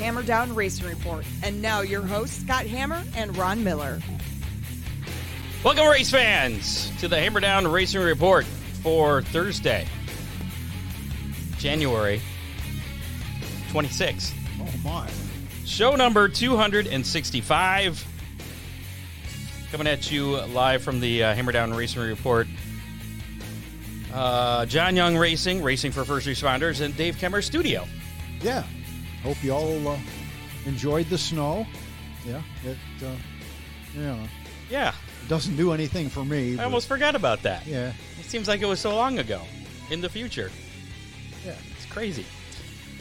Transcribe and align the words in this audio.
Hammer 0.00 0.22
Down 0.22 0.54
Racing 0.54 0.88
Report. 0.88 1.26
And 1.42 1.60
now 1.60 1.82
your 1.82 2.00
hosts, 2.00 2.42
Scott 2.42 2.64
Hammer 2.66 3.02
and 3.14 3.36
Ron 3.36 3.62
Miller. 3.62 4.00
Welcome, 5.62 5.88
race 5.88 6.10
fans, 6.10 6.90
to 7.00 7.08
the 7.08 7.20
Hammer 7.20 7.40
Down 7.40 7.68
Racing 7.68 8.00
Report 8.00 8.46
for 8.82 9.20
Thursday, 9.20 9.86
January 11.58 12.22
26th. 13.68 14.32
Oh 14.58 14.70
my. 14.82 15.06
Show 15.66 15.96
number 15.96 16.28
265. 16.28 18.06
Coming 19.70 19.86
at 19.86 20.10
you 20.10 20.40
live 20.46 20.82
from 20.82 21.00
the 21.00 21.24
uh, 21.24 21.34
Hammer 21.34 21.52
Down 21.52 21.74
Racing 21.74 22.00
Report. 22.00 22.46
Uh, 24.14 24.64
John 24.64 24.96
Young 24.96 25.18
Racing, 25.18 25.62
Racing 25.62 25.92
for 25.92 26.06
First 26.06 26.26
Responders, 26.26 26.80
and 26.80 26.96
Dave 26.96 27.16
Kemmer 27.16 27.44
Studio. 27.44 27.86
Yeah. 28.40 28.64
Hope 29.22 29.42
you 29.42 29.52
all 29.52 29.88
uh, 29.88 29.98
enjoyed 30.66 31.06
the 31.06 31.18
snow. 31.18 31.66
Yeah. 32.26 32.42
It, 32.64 32.76
uh, 33.04 33.10
you 33.94 34.02
know, 34.02 34.18
Yeah, 34.70 34.92
it 35.22 35.28
doesn't 35.28 35.56
do 35.56 35.72
anything 35.72 36.08
for 36.08 36.24
me. 36.24 36.54
I 36.54 36.56
but- 36.56 36.64
almost 36.66 36.88
forgot 36.88 37.14
about 37.14 37.42
that. 37.42 37.66
Yeah. 37.66 37.92
It 38.18 38.24
seems 38.26 38.48
like 38.48 38.60
it 38.62 38.66
was 38.66 38.80
so 38.80 38.94
long 38.94 39.18
ago 39.18 39.42
in 39.90 40.00
the 40.00 40.08
future. 40.08 40.50
Yeah. 41.44 41.54
It's 41.76 41.86
crazy. 41.86 42.24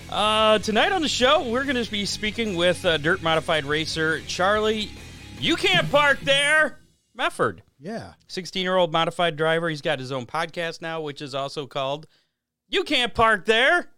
Uh, 0.09 0.57
tonight 0.59 0.91
on 0.91 1.01
the 1.03 1.07
show, 1.09 1.47
we're 1.49 1.65
going 1.65 1.81
to 1.83 1.91
be 1.91 2.05
speaking 2.05 2.55
with 2.55 2.83
uh, 2.85 2.97
dirt 2.97 3.21
modified 3.21 3.65
racer 3.65 4.21
Charlie. 4.21 4.89
You 5.39 5.55
can't 5.55 5.89
park 5.91 6.19
there, 6.21 6.79
Mefford. 7.17 7.59
Yeah. 7.79 8.13
16 8.27 8.63
year 8.63 8.75
old 8.75 8.91
modified 8.91 9.35
driver. 9.37 9.69
He's 9.69 9.81
got 9.81 9.99
his 9.99 10.11
own 10.11 10.25
podcast 10.25 10.81
now, 10.81 11.01
which 11.01 11.21
is 11.21 11.35
also 11.35 11.65
called 11.67 12.07
You 12.67 12.83
Can't 12.83 13.13
Park 13.13 13.45
There. 13.45 13.89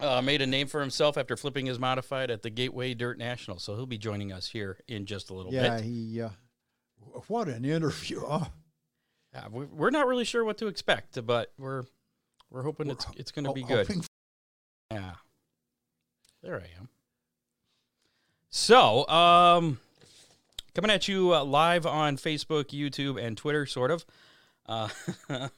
Uh, 0.00 0.22
made 0.22 0.40
a 0.40 0.46
name 0.46 0.66
for 0.66 0.80
himself 0.80 1.18
after 1.18 1.36
flipping 1.36 1.66
his 1.66 1.78
modified 1.78 2.30
at 2.30 2.42
the 2.42 2.48
Gateway 2.50 2.94
Dirt 2.94 3.18
National. 3.18 3.58
So 3.58 3.74
he'll 3.76 3.84
be 3.86 3.98
joining 3.98 4.32
us 4.32 4.48
here 4.48 4.78
in 4.88 5.04
just 5.04 5.28
a 5.30 5.34
little 5.34 5.52
Yeah. 5.52 5.76
bit. 5.76 5.84
Yeah, 5.84 5.90
he. 5.90 6.22
Uh, 6.22 6.28
what 7.28 7.48
an 7.48 7.64
interview! 7.64 8.22
Oh, 8.26 8.46
Yeah, 9.34 9.48
we- 9.48 9.66
we're 9.66 9.90
not 9.90 10.06
really 10.06 10.24
sure 10.24 10.42
what 10.44 10.56
to 10.58 10.66
expect, 10.68 11.24
but 11.26 11.52
we're 11.58 11.84
we're 12.50 12.62
hoping 12.62 12.88
it's 12.90 13.06
it's 13.16 13.30
going 13.30 13.44
to 13.44 13.50
ho- 13.50 13.54
be 13.54 13.62
good. 13.62 13.88
Yeah. 14.90 15.12
There 16.42 16.56
I 16.56 16.68
am. 16.80 16.88
So, 18.48 19.06
um, 19.08 19.78
coming 20.74 20.90
at 20.90 21.06
you 21.06 21.34
uh, 21.34 21.44
live 21.44 21.86
on 21.86 22.16
Facebook, 22.16 22.70
YouTube, 22.70 23.22
and 23.24 23.36
Twitter, 23.36 23.66
sort 23.66 23.90
of. 23.92 24.04
Uh, 24.66 24.88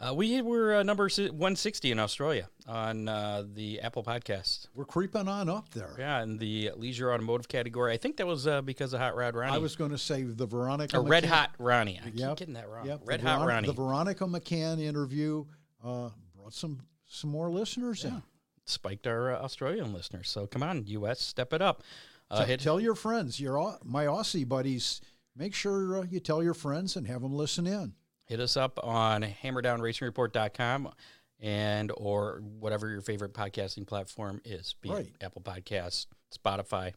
uh, 0.00 0.14
we 0.14 0.40
were 0.40 0.76
uh, 0.76 0.82
number 0.82 1.08
160 1.08 1.92
in 1.92 1.98
Australia 1.98 2.48
on 2.66 3.08
uh, 3.08 3.44
the 3.54 3.80
Apple 3.80 4.02
Podcast. 4.02 4.66
We're 4.74 4.84
creeping 4.86 5.28
on 5.28 5.48
up 5.48 5.68
there. 5.70 5.94
Yeah, 5.98 6.22
in 6.22 6.38
the 6.38 6.70
leisure 6.76 7.12
automotive 7.12 7.48
category. 7.48 7.92
I 7.92 7.96
think 7.98 8.16
that 8.16 8.26
was 8.26 8.46
uh, 8.46 8.62
because 8.62 8.92
of 8.94 9.00
Hot 9.00 9.14
Rod 9.14 9.34
Ronnie. 9.34 9.54
I 9.54 9.58
was 9.58 9.76
going 9.76 9.90
to 9.90 9.98
say 9.98 10.22
the 10.22 10.46
Veronica. 10.46 10.98
or 10.98 11.02
Red 11.02 11.24
McCann- 11.24 11.28
Hot 11.28 11.50
Ronnie. 11.58 12.00
I 12.04 12.10
keep 12.10 12.36
getting 12.36 12.54
that 12.54 12.68
wrong. 12.68 12.86
Yep, 12.86 13.00
Red 13.04 13.20
the 13.20 13.28
Hot 13.28 13.40
Veron- 13.40 13.46
Ronnie. 13.46 13.66
The 13.68 13.74
Veronica 13.74 14.24
McCann 14.24 14.80
interview 14.80 15.44
uh, 15.84 16.10
brought 16.34 16.54
some 16.54 16.80
some 17.06 17.30
more 17.30 17.50
listeners 17.50 18.04
in. 18.04 18.22
spiked 18.64 19.06
our 19.06 19.34
uh, 19.34 19.38
Australian 19.42 19.92
listeners. 19.92 20.30
So 20.30 20.46
come 20.46 20.62
on, 20.62 20.86
U.S., 20.86 21.20
step 21.20 21.52
it 21.52 21.60
up. 21.60 21.82
Uh, 22.30 22.44
hit, 22.44 22.60
tell 22.60 22.78
your 22.80 22.94
friends, 22.94 23.40
your 23.40 23.76
my 23.84 24.06
Aussie 24.06 24.48
buddies. 24.48 25.00
Make 25.36 25.54
sure 25.54 25.98
uh, 25.98 26.02
you 26.08 26.20
tell 26.20 26.42
your 26.42 26.54
friends 26.54 26.96
and 26.96 27.06
have 27.06 27.22
them 27.22 27.34
listen 27.34 27.66
in. 27.66 27.94
Hit 28.30 28.38
us 28.40 28.56
up 28.56 28.78
on 28.84 29.22
hammerdownracingreport.com 29.22 30.92
and 31.40 31.90
or 31.96 32.42
whatever 32.60 32.88
your 32.88 33.00
favorite 33.00 33.34
podcasting 33.34 33.86
platform 33.86 34.40
is, 34.44 34.74
be 34.80 34.88
Right. 34.90 35.06
it 35.06 35.24
Apple 35.24 35.42
Podcasts, 35.42 36.06
Spotify, 36.32 36.92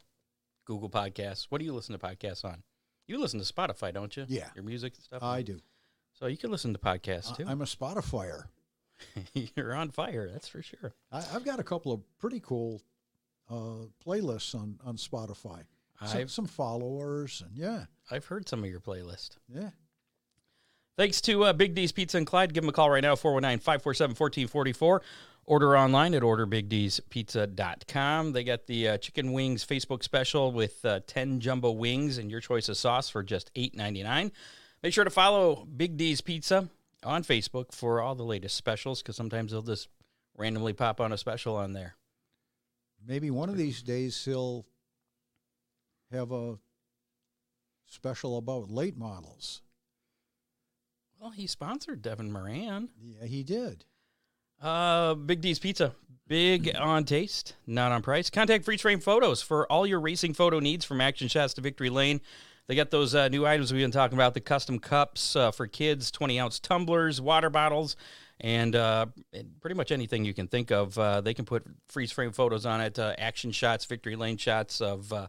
Google 0.66 0.90
Podcasts. 0.92 1.48
What 1.50 1.58
do 1.58 1.66
you 1.66 1.74
listen 1.74 1.98
to 1.98 2.06
podcasts 2.06 2.46
on? 2.46 2.62
You 3.08 3.20
listen 3.20 3.40
to 3.40 3.52
Spotify, 3.52 3.92
don't 3.94 4.16
you? 4.16 4.26
Yeah. 4.28 4.50
Your 4.54 4.64
music 4.64 4.94
and 4.96 5.04
stuff? 5.04 5.24
I 5.24 5.42
do. 5.42 5.60
So 6.14 6.28
you 6.28 6.38
can 6.38 6.52
listen 6.52 6.72
to 6.74 6.80
podcasts 6.80 7.36
too. 7.36 7.46
I'm 7.48 7.62
a 7.62 7.66
Spotifyer. 7.66 8.44
You're 9.56 9.74
on 9.74 9.90
fire, 9.90 10.30
that's 10.32 10.48
for 10.48 10.62
sure. 10.62 10.94
I, 11.12 11.24
I've 11.34 11.44
got 11.44 11.60
a 11.60 11.64
couple 11.64 11.92
of 11.92 12.02
pretty 12.20 12.40
cool 12.42 12.82
uh, 13.50 13.88
playlists 14.06 14.54
on 14.54 14.78
on 14.86 14.98
Spotify. 14.98 15.64
Some, 16.06 16.20
I've 16.20 16.32
some 16.32 16.46
followers 16.48 17.42
and 17.46 17.58
yeah, 17.58 17.86
I've 18.12 18.26
heard 18.26 18.48
some 18.48 18.64
of 18.64 18.70
your 18.70 18.82
playlist. 18.82 19.38
yeah. 19.48 19.70
Thanks 20.96 21.22
to 21.22 21.46
uh, 21.46 21.54
Big 21.54 21.74
D's 21.74 21.92
Pizza 21.92 22.18
and 22.18 22.28
Clyde. 22.28 22.54
Give 22.54 22.64
them 22.64 22.70
a 22.70 22.74
call 22.74 22.90
right 22.90 23.02
now, 23.02 23.16
419 23.16 23.60
547 23.60 24.12
1444. 24.12 25.02
Order 25.46 25.78
online 25.78 26.14
at 26.14 26.22
orderbigdspizza.com. 26.22 28.32
They 28.32 28.44
got 28.44 28.68
the 28.68 28.90
uh, 28.90 28.98
chicken 28.98 29.34
wings 29.34 29.66
Facebook 29.66 30.04
special 30.04 30.52
with 30.52 30.86
uh, 30.86 31.00
10 31.06 31.40
jumbo 31.40 31.72
wings 31.72 32.18
and 32.18 32.32
your 32.32 32.40
choice 32.40 32.70
of 32.70 32.78
sauce 32.78 33.10
for 33.10 33.24
just 33.24 33.54
$8.99. 33.56 34.32
Make 34.84 34.94
sure 34.94 35.04
to 35.04 35.10
follow 35.10 35.68
Big 35.76 35.98
D's 35.98 36.22
Pizza 36.22 36.70
on 37.04 37.24
Facebook 37.24 37.74
for 37.74 38.00
all 38.00 38.16
the 38.16 38.24
latest 38.24 38.56
specials 38.56 39.02
because 39.02 39.18
sometimes 39.18 39.52
they'll 39.52 39.62
just 39.62 39.90
randomly 40.38 40.74
pop 40.74 41.02
on 41.02 41.12
a 41.12 41.18
special 41.18 41.58
on 41.58 41.74
there. 41.74 41.96
Maybe 43.06 43.30
one 43.32 43.50
of 43.50 43.58
these 43.58 43.82
days 43.82 44.24
he'll 44.24 44.66
have 46.12 46.32
a 46.32 46.58
special 47.86 48.38
about 48.38 48.70
late 48.70 48.96
models. 48.96 49.62
Well, 51.24 51.32
he 51.32 51.48
sponsored 51.48 52.02
Devin 52.02 52.34
Moran. 52.34 52.90
Yeah, 53.02 53.26
he 53.26 53.44
did. 53.44 53.86
Uh, 54.62 55.14
Big 55.14 55.40
D's 55.40 55.58
Pizza. 55.58 55.96
Big 56.28 56.76
on 56.76 57.06
taste, 57.06 57.56
not 57.66 57.94
on 57.94 58.02
price. 58.02 58.30
Contact 58.30 58.66
Freeze 58.66 58.82
Frame 58.82 59.00
Photos 59.00 59.42
for 59.42 59.66
all 59.72 59.88
your 59.88 60.02
racing 60.02 60.34
photo 60.34 60.60
needs 60.60 60.84
from 60.84 61.00
action 61.00 61.30
shots 61.30 61.54
to 61.54 61.62
victory 61.62 61.90
lane. 61.90 62.20
They 62.68 62.76
got 62.76 62.92
those 62.92 63.16
uh, 63.16 63.30
new 63.30 63.46
items 63.46 63.72
we've 63.72 63.82
been 63.82 63.90
talking 63.90 64.18
about 64.18 64.34
the 64.34 64.42
custom 64.42 64.80
cups 64.80 65.38
uh, 65.38 65.52
for 65.52 65.66
kids, 65.66 66.12
20 66.12 66.42
ounce 66.42 66.60
tumblers, 66.60 67.22
water 67.22 67.50
bottles, 67.50 67.96
and, 68.42 68.76
uh, 68.76 69.06
and 69.32 69.62
pretty 69.62 69.76
much 69.76 69.94
anything 69.94 70.26
you 70.26 70.34
can 70.34 70.50
think 70.50 70.72
of. 70.72 71.00
Uh, 71.00 71.22
they 71.22 71.34
can 71.34 71.46
put 71.46 71.64
freeze 71.88 72.12
frame 72.12 72.34
photos 72.34 72.66
on 72.66 72.82
it, 72.82 73.00
uh, 73.00 73.16
action 73.18 73.54
shots, 73.54 73.86
victory 73.86 74.18
lane 74.18 74.36
shots 74.36 74.82
of 74.82 75.14
uh, 75.14 75.28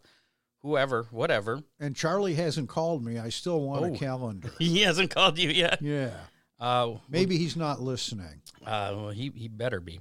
whoever, 0.64 1.04
whatever. 1.12 1.62
And 1.78 1.94
Charlie 1.94 2.34
hasn't 2.34 2.68
called 2.68 3.04
me. 3.04 3.18
I 3.18 3.28
still 3.28 3.60
want 3.60 3.82
Oh. 3.82 3.94
a 3.94 3.96
calendar. 3.96 4.50
He 4.58 4.80
hasn't 4.82 5.10
called 5.14 5.38
you 5.38 5.50
yet. 5.50 5.80
Yeah. 5.80 6.14
Uh, 6.58 6.94
Maybe 7.08 7.36
he's 7.38 7.54
not 7.56 7.80
listening. 7.80 8.40
Uh, 8.66 8.92
well, 8.96 9.10
he 9.10 9.30
he 9.36 9.46
better 9.48 9.78
be. 9.80 10.00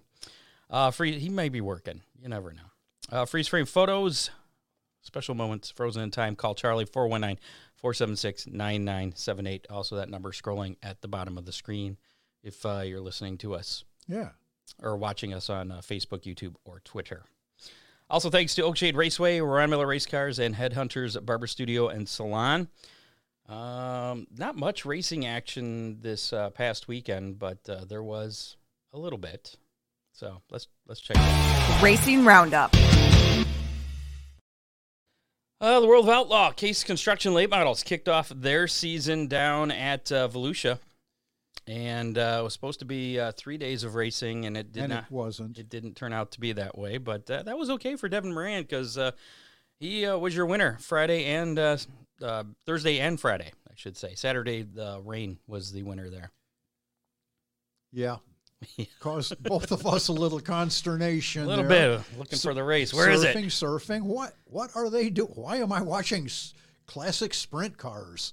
Uh, 0.69 0.89
free. 0.91 1.19
He 1.19 1.29
may 1.29 1.49
be 1.49 1.61
working. 1.61 2.01
You 2.19 2.29
never 2.29 2.51
know. 2.53 2.63
Uh, 3.11 3.25
freeze 3.25 3.47
frame 3.47 3.65
photos, 3.65 4.29
special 5.01 5.35
moments, 5.35 5.69
frozen 5.69 6.01
in 6.03 6.09
time. 6.11 6.35
Call 6.35 6.55
Charlie 6.55 6.85
419-476-9978. 8.45 9.65
Also, 9.69 9.95
that 9.97 10.09
number 10.09 10.31
scrolling 10.31 10.77
at 10.81 11.01
the 11.01 11.07
bottom 11.07 11.37
of 11.37 11.45
the 11.45 11.51
screen 11.51 11.97
if 12.43 12.65
uh, 12.65 12.79
you're 12.85 13.01
listening 13.01 13.37
to 13.39 13.53
us 13.55 13.83
Yeah. 14.07 14.29
or 14.81 14.97
watching 14.97 15.33
us 15.33 15.49
on 15.49 15.71
uh, 15.71 15.77
Facebook, 15.79 16.21
YouTube, 16.23 16.55
or 16.65 16.79
Twitter. 16.83 17.23
Also, 18.13 18.29
thanks 18.29 18.53
to 18.53 18.61
Oakshade 18.61 18.95
Raceway, 18.95 19.39
Ron 19.39 19.71
Miller 19.71 19.87
Race 19.87 20.05
Cars, 20.05 20.37
and 20.37 20.53
Headhunters 20.53 21.25
Barber 21.25 21.47
Studio 21.47 21.87
and 21.87 22.07
Salon. 22.07 22.67
Um, 23.49 24.27
not 24.37 24.55
much 24.55 24.85
racing 24.85 25.25
action 25.25 25.99
this 25.99 26.31
uh, 26.31 26.51
past 26.51 26.87
weekend, 26.87 27.39
but 27.39 27.67
uh, 27.67 27.85
there 27.85 28.03
was 28.03 28.55
a 28.93 28.99
little 28.99 29.17
bit. 29.17 29.55
So 30.11 30.43
let's 30.51 30.67
let's 30.85 31.01
check. 31.01 31.17
It 31.17 31.21
out. 31.21 31.81
Racing 31.81 32.23
Roundup. 32.23 32.75
Uh, 35.59 35.79
the 35.79 35.87
World 35.87 36.05
of 36.05 36.13
Outlaw 36.13 36.51
Case 36.51 36.83
Construction 36.83 37.33
Late 37.33 37.49
Models 37.49 37.81
kicked 37.81 38.07
off 38.07 38.29
their 38.29 38.67
season 38.67 39.25
down 39.25 39.71
at 39.71 40.11
uh, 40.11 40.27
Volusia, 40.27 40.77
and 41.67 42.17
uh, 42.17 42.37
it 42.39 42.43
was 42.43 42.53
supposed 42.53 42.79
to 42.79 42.85
be 42.85 43.19
uh, 43.19 43.31
three 43.33 43.57
days 43.57 43.83
of 43.83 43.95
racing, 43.95 44.45
and 44.45 44.57
it 44.57 44.71
did 44.71 44.83
and 44.83 44.93
not. 44.93 45.03
it 45.05 45.11
wasn't. 45.11 45.57
It 45.57 45.69
didn't 45.69 45.95
turn 45.95 46.13
out 46.13 46.31
to 46.31 46.39
be 46.39 46.51
that 46.53 46.77
way, 46.77 46.97
but 46.97 47.29
uh, 47.29 47.43
that 47.43 47.57
was 47.57 47.69
okay 47.71 47.95
for 47.95 48.09
Devin 48.09 48.33
Moran 48.33 48.63
because 48.63 48.97
uh, 48.97 49.11
he 49.79 50.05
uh, 50.05 50.17
was 50.17 50.35
your 50.35 50.45
winner 50.45 50.77
Friday 50.81 51.25
and 51.25 51.57
uh, 51.57 51.77
uh, 52.21 52.43
Thursday 52.65 52.99
and 52.99 53.19
Friday, 53.19 53.51
I 53.67 53.73
should 53.75 53.97
say. 53.97 54.15
Saturday, 54.15 54.63
the 54.63 55.01
rain 55.03 55.39
was 55.47 55.71
the 55.71 55.83
winner 55.83 56.09
there. 56.09 56.31
yeah. 57.91 58.17
Caused 59.01 59.43
both 59.43 59.73
of 59.73 59.85
us 59.85 60.07
a 60.07 60.13
little 60.13 60.39
consternation. 60.39 61.43
A 61.43 61.47
little 61.47 61.65
there. 61.67 61.97
bit 61.97 62.17
looking 62.17 62.39
for 62.39 62.53
the 62.53 62.63
race. 62.63 62.93
Where 62.93 63.09
is 63.11 63.25
surfing, 63.25 63.35
it? 63.35 63.49
Surfing, 63.49 64.01
What? 64.03 64.35
What 64.45 64.71
are 64.75 64.89
they 64.89 65.09
doing? 65.09 65.33
Why 65.35 65.57
am 65.57 65.73
I 65.73 65.81
watching 65.81 66.27
s- 66.27 66.53
classic 66.87 67.33
sprint 67.33 67.77
cars? 67.77 68.31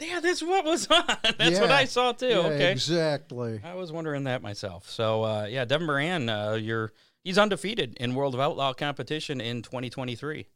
Yeah, 0.00 0.20
that's 0.20 0.42
what 0.42 0.64
was 0.64 0.86
on. 0.90 1.04
That's 1.38 1.60
what 1.60 1.70
I 1.70 1.84
saw 1.84 2.12
too. 2.12 2.28
Yeah, 2.28 2.36
okay. 2.38 2.72
exactly. 2.72 3.60
I 3.64 3.74
was 3.74 3.92
wondering 3.92 4.24
that 4.24 4.42
myself. 4.42 4.88
So 4.88 5.24
uh, 5.24 5.46
yeah, 5.48 5.64
Devin 5.64 5.86
Moran, 5.86 6.28
uh, 6.28 6.52
you're 6.54 6.92
he's 7.22 7.38
undefeated 7.38 7.96
in 7.98 8.14
World 8.14 8.34
of 8.34 8.40
Outlaw 8.40 8.72
competition 8.72 9.40
in 9.40 9.62
2023. 9.62 10.46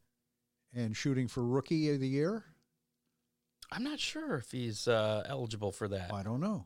And 0.73 0.95
shooting 0.95 1.27
for 1.27 1.43
rookie 1.43 1.89
of 1.89 1.99
the 1.99 2.07
year? 2.07 2.43
I'm 3.71 3.83
not 3.83 3.99
sure 3.99 4.35
if 4.35 4.51
he's 4.51 4.87
uh, 4.87 5.23
eligible 5.27 5.71
for 5.71 5.87
that. 5.87 6.13
I 6.13 6.23
don't 6.23 6.39
know. 6.39 6.65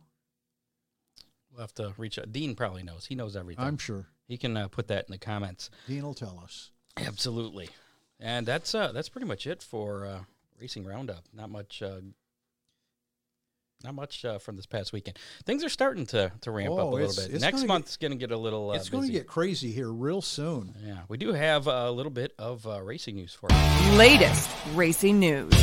We'll 1.51 1.61
have 1.61 1.73
to 1.75 1.93
reach 1.97 2.17
out. 2.17 2.31
Dean 2.31 2.55
probably 2.55 2.83
knows. 2.83 3.05
He 3.05 3.15
knows 3.15 3.35
everything. 3.35 3.63
I'm 3.63 3.77
sure 3.77 4.07
he 4.27 4.37
can 4.37 4.57
uh, 4.57 4.67
put 4.67 4.87
that 4.87 5.05
in 5.07 5.11
the 5.11 5.17
comments. 5.17 5.69
Dean 5.87 6.03
will 6.03 6.13
tell 6.13 6.41
us. 6.43 6.71
Absolutely. 6.97 7.69
And 8.19 8.45
that's 8.45 8.73
uh, 8.73 8.91
that's 8.91 9.09
pretty 9.09 9.27
much 9.27 9.45
it 9.47 9.61
for 9.61 10.05
uh, 10.05 10.19
racing 10.59 10.85
roundup. 10.85 11.25
Not 11.33 11.49
much. 11.49 11.83
Not 13.83 13.95
much 13.95 14.23
uh, 14.23 14.37
from 14.39 14.55
this 14.55 14.65
past 14.65 14.93
weekend. 14.93 15.19
Things 15.45 15.61
are 15.63 15.69
starting 15.69 16.05
to, 16.07 16.31
to 16.41 16.51
ramp 16.51 16.71
up 16.71 16.79
a 16.79 16.81
Oh, 16.83 16.89
little 16.91 17.09
it's- 17.09 17.25
bit. 17.27 17.35
it's 17.35 17.41
Next 17.43 17.57
gonna 17.57 17.67
month's 17.67 17.97
going 17.97 18.11
to 18.11 18.17
get 18.17 18.31
a 18.31 18.37
little. 18.37 18.71
Uh, 18.71 18.75
it's 18.75 18.89
going 18.89 19.05
to 19.07 19.11
get 19.11 19.27
crazy 19.27 19.71
here 19.73 19.91
real 19.91 20.21
soon. 20.21 20.73
Yeah, 20.85 20.99
we 21.09 21.17
do 21.17 21.33
have 21.33 21.67
a 21.67 21.91
little 21.91 22.11
bit 22.11 22.33
of 22.39 22.65
uh, 22.65 22.81
racing 22.81 23.15
news 23.15 23.33
for 23.33 23.49
you. 23.51 23.91
Latest 23.97 24.49
racing 24.73 25.19
news. 25.19 25.53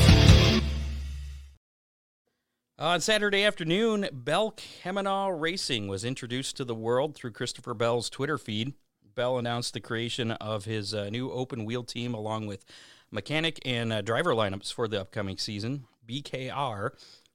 On 2.79 3.01
Saturday 3.01 3.45
afternoon, 3.45 4.09
Bell 4.13 4.53
Kemenah 4.83 5.35
Racing 5.35 5.89
was 5.89 6.05
introduced 6.05 6.57
to 6.57 6.65
the 6.65 6.75
world 6.75 7.15
through 7.15 7.33
Christopher 7.33 7.75
Bell's 7.75 8.09
Twitter 8.09 8.39
feed. 8.39 8.73
Bell 9.15 9.39
announced 9.39 9.75
the 9.75 9.81
creation 9.81 10.31
of 10.33 10.65
his 10.65 10.95
uh, 10.95 11.11
new 11.11 11.31
open 11.31 11.65
wheel 11.67 11.85
team 11.85 12.15
along 12.15 12.47
with 12.47 12.65
mechanic 13.11 13.61
and 13.67 13.93
uh, 13.93 14.01
driver 14.01 14.35
lineups 14.35 14.73
for 14.73 14.89
the 14.89 14.99
upcoming 15.01 15.37
season. 15.37 15.85
BKR 16.09 16.91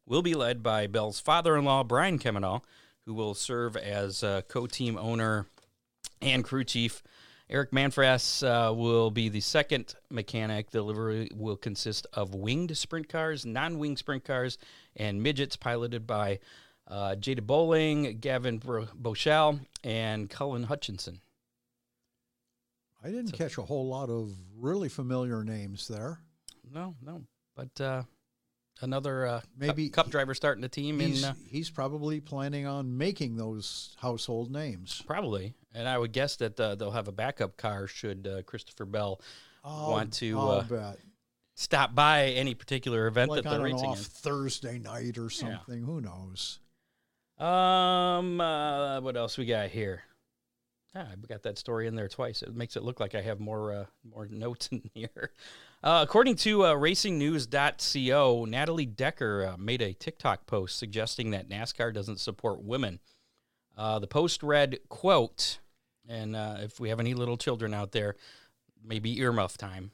will 0.05 0.21
be 0.21 0.33
led 0.33 0.61
by 0.63 0.87
Bell's 0.87 1.19
father 1.19 1.57
in 1.57 1.65
law, 1.65 1.83
Brian 1.83 2.19
Kemenah, 2.19 2.61
who 3.05 3.13
will 3.13 3.33
serve 3.33 3.75
as 3.75 4.23
uh, 4.23 4.41
co 4.47 4.67
team 4.67 4.97
owner 4.97 5.45
and 6.21 6.43
crew 6.43 6.63
chief. 6.63 7.03
Eric 7.47 7.71
Manfras 7.71 8.43
uh, 8.43 8.73
will 8.73 9.11
be 9.11 9.29
the 9.29 9.39
second 9.39 9.93
mechanic. 10.09 10.71
The 10.71 10.81
livery 10.81 11.29
will 11.33 11.57
consist 11.57 12.07
of 12.13 12.33
winged 12.33 12.75
sprint 12.75 13.07
cars, 13.07 13.45
non 13.45 13.77
winged 13.77 13.99
sprint 13.99 14.23
cars, 14.23 14.57
and 14.95 15.21
midgets 15.21 15.55
piloted 15.55 16.07
by 16.07 16.39
uh, 16.87 17.15
Jada 17.19 17.43
Bowling, 17.43 18.17
Gavin 18.19 18.57
Bro- 18.57 18.87
Boschel, 18.99 19.59
and 19.83 20.29
Cullen 20.29 20.63
Hutchinson. 20.63 21.19
I 23.03 23.09
didn't 23.09 23.33
catch 23.33 23.59
a 23.59 23.61
whole 23.61 23.87
lot 23.87 24.09
of 24.09 24.31
really 24.57 24.89
familiar 24.89 25.43
names 25.43 25.87
there. 25.87 26.19
No, 26.73 26.95
no, 27.03 27.21
but 27.55 27.79
uh, 27.79 28.03
another 28.81 29.25
uh, 29.25 29.41
Maybe 29.57 29.89
cup, 29.89 30.05
cup 30.05 30.11
driver 30.11 30.33
starting 30.33 30.61
the 30.61 30.69
team 30.69 30.99
in 31.01 31.09
He's, 31.09 31.23
uh, 31.23 31.33
he's 31.47 31.69
probably 31.69 32.19
planning 32.19 32.65
on 32.65 32.97
making 32.97 33.37
those 33.37 33.95
household 33.99 34.51
names. 34.51 35.01
probably, 35.05 35.53
and 35.73 35.87
I 35.87 35.97
would 35.97 36.11
guess 36.11 36.35
that 36.37 36.59
uh, 36.59 36.75
they'll 36.75 36.91
have 36.91 37.07
a 37.07 37.11
backup 37.13 37.57
car 37.57 37.87
should 37.87 38.27
uh, 38.27 38.41
Christopher 38.43 38.85
Bell 38.85 39.21
I'll- 39.63 39.91
Want 39.91 40.13
to, 40.13 40.39
uh, 40.39 40.93
stop 41.55 41.95
by 41.95 42.25
any 42.27 42.53
particular 42.53 43.07
event 43.07 43.31
Like 43.31 43.43
that 43.43 43.49
they're 43.49 43.61
racing 43.61 43.89
off 43.89 43.99
Thursday 43.99 44.77
night 44.77 45.17
or 45.17 45.29
something. 45.29 45.83
Who 45.83 46.01
knows? 46.01 46.59
Um, 47.37 48.39
uh, 48.39 49.01
what 49.01 49.17
else 49.17 49.37
we 49.37 49.45
got 49.45 49.69
here? 49.69 50.03
Ah, 50.95 51.07
I 51.11 51.15
got 51.27 51.43
that 51.43 51.57
story 51.57 51.87
in 51.87 51.95
there 51.95 52.07
twice. 52.07 52.41
It 52.41 52.55
makes 52.55 52.77
it 52.77 52.83
look 52.83 52.99
like 53.01 53.15
I 53.15 53.21
have 53.21 53.39
more 53.39 53.73
uh, 53.73 53.85
more 54.09 54.27
notes 54.31 54.69
in 54.71 54.89
here. 54.93 55.31
Uh, 55.83 55.99
according 56.01 56.35
to 56.35 56.63
uh, 56.63 56.73
RacingNews.co, 56.73 58.45
Natalie 58.45 58.85
Decker 58.85 59.53
uh, 59.53 59.57
made 59.57 59.81
a 59.81 59.93
TikTok 59.93 60.47
post 60.47 60.79
suggesting 60.79 61.31
that 61.31 61.47
NASCAR 61.47 61.93
doesn't 61.93 62.19
support 62.19 62.63
women. 62.63 62.99
Uh, 63.77 63.99
the 63.99 64.07
post 64.07 64.41
read, 64.41 64.79
"quote," 64.89 65.59
and 66.07 66.35
uh, 66.35 66.57
if 66.61 66.79
we 66.79 66.89
have 66.89 66.99
any 66.99 67.13
little 67.13 67.37
children 67.37 67.73
out 67.73 67.91
there, 67.91 68.15
maybe 68.83 69.15
earmuff 69.17 69.57
time. 69.57 69.91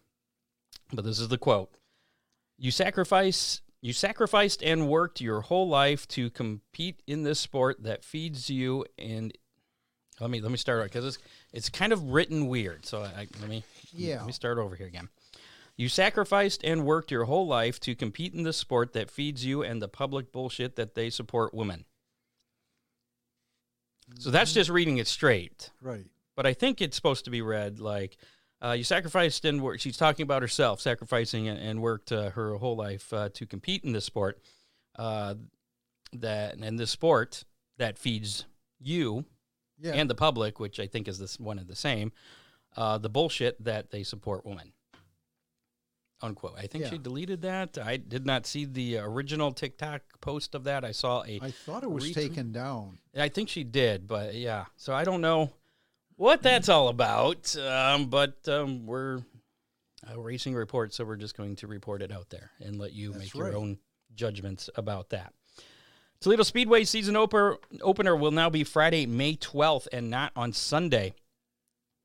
But 0.94 1.04
this 1.04 1.20
is 1.20 1.28
the 1.28 1.38
quote: 1.38 1.72
"You 2.58 2.72
sacrifice." 2.72 3.62
You 3.84 3.94
sacrificed 3.94 4.62
and 4.62 4.88
worked 4.88 5.22
your 5.22 5.42
whole 5.42 5.68
life 5.68 6.08
to 6.10 6.30
compete 6.30 7.02
in 7.08 7.24
this 7.24 7.40
sport 7.40 7.82
that 7.82 8.04
feeds 8.06 8.48
you 8.48 8.86
and 9.00 9.36
let 10.20 10.30
me 10.30 10.40
let 10.40 10.52
me 10.52 10.58
start 10.58 10.84
because 10.84 11.04
it's 11.04 11.18
it's 11.52 11.68
kind 11.68 11.92
of 11.92 12.04
written 12.10 12.48
weird. 12.48 12.86
So 12.86 13.02
I, 13.02 13.26
let 13.40 13.50
me 13.50 13.64
Yeah. 13.92 14.18
let 14.18 14.28
me 14.28 14.34
start 14.34 14.60
over 14.60 14.76
here 14.76 14.86
again. 14.86 15.10
You 15.82 15.90
sacrificed 15.90 16.64
and 16.64 16.86
worked 16.86 17.10
your 17.10 17.26
whole 17.26 17.48
life 17.48 17.80
to 17.80 17.96
compete 17.96 18.36
in 18.36 18.44
this 18.44 18.56
sport 18.56 18.94
that 18.94 19.10
feeds 19.10 19.44
you 19.44 19.64
and 19.64 19.82
the 19.82 19.88
public 19.88 20.32
bullshit 20.32 20.76
that 20.76 20.94
they 20.94 21.10
support 21.10 21.56
women. 21.56 21.86
So 24.20 24.30
that's 24.30 24.54
just 24.54 24.70
reading 24.70 24.98
it 25.00 25.08
straight. 25.08 25.72
Right. 25.82 26.06
But 26.36 26.46
I 26.46 26.54
think 26.54 26.82
it's 26.82 26.96
supposed 26.96 27.26
to 27.26 27.32
be 27.32 27.42
read 27.42 27.80
like 27.80 28.18
uh, 28.64 28.74
you 28.74 28.84
sacrificed 28.84 29.44
and 29.44 29.60
worked. 29.60 29.82
She's 29.82 29.98
talking 29.98 30.22
about 30.22 30.44
herself, 30.44 30.82
sacrificing 30.82 31.48
and, 31.48 31.58
and 31.58 31.82
worked 31.82 32.12
uh, 32.12 32.30
her 32.30 32.58
whole 32.58 32.76
life 32.76 33.12
uh, 33.12 33.30
to 33.34 33.48
compete 33.48 33.84
in 33.84 33.92
this 33.92 34.06
sport. 34.06 34.40
Uh, 34.96 35.34
that 36.14 36.58
and 36.58 36.78
this 36.78 36.92
sport 36.92 37.44
that 37.80 37.98
feeds 37.98 38.46
you 38.80 39.26
Yeah. 39.80 39.94
and 39.94 40.08
the 40.08 40.14
public, 40.14 40.60
which 40.60 40.80
I 40.80 40.86
think 40.86 41.08
is 41.08 41.18
this 41.18 41.40
one 41.40 41.58
and 41.58 41.68
the 41.68 41.76
same, 41.76 42.12
uh, 42.78 43.00
the 43.00 43.10
bullshit 43.10 43.64
that 43.64 43.90
they 43.90 44.04
support 44.04 44.46
women. 44.46 44.74
Unquote. 46.24 46.54
I 46.58 46.68
think 46.68 46.86
she 46.86 46.98
deleted 46.98 47.42
that. 47.42 47.78
I 47.78 47.98
did 47.98 48.26
not 48.26 48.46
see 48.46 48.66
the 48.66 49.00
original 49.00 49.52
TikTok 49.52 50.02
post 50.22 50.54
of 50.54 50.66
that. 50.66 50.86
I 50.86 50.92
saw 50.92 51.24
a. 51.24 51.40
I 51.42 51.52
thought 51.52 51.84
it 51.84 51.92
was 51.92 52.06
retweet- 52.06 52.14
taken 52.14 52.52
down. 52.52 53.00
I 53.18 53.30
think 53.30 53.50
she 53.50 53.64
did, 53.64 54.08
but 54.08 54.36
yeah. 54.36 54.66
So 54.78 54.94
I 54.94 55.04
don't 55.04 55.22
know 55.22 55.52
what 56.16 56.44
that's 56.44 56.70
all 56.70 56.90
about. 56.90 57.56
Um, 57.58 58.08
but 58.08 58.48
um, 58.48 58.86
we're 58.86 59.22
a 60.08 60.20
racing 60.20 60.54
report, 60.56 60.94
so 60.94 61.04
we're 61.06 61.16
just 61.16 61.36
going 61.36 61.56
to 61.58 61.68
report 61.68 62.02
it 62.02 62.12
out 62.12 62.30
there 62.30 62.52
and 62.60 62.78
let 62.78 62.94
you 62.94 63.12
That's 63.12 63.26
make 63.26 63.34
your 63.34 63.56
own 63.56 63.80
judgments 64.16 64.70
about 64.76 65.10
that. 65.10 65.34
Toledo 66.20 66.44
Speedway 66.44 66.84
season 66.84 67.16
opener, 67.16 67.58
opener 67.82 68.16
will 68.16 68.32
now 68.32 68.50
be 68.50 68.64
Friday, 68.64 69.08
May 69.08 69.36
12th, 69.36 69.88
and 69.92 70.12
not 70.12 70.32
on 70.36 70.54
Sunday. 70.54 71.16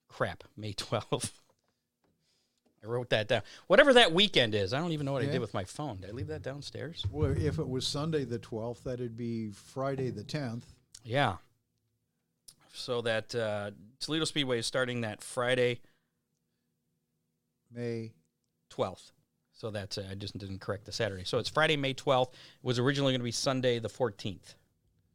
Crap, 0.09 0.45
May 0.57 0.73
12th. 0.73 1.33
I 2.87 2.91
wrote 2.91 3.11
that 3.11 3.29
down. 3.29 3.43
Whatever 3.67 3.93
that 3.95 4.13
weekend 4.13 4.55
is, 4.55 4.73
I 4.73 4.79
don't 4.79 4.93
even 4.93 5.07
know 5.07 5.13
what 5.13 5.23
I 5.23 5.27
did 5.27 5.41
with 5.41 5.55
my 5.55 5.65
phone. 5.65 5.99
Did 5.99 6.11
I 6.11 6.13
leave 6.13 6.29
that 6.29 6.43
downstairs? 6.43 7.05
Well, 7.11 7.35
if 7.37 7.59
it 7.59 7.69
was 7.69 7.87
Sunday 7.87 8.25
the 8.25 8.39
12th, 8.39 8.85
that'd 8.85 9.17
be 9.17 9.51
Friday 9.51 10.11
the 10.11 10.23
10th. 10.23 10.63
Yeah. 11.05 11.37
So 12.73 13.01
that 13.03 13.35
uh, 13.35 13.71
Toledo 14.01 14.25
Speedway 14.25 14.59
is 14.59 14.67
starting 14.67 15.01
that 15.01 15.23
Friday 15.23 15.81
May. 17.73 18.13
12th. 18.71 19.13
So 19.53 19.71
that's 19.71 19.97
uh, 19.97 20.07
I 20.11 20.15
just 20.15 20.37
didn't 20.37 20.61
correct 20.61 20.85
the 20.85 20.93
Saturday. 20.93 21.25
So 21.25 21.39
it's 21.39 21.49
Friday, 21.49 21.77
May 21.77 21.95
12th. 21.95 22.29
It 22.29 22.35
was 22.63 22.79
originally 22.79 23.13
going 23.13 23.21
to 23.21 23.25
be 23.25 23.31
Sunday 23.33 23.79
the 23.79 23.89
14th, 23.89 24.55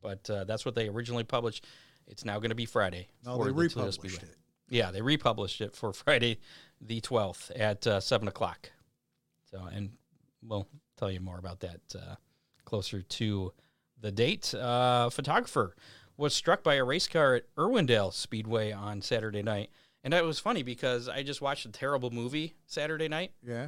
but 0.02 0.28
uh, 0.30 0.46
that's 0.46 0.66
what 0.66 0.74
they 0.74 0.88
originally 0.90 1.24
published. 1.24 1.66
It's 2.08 2.26
now 2.26 2.40
going 2.40 2.50
to 2.50 2.56
be 2.56 2.66
Friday. 2.66 3.08
For 3.24 3.46
they 3.46 3.52
the 3.52 3.56
republished 3.56 4.24
it. 4.24 4.36
Yeah, 4.70 4.90
they 4.90 5.02
republished 5.02 5.62
it 5.62 5.76
for 5.76 5.94
Friday 5.94 6.40
the 6.82 7.00
12th 7.02 7.52
at 7.56 7.86
uh, 7.88 8.00
7 8.00 8.28
o'clock. 8.28 8.72
So, 9.50 9.64
and 9.72 9.92
we'll 10.42 10.68
tell 10.98 11.12
you 11.12 11.20
more 11.20 11.38
about 11.38 11.60
that 11.62 11.82
uh, 11.96 12.16
closer 12.66 13.02
to 13.02 13.54
the 14.00 14.12
date. 14.12 14.54
Uh, 14.54 15.10
photographer 15.10 15.76
was 16.18 16.34
struck 16.34 16.64
by 16.64 16.76
a 16.76 16.84
race 16.84 17.08
car 17.08 17.36
at 17.36 17.56
Irwindale 17.56 18.14
Speedway 18.14 18.72
on 18.72 19.02
Saturday 19.02 19.42
night. 19.44 19.70
And 20.04 20.14
it 20.14 20.24
was 20.24 20.40
funny 20.40 20.64
because 20.64 21.08
I 21.08 21.22
just 21.22 21.42
watched 21.42 21.66
a 21.66 21.70
terrible 21.70 22.10
movie 22.10 22.56
Saturday 22.66 23.08
night. 23.08 23.32
Yeah. 23.46 23.68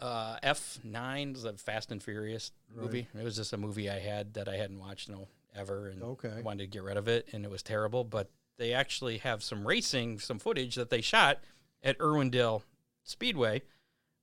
Uh, 0.00 0.38
F9 0.42 1.36
is 1.36 1.44
a 1.44 1.52
Fast 1.52 1.92
and 1.92 2.02
Furious 2.02 2.52
Right. 2.74 2.82
movie. 2.84 3.06
It 3.18 3.22
was 3.22 3.36
just 3.36 3.52
a 3.52 3.56
movie 3.58 3.90
I 3.90 3.98
had 3.98 4.34
that 4.34 4.48
I 4.48 4.56
hadn't 4.56 4.78
watched 4.80 5.08
no 5.08 5.28
ever, 5.54 5.88
and 5.88 6.02
Okay. 6.02 6.40
Wanted 6.42 6.64
to 6.64 6.66
get 6.68 6.82
rid 6.82 6.96
of 6.96 7.06
it, 7.06 7.28
and 7.32 7.44
it 7.44 7.50
was 7.50 7.62
terrible. 7.62 8.02
But 8.04 8.30
they 8.56 8.72
actually 8.72 9.18
have 9.18 9.42
some 9.42 9.66
racing, 9.66 10.18
some 10.20 10.38
footage 10.38 10.74
that 10.76 10.90
they 10.90 11.00
shot 11.02 11.40
at 11.82 11.98
Irwindale 11.98 12.62
Speedway, 13.04 13.62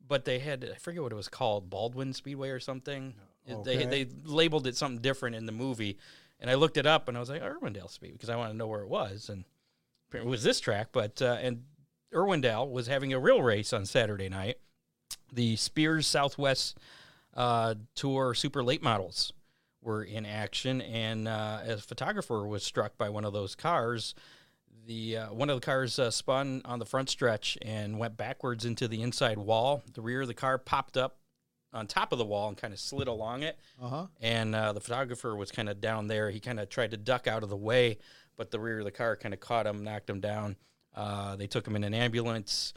but 0.05 0.25
they 0.25 0.39
had 0.39 0.69
I 0.73 0.77
forget 0.77 1.01
what 1.03 1.11
it 1.11 1.15
was 1.15 1.27
called, 1.29 1.69
Baldwin 1.69 2.13
Speedway 2.13 2.49
or 2.49 2.59
something. 2.59 3.15
It- 3.45 3.63
They 3.63 3.77
they 3.85 4.05
labeled 4.25 4.67
it 4.67 4.75
something 4.77 5.01
different 5.01 5.35
in 5.35 5.45
the 5.45 5.51
movie, 5.51 5.97
and 6.39 6.49
I 6.49 6.55
looked 6.55 6.77
it 6.77 6.85
up, 6.85 7.07
and 7.07 7.15
I 7.17 7.19
was 7.19 7.29
like 7.29 7.41
Irwindale 7.41 7.89
Speed 7.89 8.13
because 8.13 8.29
I 8.29 8.35
wanted 8.35 8.51
to 8.53 8.57
know 8.57 8.67
where 8.67 8.81
it 8.81 8.89
was, 8.89 9.29
and 9.29 9.45
it 10.13 10.25
was 10.25 10.43
this 10.43 10.59
track. 10.59 10.89
But 10.91 11.21
uh, 11.21 11.37
and 11.41 11.63
Irwindale 12.13 12.69
was 12.69 12.87
having 12.87 13.11
a 13.13 13.19
real 13.19 13.41
race 13.41 13.73
on 13.73 13.85
Saturday 13.85 14.29
night 14.29 14.57
the 15.31 15.55
Spears 15.57 16.07
Southwest 16.07 16.77
uh, 17.33 17.75
Tour 17.95 18.33
Super 18.33 18.63
Late 18.63 18.81
Models 18.81 19.33
were 19.81 20.03
in 20.03 20.25
action, 20.25 20.81
and 20.81 21.27
uh, 21.27 21.59
a 21.67 21.77
photographer 21.77 22.47
was 22.47 22.63
struck 22.63 22.97
by 22.97 23.09
one 23.09 23.25
of 23.25 23.33
those 23.33 23.53
cars. 23.55 24.15
The 24.86 25.17
uh, 25.17 25.34
one 25.34 25.50
of 25.50 25.60
the 25.60 25.65
cars 25.65 26.00
uh, 26.00 26.12
spun 26.12 26.62
on 26.63 26.79
the 26.79 26.86
front 26.86 27.10
stretch 27.10 27.57
and 27.62 28.00
went 28.00 28.15
backwards 28.15 28.65
into 28.65 28.88
the 28.88 29.01
inside 29.01 29.38
wall. 29.38 29.84
The 29.93 30.01
rear 30.01 30.22
of 30.22 30.27
the 30.27 30.34
car 30.34 30.57
popped 30.57 30.96
up 30.98 31.17
on 31.74 31.88
top 31.88 32.12
of 32.12 32.17
the 32.17 32.25
wall 32.25 32.48
and 32.48 32.57
kind 32.57 32.74
of 32.74 32.79
slid 32.79 33.07
along 33.07 33.43
it. 33.43 33.57
Uh 33.81 33.89
huh. 33.89 34.07
And 34.22 34.55
uh, 34.55 34.74
the 34.74 34.79
photographer 34.81 35.36
was 35.36 35.51
kind 35.51 35.69
of 35.69 35.81
down 35.81 36.07
there. 36.07 36.29
He 36.29 36.39
kind 36.39 36.60
of 36.60 36.69
tried 36.69 36.91
to 36.91 36.98
duck 36.98 37.27
out 37.27 37.43
of 37.43 37.50
the 37.50 37.57
way, 37.57 37.98
but 38.36 38.51
the 38.51 38.60
rear 38.60 38.79
of 38.79 38.86
the 38.86 38.91
car 38.91 39.15
kind 39.15 39.34
of 39.34 39.39
caught 39.39 39.67
him, 39.67 39.84
knocked 39.84 40.10
him 40.10 40.19
down. 40.19 40.55
Uh, 40.96 41.36
they 41.36 41.48
took 41.48 41.67
him 41.67 41.75
in 41.75 41.84
an 41.84 41.93
ambulance. 41.93 42.74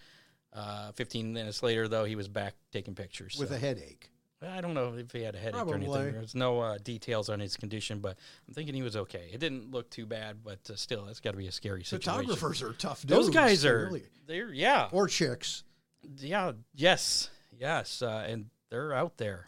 Uh, 0.52 0.90
15 0.92 1.33
minutes 1.33 1.62
later, 1.62 1.87
though, 1.87 2.04
he 2.04 2.16
was 2.16 2.28
back 2.28 2.54
taking 2.73 2.95
pictures. 2.95 3.37
With 3.38 3.50
so- 3.50 3.54
a 3.54 3.59
headache. 3.59 4.11
I 4.42 4.61
don't 4.62 4.73
know 4.73 4.94
if 4.97 5.12
he 5.12 5.23
had 5.23 5.35
a 5.35 5.38
headache 5.38 5.66
or 5.66 5.75
anything. 5.75 6.12
There's 6.12 6.35
no 6.35 6.61
uh, 6.61 6.78
details 6.82 7.28
on 7.28 7.40
his 7.40 7.56
condition, 7.56 7.99
but 7.99 8.16
I'm 8.49 8.54
thinking 8.54 8.75
he 8.75 8.82
was 8.82 8.97
okay. 8.97 9.28
It 9.32 9.38
didn't 9.38 9.70
look 9.70 9.90
too 9.90 10.06
bad, 10.06 10.42
but 10.42 10.59
uh, 10.70 10.76
still, 10.76 11.04
that's 11.04 11.20
got 11.20 11.32
to 11.32 11.37
be 11.37 11.47
a 11.47 11.52
scary 11.52 11.85
situation. 11.85 12.11
Photographers 12.11 12.62
are 12.62 12.73
tough 12.73 13.02
dudes. 13.02 13.26
Those 13.26 13.30
guys 13.35 13.64
are, 13.66 13.87
really- 13.87 14.04
they're 14.26 14.52
yeah, 14.52 14.88
or 14.92 15.09
chicks. 15.09 15.64
yeah, 16.18 16.52
yes, 16.75 17.28
yes, 17.59 18.00
uh, 18.00 18.25
and 18.26 18.47
they're 18.70 18.94
out 18.94 19.18
there, 19.18 19.47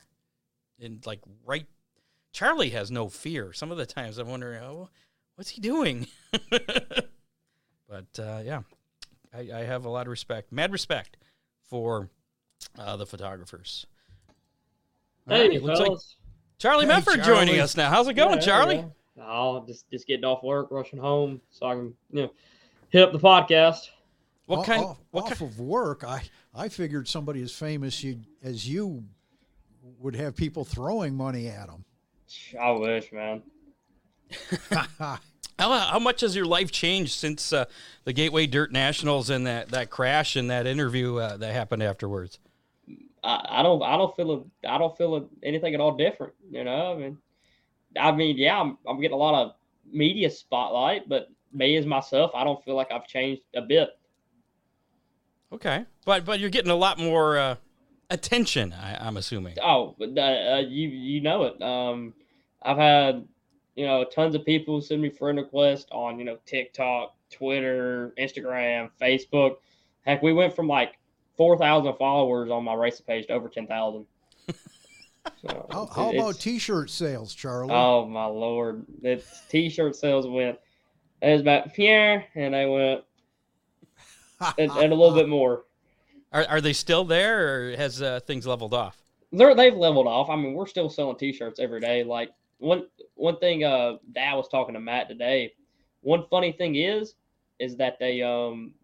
and 0.80 1.04
like 1.06 1.20
right. 1.46 1.66
Charlie 2.32 2.70
has 2.70 2.90
no 2.90 3.08
fear. 3.08 3.52
Some 3.52 3.70
of 3.70 3.76
the 3.76 3.84
times 3.84 4.16
I'm 4.16 4.28
wondering, 4.28 4.62
oh, 4.62 4.88
what's 5.36 5.50
he 5.50 5.60
doing? 5.60 6.06
but 6.50 8.18
uh, 8.18 8.40
yeah, 8.42 8.62
I, 9.34 9.40
I 9.54 9.64
have 9.64 9.84
a 9.84 9.90
lot 9.90 10.06
of 10.06 10.10
respect, 10.10 10.50
mad 10.50 10.72
respect 10.72 11.18
for 11.68 12.08
uh, 12.78 12.96
the 12.96 13.06
photographers. 13.06 13.86
All 15.28 15.36
Hey, 15.36 15.48
right, 15.48 15.62
looks 15.62 15.78
like 15.78 15.86
fellas. 15.88 16.16
Charlie 16.58 16.86
Hey, 16.86 16.92
Mefford 16.92 17.24
joining 17.24 17.60
us 17.60 17.76
now. 17.76 17.90
How's 17.90 18.08
it 18.08 18.14
going, 18.14 18.36
Yeah, 18.38 18.44
Charlie? 18.44 18.76
yeah. 19.16 19.24
Oh, 19.24 19.64
just 19.66 19.88
just 19.90 20.06
getting 20.06 20.24
off 20.24 20.42
work, 20.42 20.68
rushing 20.70 20.98
home, 20.98 21.40
so 21.50 21.66
I 21.66 21.74
can 21.74 21.94
you 22.10 22.22
know 22.22 22.30
hit 22.88 23.02
up 23.02 23.12
the 23.12 23.18
podcast. 23.18 23.88
What 24.46 24.60
Off- 24.60 24.66
kind? 24.66 24.84
Off, 24.84 24.98
what 25.10 25.24
off 25.24 25.38
kind? 25.38 25.42
of 25.52 25.60
work, 25.60 26.02
I 26.04 26.22
I 26.54 26.68
figured 26.68 27.06
somebody 27.08 27.42
as 27.42 27.52
famous 27.52 28.02
you, 28.02 28.20
as 28.42 28.68
you 28.68 29.04
would 29.98 30.16
have 30.16 30.34
people 30.36 30.64
throwing 30.64 31.14
money 31.14 31.48
at 31.48 31.66
them. 31.68 31.84
I 32.60 32.70
wish, 32.72 33.12
man. 33.12 33.42
How, 35.58 35.78
how 35.78 35.98
much 35.98 36.22
has 36.22 36.34
your 36.34 36.46
life 36.46 36.72
changed 36.72 37.12
since 37.12 37.52
uh, 37.52 37.66
the 38.04 38.12
Gateway 38.12 38.46
Dirt 38.46 38.72
Nationals 38.72 39.30
and 39.30 39.46
that, 39.46 39.68
that 39.68 39.90
crash 39.90 40.34
and 40.34 40.50
that 40.50 40.66
interview 40.66 41.16
uh, 41.18 41.36
that 41.36 41.52
happened 41.52 41.82
afterwards? 41.84 42.40
I, 43.22 43.60
I 43.60 43.62
don't 43.62 43.82
I 43.82 43.96
don't 43.96 44.14
feel 44.16 44.32
a, 44.32 44.68
I 44.68 44.78
don't 44.78 44.96
feel 44.96 45.16
a, 45.16 45.24
anything 45.42 45.74
at 45.74 45.80
all 45.80 45.96
different. 45.96 46.34
You 46.50 46.64
know, 46.64 46.92
I 46.92 46.96
mean, 46.96 47.18
I 47.98 48.12
mean, 48.12 48.36
yeah, 48.36 48.60
I'm 48.60 48.78
I'm 48.86 49.00
getting 49.00 49.14
a 49.14 49.18
lot 49.18 49.34
of 49.34 49.52
media 49.90 50.30
spotlight, 50.30 51.08
but 51.08 51.28
me 51.52 51.76
as 51.76 51.86
myself, 51.86 52.32
I 52.34 52.44
don't 52.44 52.62
feel 52.64 52.74
like 52.74 52.90
I've 52.90 53.06
changed 53.06 53.42
a 53.54 53.62
bit. 53.62 53.90
Okay, 55.52 55.84
but 56.04 56.24
but 56.24 56.40
you're 56.40 56.50
getting 56.50 56.70
a 56.70 56.76
lot 56.76 56.98
more 56.98 57.38
uh, 57.38 57.56
attention. 58.10 58.72
I, 58.72 59.06
I'm 59.06 59.16
assuming. 59.16 59.56
Oh, 59.62 59.94
but, 59.98 60.10
uh, 60.16 60.54
uh, 60.56 60.62
you 60.66 60.88
you 60.88 61.20
know 61.20 61.44
it. 61.44 61.62
Um, 61.62 62.14
I've 62.62 62.78
had 62.78 63.26
you 63.74 63.86
know 63.86 64.04
tons 64.04 64.34
of 64.34 64.44
people 64.44 64.80
send 64.80 65.02
me 65.02 65.10
friend 65.10 65.38
requests 65.38 65.86
on 65.92 66.18
you 66.18 66.24
know 66.24 66.38
TikTok, 66.46 67.14
Twitter, 67.30 68.14
Instagram, 68.18 68.90
Facebook. 69.00 69.56
Heck, 70.06 70.22
we 70.22 70.32
went 70.32 70.54
from 70.56 70.68
like 70.68 70.98
four 71.42 71.58
thousand 71.58 71.92
followers 71.96 72.52
on 72.52 72.62
my 72.62 72.72
racing 72.72 73.04
page 73.04 73.26
to 73.26 73.32
over 73.32 73.48
ten 73.48 73.66
thousand. 73.66 74.06
So, 75.40 75.66
How, 75.70 75.86
how 75.86 76.12
about 76.12 76.40
T-shirt 76.40 76.90
sales, 76.90 77.32
Charlie? 77.32 77.72
Oh 77.72 78.06
my 78.06 78.24
lord! 78.24 78.84
It's 79.02 79.42
t-shirt 79.48 79.94
sales 79.94 80.26
went. 80.26 80.58
It 81.20 81.32
was 81.32 81.40
about 81.40 81.72
Pierre, 81.74 82.24
and 82.34 82.56
I 82.56 82.66
went 82.66 83.04
and, 84.58 84.70
and 84.72 84.92
a 84.92 84.96
little 84.96 85.14
bit 85.14 85.28
more. 85.38 85.64
Are, 86.32 86.44
are 86.48 86.60
they 86.60 86.72
still 86.72 87.04
there, 87.04 87.70
or 87.70 87.76
has 87.76 88.02
uh, 88.02 88.18
things 88.26 88.48
leveled 88.48 88.74
off? 88.74 89.00
they're 89.32 89.54
they've 89.54 89.76
leveled 89.76 90.08
off. 90.08 90.28
I 90.28 90.34
mean, 90.34 90.54
we're 90.54 90.66
still 90.66 90.90
selling 90.90 91.16
T-shirts 91.16 91.60
every 91.60 91.80
day. 91.80 92.02
Like 92.02 92.30
one 92.58 92.86
one 93.14 93.38
thing, 93.38 93.62
uh, 93.62 93.98
Dad 94.12 94.34
was 94.34 94.48
talking 94.48 94.74
to 94.74 94.80
Matt 94.80 95.08
today. 95.08 95.52
One 96.00 96.24
funny 96.30 96.50
thing 96.50 96.74
is, 96.74 97.14
is 97.60 97.76
that 97.76 97.98
they 98.00 98.22
um, 98.22 98.74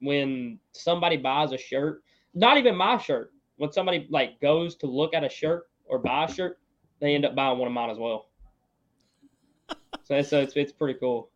when 0.00 0.58
somebody 0.72 1.16
buys 1.16 1.52
a 1.52 1.58
shirt, 1.58 2.02
not 2.38 2.58
even 2.58 2.76
my 2.76 2.98
shirt, 2.98 3.32
when 3.56 3.72
somebody 3.72 4.06
like 4.10 4.40
goes 4.40 4.76
to 4.76 4.86
look 4.86 5.14
at 5.14 5.24
a 5.24 5.28
shirt 5.28 5.68
or 5.86 5.98
buy 5.98 6.24
a 6.24 6.32
shirt, 6.32 6.58
they 7.00 7.14
end 7.14 7.24
up 7.24 7.34
buying 7.34 7.58
one 7.58 7.66
of 7.66 7.74
mine 7.74 7.90
as 7.90 7.98
well. 7.98 8.28
so 10.04 10.22
so 10.22 10.40
it's 10.40 10.54
it's 10.56 10.72
pretty 10.72 10.98
cool. 10.98 11.30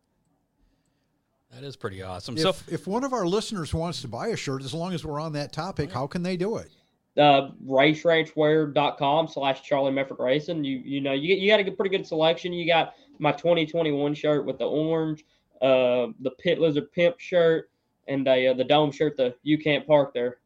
That 1.51 1.63
is 1.63 1.75
pretty 1.75 2.01
awesome. 2.01 2.35
so 2.35 2.49
if, 2.49 2.67
if 2.71 2.87
one 2.87 3.03
of 3.03 3.13
our 3.13 3.27
listeners 3.27 3.75
wants 3.75 4.01
to 4.01 4.07
buy 4.07 4.29
a 4.29 4.35
shirt, 4.35 4.63
as 4.63 4.73
long 4.73 4.91
as 4.93 5.05
we're 5.05 5.19
on 5.19 5.33
that 5.33 5.53
topic, 5.53 5.91
how 5.91 6.07
can 6.07 6.23
they 6.23 6.35
do 6.35 6.57
it? 6.57 6.71
uh, 7.17 7.49
raceranchwear.com 7.65 9.27
slash 9.27 9.61
Charlie 9.61 9.91
Mefford 9.91 10.19
Racing. 10.19 10.63
You 10.63 10.77
you 10.79 11.01
know 11.01 11.13
you 11.13 11.35
you 11.35 11.49
got 11.49 11.59
a 11.59 11.71
pretty 11.71 11.95
good 11.95 12.07
selection. 12.07 12.53
You 12.53 12.65
got 12.65 12.95
my 13.19 13.31
2021 13.31 14.13
shirt 14.15 14.45
with 14.45 14.57
the 14.57 14.65
orange, 14.65 15.23
uh, 15.61 16.07
the 16.21 16.31
Pit 16.39 16.59
Lizard 16.59 16.91
Pimp 16.91 17.19
shirt, 17.19 17.69
and 18.07 18.27
uh, 18.27 18.53
the 18.53 18.65
dome 18.67 18.91
shirt. 18.91 19.17
The 19.17 19.35
you 19.43 19.57
can't 19.57 19.85
park 19.85 20.13
there. 20.13 20.37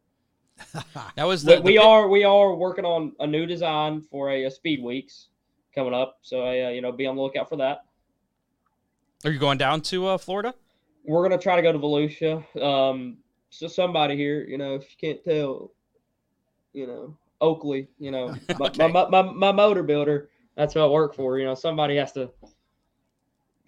that 1.16 1.26
was 1.26 1.44
We, 1.44 1.54
the, 1.54 1.60
we 1.62 1.78
are 1.78 2.08
we 2.08 2.24
are 2.24 2.54
working 2.54 2.84
on 2.84 3.12
a 3.20 3.26
new 3.26 3.46
design 3.46 4.02
for 4.02 4.30
a, 4.30 4.44
a 4.44 4.50
Speed 4.50 4.82
Weeks 4.82 5.28
coming 5.74 5.94
up. 5.94 6.18
So 6.22 6.46
uh, 6.46 6.70
you 6.70 6.80
know 6.80 6.92
be 6.92 7.06
on 7.06 7.16
the 7.16 7.22
lookout 7.22 7.48
for 7.48 7.56
that. 7.56 7.84
Are 9.24 9.30
you 9.30 9.38
going 9.38 9.58
down 9.58 9.80
to 9.82 10.06
uh, 10.08 10.18
Florida? 10.18 10.54
We're 11.04 11.22
gonna 11.22 11.40
try 11.40 11.56
to 11.56 11.62
go 11.62 11.72
to 11.72 11.78
Volusia. 11.78 12.62
Um, 12.62 13.18
so 13.50 13.66
somebody 13.66 14.16
here, 14.16 14.44
you 14.46 14.58
know, 14.58 14.74
if 14.74 14.82
you 14.82 14.96
can't 15.00 15.24
tell, 15.24 15.72
you 16.72 16.86
know, 16.86 17.16
Oakley, 17.40 17.88
you 17.98 18.10
know, 18.10 18.34
my, 18.58 18.66
Okay. 18.66 18.88
my, 18.88 19.08
my, 19.08 19.22
my 19.22 19.52
motor 19.52 19.82
builder. 19.82 20.28
That's 20.56 20.74
who 20.74 20.80
I 20.80 20.86
work 20.86 21.14
for. 21.14 21.38
You 21.38 21.46
know, 21.46 21.54
somebody 21.54 21.96
has 21.96 22.12
to 22.12 22.30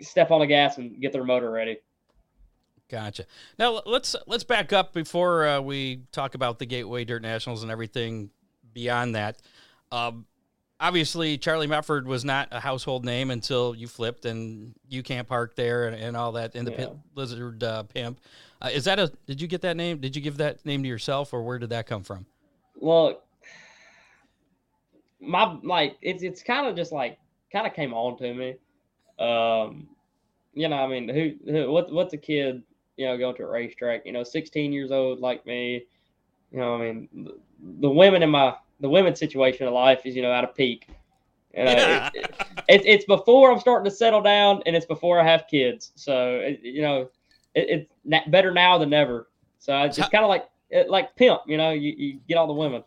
step 0.00 0.30
on 0.30 0.40
the 0.40 0.46
gas 0.46 0.78
and 0.78 1.00
get 1.00 1.12
their 1.12 1.24
motor 1.24 1.50
ready. 1.50 1.78
Gotcha. 2.90 3.24
Now 3.58 3.80
let's 3.86 4.16
let's 4.26 4.42
back 4.42 4.72
up 4.72 4.92
before 4.92 5.46
uh, 5.46 5.60
we 5.60 6.02
talk 6.10 6.34
about 6.34 6.58
the 6.58 6.66
Gateway 6.66 7.04
Dirt 7.04 7.22
Nationals 7.22 7.62
and 7.62 7.70
everything 7.70 8.30
beyond 8.74 9.14
that. 9.14 9.38
Um, 9.92 10.26
obviously, 10.80 11.38
Charlie 11.38 11.68
Mefford 11.68 12.04
was 12.04 12.24
not 12.24 12.48
a 12.50 12.58
household 12.58 13.04
name 13.04 13.30
until 13.30 13.76
you 13.76 13.86
flipped 13.86 14.24
and 14.24 14.74
you 14.88 15.04
can't 15.04 15.28
park 15.28 15.54
there 15.54 15.86
and, 15.86 15.94
and 15.94 16.16
all 16.16 16.32
that 16.32 16.56
in 16.56 16.64
the 16.64 16.72
pit 16.72 16.88
Yeah. 16.90 16.96
lizard 17.14 17.62
uh, 17.62 17.84
pimp. 17.84 18.18
Uh, 18.60 18.70
is 18.72 18.84
that 18.84 18.98
a? 18.98 19.12
Did 19.26 19.40
you 19.40 19.46
get 19.46 19.62
that 19.62 19.76
name? 19.76 19.98
Did 19.98 20.16
you 20.16 20.20
give 20.22 20.36
that 20.38 20.66
name 20.66 20.82
to 20.82 20.88
yourself, 20.88 21.32
or 21.32 21.42
where 21.44 21.58
did 21.60 21.70
that 21.70 21.86
come 21.86 22.02
from? 22.02 22.26
Look, 22.80 23.22
my 25.20 25.56
like 25.62 25.96
it's 26.02 26.22
it's 26.24 26.42
kind 26.42 26.66
of 26.66 26.74
just 26.74 26.90
like 26.92 27.18
kind 27.52 27.66
of 27.68 27.72
came 27.74 27.94
on 27.94 28.18
to 28.18 28.34
me. 28.34 28.56
Um, 29.18 29.88
you 30.54 30.68
know, 30.68 30.76
I 30.76 30.88
mean, 30.88 31.08
who, 31.08 31.50
who 31.50 31.70
what 31.70 31.92
what's 31.92 32.12
a 32.14 32.18
kid 32.18 32.62
you 33.00 33.06
know 33.06 33.16
going 33.18 33.34
to 33.36 33.42
a 33.44 33.46
racetrack? 33.50 34.04
You 34.04 34.12
know, 34.12 34.22
16 34.22 34.72
years 34.72 34.90
old 34.90 35.20
like 35.20 35.44
me. 35.46 35.84
You 36.52 36.58
know, 36.58 36.74
I 36.76 36.78
mean, 36.92 37.08
the, 37.12 37.38
the 37.80 37.90
women 37.90 38.22
in 38.22 38.30
my 38.30 38.54
the 38.80 38.88
women's 38.88 39.18
situation 39.18 39.66
of 39.66 39.72
life 39.72 40.02
is 40.04 40.14
you 40.14 40.22
know 40.22 40.32
at 40.32 40.44
a 40.44 40.48
peak. 40.48 40.86
You 41.56 41.64
know, 41.64 41.72
it- 41.72 42.12
it- 42.14 42.34
it's 42.68 42.84
it's 42.86 43.04
before 43.06 43.50
I'm 43.50 43.58
starting 43.58 43.90
to 43.90 43.96
settle 43.96 44.20
down, 44.20 44.62
and 44.66 44.76
it's 44.76 44.86
before 44.86 45.18
I 45.18 45.24
have 45.24 45.46
kids. 45.50 45.92
So 45.96 46.36
it, 46.36 46.60
you 46.62 46.82
know, 46.82 47.10
it's 47.54 47.90
better 48.28 48.52
now 48.52 48.78
than 48.78 48.90
never. 48.90 49.28
So 49.58 49.76
it's 49.82 49.96
just 49.96 50.12
kind 50.12 50.24
of 50.24 50.28
like 50.30 50.46
like 50.88 51.16
pimp. 51.16 51.40
You 51.46 51.56
know, 51.56 51.70
you, 51.70 51.94
you 51.96 52.20
get 52.28 52.36
all 52.36 52.46
the 52.46 52.52
women. 52.52 52.84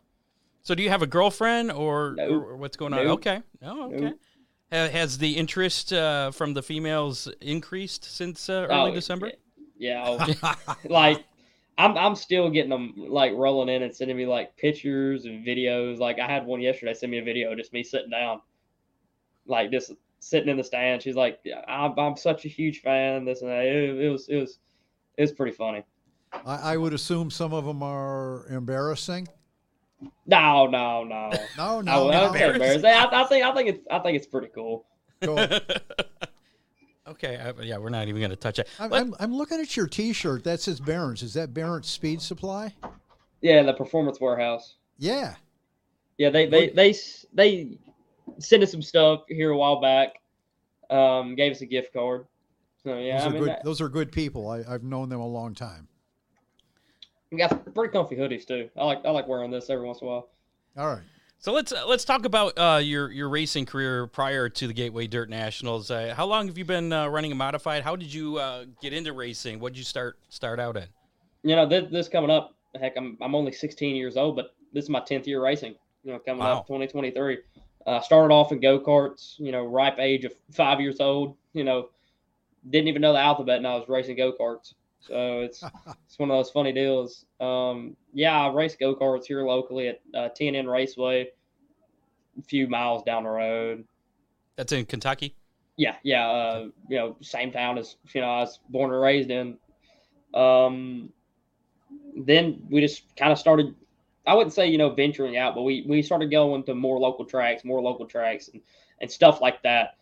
So, 0.66 0.74
do 0.76 0.82
you 0.82 0.90
have 0.90 1.02
a 1.02 1.08
girlfriend, 1.08 1.74
or, 1.74 2.14
No. 2.16 2.40
or 2.40 2.56
what's 2.56 2.78
going 2.78 2.94
on? 2.94 3.04
Nope. 3.04 3.20
Okay. 3.20 3.42
Oh, 3.64 3.88
okay. 3.88 3.98
Nope. 4.00 4.20
Has 4.72 5.18
the 5.18 5.36
interest 5.36 5.92
uh, 5.92 6.32
from 6.32 6.54
the 6.54 6.64
females 6.64 7.28
increased 7.42 8.06
since 8.06 8.50
uh, 8.50 8.68
early 8.70 8.92
Oh, 8.92 8.96
December? 8.96 9.32
Yeah, 9.84 10.34
like 10.90 11.26
I'm 11.78 11.98
I'm 11.98 12.16
still 12.16 12.50
getting 12.50 12.70
them 12.70 12.94
like 12.96 13.34
rolling 13.34 13.68
in 13.68 13.84
and 13.84 13.94
sending 13.94 14.16
me 14.16 14.26
like 14.26 14.56
pictures 14.56 15.26
and 15.26 15.46
videos. 15.46 16.00
Like 16.00 16.20
I 16.20 16.28
had 16.28 16.46
one 16.46 16.62
yesterday 16.62 16.94
send 16.94 17.12
me 17.12 17.20
a 17.20 17.24
video 17.24 17.54
just 17.54 17.74
me 17.74 17.84
sitting 17.84 18.10
down, 18.10 18.42
like 19.46 19.72
just 19.72 19.92
sitting 20.20 20.48
in 20.48 20.56
the 20.56 20.64
stand. 20.64 21.02
She's 21.02 21.16
like, 21.18 21.40
I'm 21.68 22.00
I'm 22.00 22.16
such 22.16 22.46
a 22.46 22.48
huge 22.48 22.82
fan. 22.82 23.26
This 23.26 23.42
and 23.42 23.52
that. 23.52 23.66
It, 23.66 24.00
it 24.06 24.10
was 24.10 24.30
it 24.30 24.38
was 24.38 24.60
it 25.18 25.22
was 25.22 25.34
pretty 25.34 25.56
funny. 25.56 25.84
I, 26.46 26.74
I 26.74 26.78
would 26.78 26.94
assume 26.94 27.30
some 27.30 27.54
of 27.54 27.66
them 27.66 27.84
are 27.84 28.48
embarrassing. 28.48 29.28
No, 30.26 30.68
no, 30.68 31.04
no. 31.04 31.32
No, 31.58 31.82
no, 31.82 31.92
I 31.92 31.96
no. 31.96 32.06
wouldn't 32.32 32.36
embarrassing. 32.56 32.86
I, 32.86 33.10
I 33.12 33.26
think 33.26 33.46
I 33.46 33.54
think 33.54 33.70
it's 33.70 33.88
I 33.92 34.00
think 34.00 34.16
it's 34.16 34.28
pretty 34.28 34.50
cool. 34.56 34.86
Go. 35.22 35.36
okay. 37.14 37.38
I, 37.38 37.62
yeah, 37.64 37.78
we're 37.78 37.90
not 37.90 38.08
even 38.08 38.20
going 38.22 38.30
to 38.32 38.36
touch 38.36 38.60
it. 38.60 38.68
I'm, 38.80 38.94
I'm, 38.94 39.16
I'm 39.20 39.34
looking 39.36 39.60
at 39.60 39.76
your 39.76 39.88
T-shirt. 39.88 40.44
That 40.44 40.60
says 40.62 40.80
Barron's. 40.80 41.24
Is 41.24 41.34
that 41.34 41.54
Barron's 41.54 41.88
Speed 41.88 42.22
Supply? 42.22 42.74
Yeah, 43.42 43.64
the 43.64 43.74
performance 43.74 44.20
warehouse. 44.22 44.76
Yeah. 44.98 45.36
Yeah, 46.18 46.30
they 46.30 46.46
they 46.46 46.70
they 46.70 46.92
s- 46.92 47.26
they 47.34 47.78
sent 48.38 48.62
us 48.64 48.72
some 48.72 48.82
stuff 48.84 49.22
here 49.28 49.50
a 49.50 49.58
while 49.58 49.82
back. 49.82 50.22
Um, 50.90 51.36
gave 51.36 51.52
us 51.52 51.62
a 51.62 51.66
gift 51.66 51.92
card. 51.94 52.26
So 52.84 52.98
yeah, 53.00 53.18
those, 53.18 53.24
I 53.24 53.28
are 53.28 53.30
mean, 53.32 53.40
good, 53.42 53.50
that- 53.50 53.64
those 53.66 53.82
are 53.82 53.90
good 53.90 54.12
people. 54.12 54.48
I, 54.50 54.64
I've 54.70 54.84
known 54.84 55.10
them 55.10 55.20
a 55.20 55.28
long 55.28 55.56
time. 55.56 55.88
we 57.32 57.38
got 57.40 57.74
pretty 57.74 57.92
comfy 57.92 58.16
hoodies 58.16 58.46
too. 58.46 58.70
I 58.78 58.84
like 58.86 59.04
I 59.06 59.10
like 59.10 59.28
wearing 59.28 59.50
this 59.50 59.70
every 59.70 59.86
once 59.86 60.02
in 60.02 60.08
a 60.08 60.12
while. 60.12 60.30
All 60.78 60.88
right. 60.88 61.04
So 61.44 61.52
let's 61.52 61.74
uh, 61.74 61.86
let's 61.86 62.06
talk 62.06 62.24
about 62.24 62.58
uh, 62.58 62.80
your 62.82 63.12
your 63.12 63.28
racing 63.28 63.66
career 63.66 64.08
prior 64.08 64.48
to 64.48 64.66
the 64.66 64.72
Gateway 64.72 65.08
Dirt 65.08 65.30
Nationals. 65.30 65.92
Uh, 65.92 66.14
how 66.16 66.26
long 66.26 66.48
have 66.48 66.58
you 66.58 66.64
been 66.64 66.94
uh, 66.94 67.10
running 67.10 67.34
a 67.34 67.36
modified? 67.36 67.84
How 67.84 67.98
did 67.98 68.14
you 68.14 68.38
uh, 68.38 68.64
get 68.82 68.94
into 68.94 69.12
racing? 69.12 69.60
What 69.60 69.74
did 69.74 69.80
you 69.80 69.84
start 69.84 70.18
start 70.30 70.58
out 70.58 70.78
in? 70.78 70.86
You 71.44 71.58
know, 71.58 71.68
this, 71.68 71.92
this 71.92 72.08
coming 72.08 72.30
up. 72.30 72.56
Heck, 72.80 72.96
I'm 72.96 73.18
I'm 73.22 73.36
only 73.36 73.52
16 73.52 73.94
years 73.94 74.16
old, 74.16 74.38
but 74.38 74.56
this 74.72 74.86
is 74.86 74.90
my 74.90 75.02
10th 75.02 75.28
year 75.28 75.44
racing. 75.44 75.76
You 76.06 76.14
know, 76.14 76.20
coming 76.20 76.46
Wow. 76.46 76.60
up 76.60 76.68
2023. 76.68 77.40
Uh, 77.86 78.00
started 78.00 78.34
off 78.34 78.54
in 78.54 78.62
go 78.62 78.80
karts. 78.80 79.38
You 79.38 79.52
know, 79.52 79.66
ripe 79.66 80.00
age 80.00 80.24
of 80.24 80.34
five 80.54 80.80
years 80.80 81.02
old. 81.02 81.36
You 81.52 81.66
know, 81.66 81.90
didn't 82.70 82.88
even 82.88 83.02
know 83.02 83.12
the 83.12 83.20
alphabet, 83.20 83.58
and 83.58 83.68
I 83.68 83.76
was 83.76 83.90
racing 83.90 84.16
go 84.16 84.32
karts. 84.32 84.76
So 85.08 85.42
it's 85.42 85.64
it's 86.06 86.20
one 86.20 86.32
of 86.32 86.38
those 86.38 86.50
funny 86.50 86.72
deals. 86.72 87.26
Um, 87.40 87.96
yeah, 88.14 88.40
I 88.40 88.54
race 88.54 88.76
go 88.80 88.96
karts 88.96 89.26
here 89.26 89.44
locally 89.44 89.90
at 89.90 90.02
uh, 90.14 90.30
TNN 90.30 90.72
Raceway, 90.72 91.30
a 92.40 92.44
few 92.44 92.68
miles 92.68 93.04
down 93.04 93.24
the 93.24 93.30
road. 93.30 93.86
That's 94.56 94.72
in 94.72 94.86
Kentucky. 94.86 95.36
Yeah, 95.76 95.96
yeah, 96.04 96.28
uh, 96.30 96.68
you 96.88 96.98
know, 96.98 97.18
same 97.22 97.52
town 97.52 97.78
as 97.78 97.96
you 98.14 98.22
know 98.22 98.28
I 98.28 98.40
was 98.42 98.60
born 98.70 98.92
and 98.92 99.02
raised 99.02 99.32
in. 99.32 99.58
Um, 100.34 101.12
then 102.16 102.66
we 102.70 102.82
just 102.82 103.16
kind 103.16 103.32
of 103.32 103.40
started. 103.40 103.76
I 104.26 104.36
wouldn't 104.36 104.54
say 104.54 104.68
you 104.68 104.78
know 104.78 104.92
venturing 104.92 105.38
out, 105.38 105.56
but 105.56 105.64
we 105.64 105.84
we 105.88 106.02
started 106.02 106.32
going 106.32 106.64
to 106.64 106.76
more 106.76 107.00
local 107.00 107.26
tracks, 107.26 107.66
more 107.66 107.82
local 107.82 108.06
tracks, 108.06 108.50
and 108.50 108.62
and 109.02 109.12
stuff 109.12 109.42
like 109.42 109.64
that. 109.64 109.98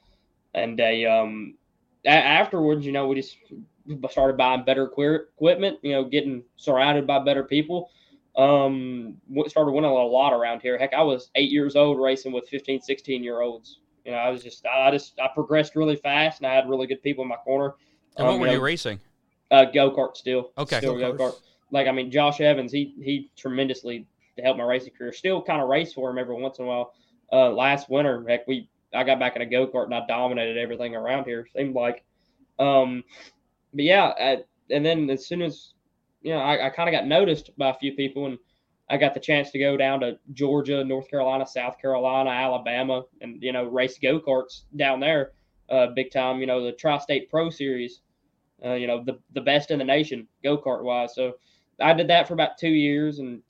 And 0.53 0.77
they 0.77 1.05
um 1.05 1.55
a- 2.05 2.10
afterwards, 2.10 2.86
you 2.86 2.91
know, 2.91 3.08
we 3.08 3.15
just 3.15 3.38
started 4.09 4.38
buying 4.38 4.63
better 4.63 4.88
equi- 4.91 5.25
equipment. 5.35 5.79
You 5.81 5.93
know, 5.93 6.03
getting 6.05 6.43
surrounded 6.57 7.05
by 7.07 7.19
better 7.19 7.43
people. 7.43 7.89
Um, 8.35 9.17
w- 9.29 9.50
started 9.50 9.71
winning 9.71 9.91
a 9.91 9.93
lot 9.93 10.33
around 10.33 10.61
here. 10.61 10.77
Heck, 10.77 10.93
I 10.93 11.01
was 11.03 11.29
eight 11.35 11.51
years 11.51 11.75
old 11.75 12.00
racing 12.00 12.31
with 12.31 12.47
15, 12.50 12.81
16 12.81 13.23
year 13.23 13.41
olds. 13.41 13.79
You 14.05 14.11
know, 14.11 14.17
I 14.17 14.29
was 14.29 14.41
just, 14.43 14.65
I 14.65 14.89
just, 14.91 15.19
I 15.19 15.27
progressed 15.33 15.75
really 15.75 15.95
fast, 15.97 16.39
and 16.39 16.47
I 16.47 16.53
had 16.55 16.69
really 16.69 16.88
good 16.88 17.03
people 17.03 17.23
in 17.23 17.27
my 17.27 17.35
corner. 17.38 17.75
And 18.17 18.25
what 18.27 18.33
Um, 18.35 18.39
were 18.41 18.47
you 18.47 18.53
you 18.53 18.61
racing? 18.61 19.00
uh, 19.51 19.65
go 19.65 19.91
kart 19.91 20.15
still. 20.15 20.51
Okay. 20.57 20.77
Still 20.77 20.97
go 20.97 21.13
kart. 21.13 21.35
Like 21.71 21.88
I 21.88 21.91
mean, 21.91 22.09
Josh 22.09 22.39
Evans, 22.41 22.71
he 22.71 22.93
he 23.01 23.29
tremendously 23.35 24.05
helped 24.41 24.57
my 24.57 24.63
racing 24.65 24.93
career. 24.97 25.11
Still 25.13 25.41
kind 25.41 25.61
of 25.61 25.67
race 25.69 25.93
for 25.93 26.09
him 26.09 26.17
every 26.17 26.35
once 26.35 26.57
in 26.59 26.65
a 26.65 26.67
while. 26.67 26.93
Uh, 27.31 27.50
last 27.51 27.89
winter, 27.89 28.25
heck, 28.27 28.47
we 28.47 28.69
I 28.93 29.03
got 29.03 29.19
back 29.19 29.35
in 29.35 29.41
a 29.41 29.45
go 29.45 29.67
kart 29.67 29.85
and 29.85 29.93
I 29.93 30.05
dominated 30.07 30.57
everything 30.57 30.95
around 30.95 31.25
here. 31.25 31.47
Seemed 31.55 31.75
like, 31.75 32.03
um, 32.59 33.03
but 33.73 33.83
yeah, 33.83 34.13
I, 34.19 34.37
and 34.69 34.85
then 34.85 35.09
as 35.09 35.27
soon 35.27 35.41
as 35.41 35.73
you 36.21 36.33
know, 36.33 36.39
I, 36.39 36.67
I 36.67 36.69
kind 36.69 36.89
of 36.89 36.93
got 36.93 37.07
noticed 37.07 37.51
by 37.57 37.69
a 37.69 37.75
few 37.75 37.93
people 37.93 38.25
and. 38.25 38.37
I 38.89 38.97
got 38.97 39.13
the 39.13 39.21
chance 39.21 39.51
to 39.51 39.59
go 39.59 39.77
down 39.77 40.01
to 40.01 40.19
Georgia, 40.33 40.83
North 40.83 41.09
Carolina, 41.09 41.47
South 41.47 41.79
Carolina, 41.79 42.29
Alabama, 42.29 43.03
and 43.21 43.41
you 43.41 43.53
know 43.53 43.63
race 43.63 43.97
go 43.97 44.19
karts 44.19 44.63
down 44.75 44.99
there, 44.99 45.31
uh, 45.69 45.87
big 45.95 46.11
time. 46.11 46.41
You 46.41 46.45
know 46.45 46.61
the 46.61 46.73
Tri-State 46.73 47.29
Pro 47.29 47.49
Series, 47.49 48.01
uh, 48.65 48.73
you 48.73 48.87
know 48.87 49.01
the 49.01 49.17
the 49.33 49.39
best 49.39 49.71
in 49.71 49.79
the 49.79 49.85
nation 49.85 50.27
go 50.43 50.57
kart 50.57 50.83
wise. 50.83 51.15
So 51.15 51.35
I 51.79 51.93
did 51.93 52.09
that 52.09 52.27
for 52.27 52.33
about 52.33 52.57
two 52.57 52.69
years 52.69 53.19
and 53.19 53.41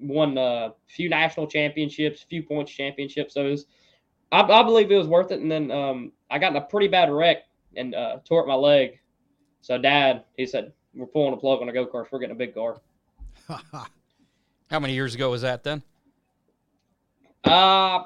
won 0.00 0.38
a 0.38 0.74
few 0.86 1.08
national 1.08 1.46
championships, 1.46 2.22
few 2.22 2.42
points 2.42 2.72
championships. 2.72 3.34
So 3.34 3.44
was, 3.44 3.66
I, 4.32 4.42
I 4.42 4.62
believe 4.62 4.90
it 4.90 4.96
was 4.96 5.08
worth 5.08 5.32
it. 5.32 5.40
And 5.40 5.50
then 5.50 5.70
um, 5.70 6.12
I 6.30 6.38
got 6.38 6.52
in 6.52 6.56
a 6.56 6.62
pretty 6.62 6.88
bad 6.88 7.10
wreck 7.10 7.38
and 7.76 7.94
uh, 7.94 8.18
tore 8.24 8.42
up 8.42 8.48
my 8.48 8.54
leg. 8.54 9.00
So 9.60 9.76
Dad, 9.78 10.24
he 10.36 10.46
said, 10.46 10.72
"We're 10.94 11.06
pulling 11.06 11.32
the 11.32 11.36
plug 11.36 11.60
on 11.62 11.68
a 11.68 11.72
go 11.72 11.86
kart. 11.86 12.06
We're 12.10 12.18
getting 12.20 12.36
a 12.36 12.38
big 12.38 12.54
car." 12.54 12.80
How 14.70 14.78
many 14.78 14.92
years 14.94 15.14
ago 15.14 15.30
was 15.30 15.42
that 15.42 15.62
then? 15.64 15.82
Uh 17.44 18.04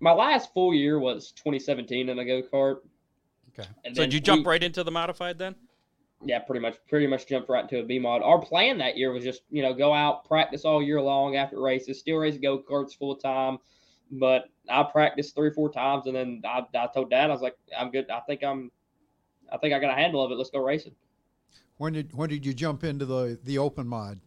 my 0.00 0.12
last 0.12 0.52
full 0.52 0.74
year 0.74 0.98
was 0.98 1.32
2017 1.32 2.08
in 2.08 2.18
a 2.18 2.24
go 2.24 2.42
kart. 2.42 2.78
Okay. 3.58 3.68
And 3.84 3.96
So 3.96 4.02
did 4.02 4.12
you 4.12 4.20
jump 4.20 4.44
we- 4.46 4.50
right 4.50 4.62
into 4.62 4.84
the 4.84 4.90
modified 4.90 5.38
then? 5.38 5.54
yeah, 6.24 6.38
pretty 6.38 6.60
much, 6.60 6.76
pretty 6.88 7.06
much 7.06 7.26
jumped 7.26 7.48
right 7.48 7.62
into 7.62 7.78
a 7.78 7.82
B 7.84 7.98
mod. 7.98 8.22
Our 8.22 8.40
plan 8.40 8.78
that 8.78 8.96
year 8.96 9.12
was 9.12 9.22
just, 9.22 9.42
you 9.50 9.62
know, 9.62 9.72
go 9.74 9.92
out, 9.92 10.24
practice 10.24 10.64
all 10.64 10.82
year 10.82 11.00
long 11.00 11.36
after 11.36 11.60
races, 11.60 11.98
still 12.00 12.16
race 12.16 12.38
go 12.38 12.58
karts 12.58 12.96
full 12.96 13.14
time. 13.16 13.58
But 14.10 14.44
I 14.68 14.82
practiced 14.82 15.34
three 15.34 15.48
or 15.48 15.52
four 15.52 15.70
times, 15.70 16.06
and 16.06 16.16
then 16.16 16.42
I, 16.44 16.64
I 16.74 16.88
told 16.92 17.10
Dad, 17.10 17.28
I 17.28 17.32
was 17.32 17.42
like, 17.42 17.56
I'm 17.78 17.90
good. 17.90 18.08
I 18.10 18.20
think 18.20 18.42
I'm, 18.42 18.70
I 19.52 19.58
think 19.58 19.74
I 19.74 19.78
got 19.78 19.90
a 19.90 19.94
handle 20.00 20.24
of 20.24 20.30
it. 20.32 20.36
Let's 20.36 20.50
go 20.50 20.64
racing. 20.64 20.94
when 21.78 21.92
did 21.92 22.12
when 22.14 22.28
did 22.28 22.44
you 22.44 22.54
jump 22.54 22.84
into 22.84 23.04
the 23.04 23.38
the 23.44 23.58
open 23.58 23.86
mod? 23.86 24.20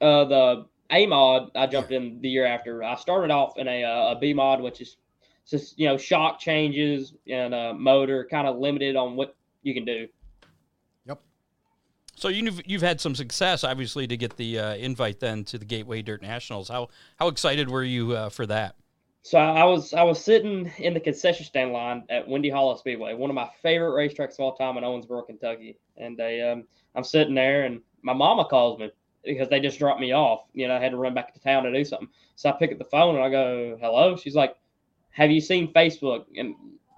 Uh, 0.00 0.24
the 0.24 0.66
A 0.90 1.06
mod, 1.06 1.50
I 1.54 1.66
jumped 1.66 1.90
in 1.92 2.20
the 2.20 2.28
year 2.28 2.46
after. 2.46 2.82
I 2.82 2.94
started 2.94 3.30
off 3.30 3.58
in 3.58 3.68
a, 3.68 3.84
uh, 3.84 4.14
a 4.14 4.18
B 4.18 4.32
mod, 4.32 4.62
which 4.62 4.80
is 4.80 4.96
just 5.48 5.78
you 5.78 5.86
know 5.86 5.96
shock 5.96 6.38
changes 6.38 7.14
and 7.28 7.54
uh, 7.54 7.74
motor, 7.74 8.26
kind 8.30 8.46
of 8.46 8.58
limited 8.58 8.96
on 8.96 9.16
what 9.16 9.36
you 9.62 9.74
can 9.74 9.84
do. 9.84 10.08
Yep. 11.06 11.20
So 12.16 12.28
you've 12.28 12.60
you've 12.66 12.82
had 12.82 13.00
some 13.00 13.14
success, 13.14 13.62
obviously, 13.62 14.06
to 14.06 14.16
get 14.16 14.36
the 14.36 14.58
uh, 14.58 14.74
invite 14.76 15.20
then 15.20 15.44
to 15.44 15.58
the 15.58 15.64
Gateway 15.64 16.02
Dirt 16.02 16.22
Nationals. 16.22 16.68
How 16.68 16.88
how 17.18 17.28
excited 17.28 17.68
were 17.68 17.84
you 17.84 18.12
uh, 18.12 18.28
for 18.30 18.46
that? 18.46 18.76
So 19.22 19.38
I 19.38 19.64
was 19.64 19.92
I 19.92 20.02
was 20.02 20.22
sitting 20.22 20.70
in 20.78 20.94
the 20.94 21.00
concession 21.00 21.44
stand 21.44 21.72
line 21.72 22.04
at 22.08 22.26
Windy 22.26 22.48
Hollow 22.48 22.76
Speedway, 22.76 23.14
one 23.14 23.30
of 23.30 23.34
my 23.34 23.50
favorite 23.62 23.90
racetracks 23.90 24.34
of 24.34 24.40
all 24.40 24.56
time 24.56 24.78
in 24.78 24.84
Owensboro, 24.84 25.26
Kentucky. 25.26 25.78
And 25.98 26.16
they, 26.16 26.40
um, 26.40 26.64
I'm 26.94 27.04
sitting 27.04 27.34
there, 27.34 27.64
and 27.64 27.82
my 28.02 28.14
mama 28.14 28.46
calls 28.46 28.78
me 28.78 28.90
because 29.22 29.50
they 29.50 29.60
just 29.60 29.78
dropped 29.78 30.00
me 30.00 30.12
off. 30.12 30.44
You 30.54 30.68
know, 30.68 30.76
I 30.76 30.80
had 30.80 30.92
to 30.92 30.96
run 30.96 31.12
back 31.12 31.34
to 31.34 31.40
town 31.40 31.64
to 31.64 31.72
do 31.72 31.84
something. 31.84 32.08
So 32.36 32.48
I 32.48 32.52
pick 32.52 32.72
up 32.72 32.78
the 32.78 32.84
phone 32.84 33.14
and 33.14 33.24
I 33.24 33.28
go, 33.28 33.76
"Hello." 33.80 34.16
She's 34.16 34.34
like, 34.34 34.56
"Have 35.10 35.30
you 35.30 35.42
seen 35.42 35.72
Facebook?" 35.74 36.24
And 36.36 36.54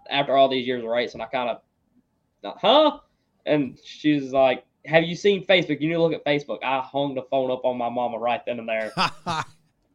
after 0.09 0.37
all 0.37 0.49
these 0.49 0.67
years 0.67 0.85
of 0.85 0.91
racing, 0.91 1.21
I 1.21 1.27
kind 1.27 1.51
of, 1.51 2.57
huh? 2.61 3.01
And 3.47 3.77
she's 3.85 4.33
like, 4.33 4.65
"Have 4.87 5.03
you 5.03 5.17
seen 5.17 5.45
Facebook? 5.45 5.81
You 5.81 5.89
need 5.89 5.95
to 5.95 6.03
look 6.03 6.13
at 6.13 6.25
Facebook." 6.25 6.63
I 6.63 6.81
hung 6.81 7.17
the 7.17 7.23
phone 7.23 7.51
up 7.51 7.65
on 7.65 7.77
my 7.77 7.89
mama 7.89 8.19
right 8.19 8.45
then 8.47 8.61
and 8.61 8.69
there. 8.69 8.93